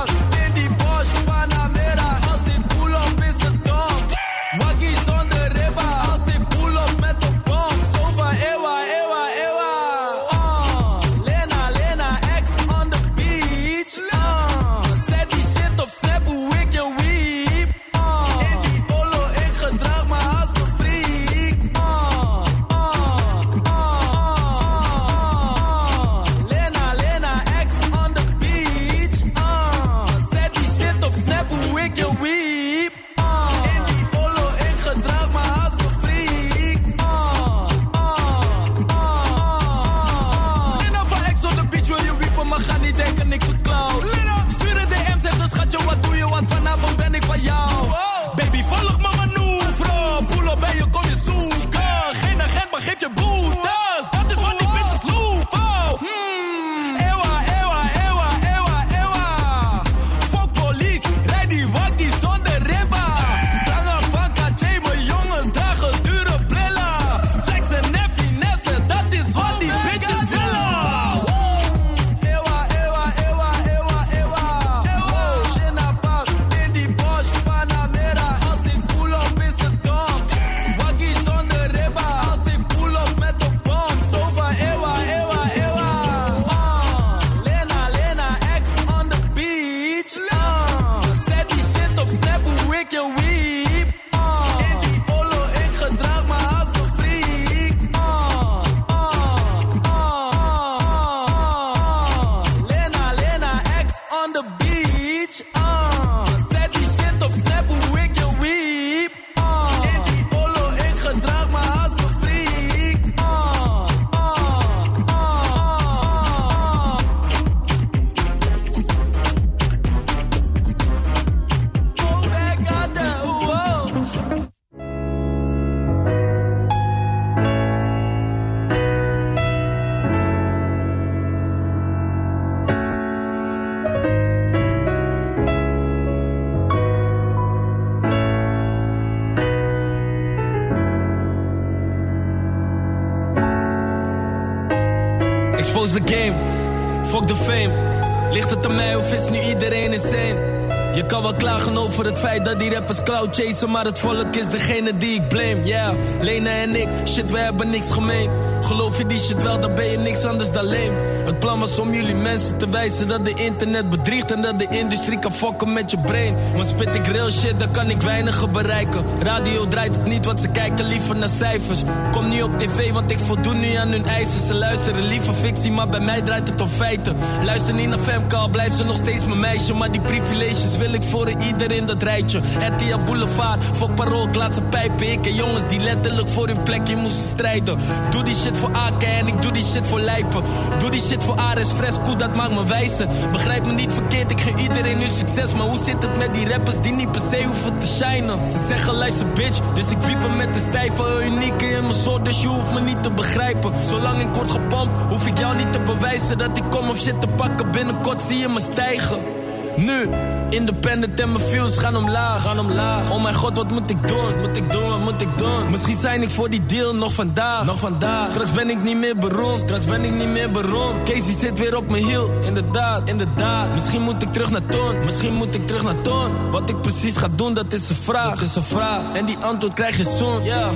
[152.03, 155.15] Klagen over het feit dat die rappers cloud chasen, maar het volk is degene die
[155.15, 155.65] ik blame.
[155.65, 158.31] Yeah, Lena en ik, shit, we hebben niks gemeen.
[158.63, 160.95] Geloof je die shit wel, dan ben je niks anders dan leem.
[161.25, 164.67] Het plan was om jullie mensen te wijzen dat de internet bedriegt en dat de
[164.71, 166.35] industrie kan fokken met je brain.
[166.57, 169.05] Maar spit ik real shit, dan kan ik weinigen bereiken.
[169.19, 171.83] Radio draait het niet, want ze kijken liever naar cijfers.
[172.11, 174.47] Kom niet op tv, want ik voldoen nu aan hun eisen.
[174.47, 177.17] Ze luisteren liever fictie, maar bij mij draait het om feiten.
[177.45, 179.75] Luister niet naar Femke, al blijft ze nog steeds mijn meisje.
[179.75, 182.41] Maar die privileges wil ik voor ieder in dat rijtje.
[182.73, 185.13] RTL Boulevard, fuck parool, ik laat ze pijpen.
[185.13, 187.79] Ik en jongens die letterlijk voor hun plekje moesten strijden.
[188.11, 190.43] Doe die shit voor Aken en ik doe die shit voor Lijpen.
[190.79, 193.09] Doe die shit voor Ares Fresco, dat maakt me wijzer.
[193.33, 195.53] Begrijp me niet verkeerd, ik geef iedereen nu succes.
[195.53, 198.49] Maar hoe zit het met die rappers die niet per se hoeven te shinen?
[198.49, 202.25] Ze zeggen luister bitch, dus ik wiep hem met de stijve unieke in mijn soort.
[202.25, 203.73] Dus je hoeft me niet te begrijpen.
[203.85, 207.21] Zolang ik word gepompt, hoef ik jou niet te bewijzen dat ik kom of shit
[207.21, 207.71] te pakken.
[207.71, 209.32] Binnenkort zie je me stijgen.
[209.77, 210.09] Nu,
[210.49, 213.11] independent en mijn views gaan omlaag, gaan omlaag.
[213.11, 214.41] Oh mijn god, wat moet ik doen?
[214.41, 215.71] Moet ik doen, wat moet ik doen?
[215.71, 218.27] Misschien zijn ik voor die deal nog vandaag, nog vandaag.
[218.27, 221.03] Straks ben ik niet meer beroemd, straks ben ik niet meer beroemd.
[221.03, 223.73] Casey zit weer op mijn hiel, inderdaad, inderdaad.
[223.73, 226.51] Misschien moet ik terug naar toon, misschien moet ik terug naar toon.
[226.51, 229.15] Wat ik precies ga doen, dat is een vraag, dat is een vraag.
[229.15, 230.71] En die antwoord krijg je zoon, ja.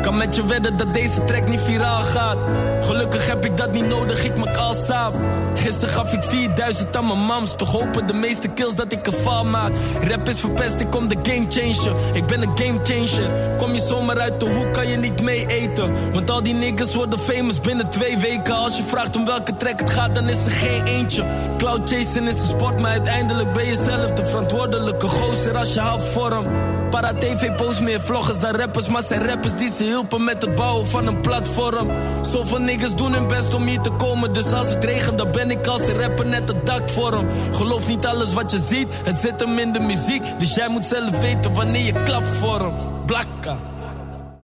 [0.00, 2.38] Kan met je wedden dat deze track niet viraal gaat.
[2.80, 5.14] Gelukkig heb ik dat niet nodig, ik maak al saaf.
[5.54, 7.54] Gisteren gaf ik 4000 aan mijn mams.
[7.56, 9.72] Toch hopen de meeste kills dat ik een val maak.
[10.00, 11.94] Rap is verpest, ik kom de game changer.
[12.12, 13.30] Ik ben een game changer.
[13.58, 16.12] Kom je zomaar uit de hoek, kan je niet mee eten.
[16.12, 18.54] Want al die niggas worden famous binnen twee weken.
[18.54, 21.24] Als je vraagt om welke track het gaat, dan is er geen eentje.
[21.58, 25.80] Cloud chasing is een sport, maar uiteindelijk ben je zelf de verantwoordelijke gozer als je
[25.80, 26.46] houdt vorm.
[26.94, 30.54] Para TV post meer vloggers dan rappers, maar zijn rappers die ze hielpen met het
[30.54, 31.90] bouwen van een platform.
[32.22, 35.50] Zoveel niggas doen hun best om hier te komen, dus als het regent, dan ben
[35.50, 37.28] ik als een rapper net het dak voor hem.
[37.52, 40.86] Geloof niet alles wat je ziet, het zit hem in de muziek, dus jij moet
[40.86, 42.74] zelf weten wanneer je klapt voor hem.
[43.06, 43.73] Blakka.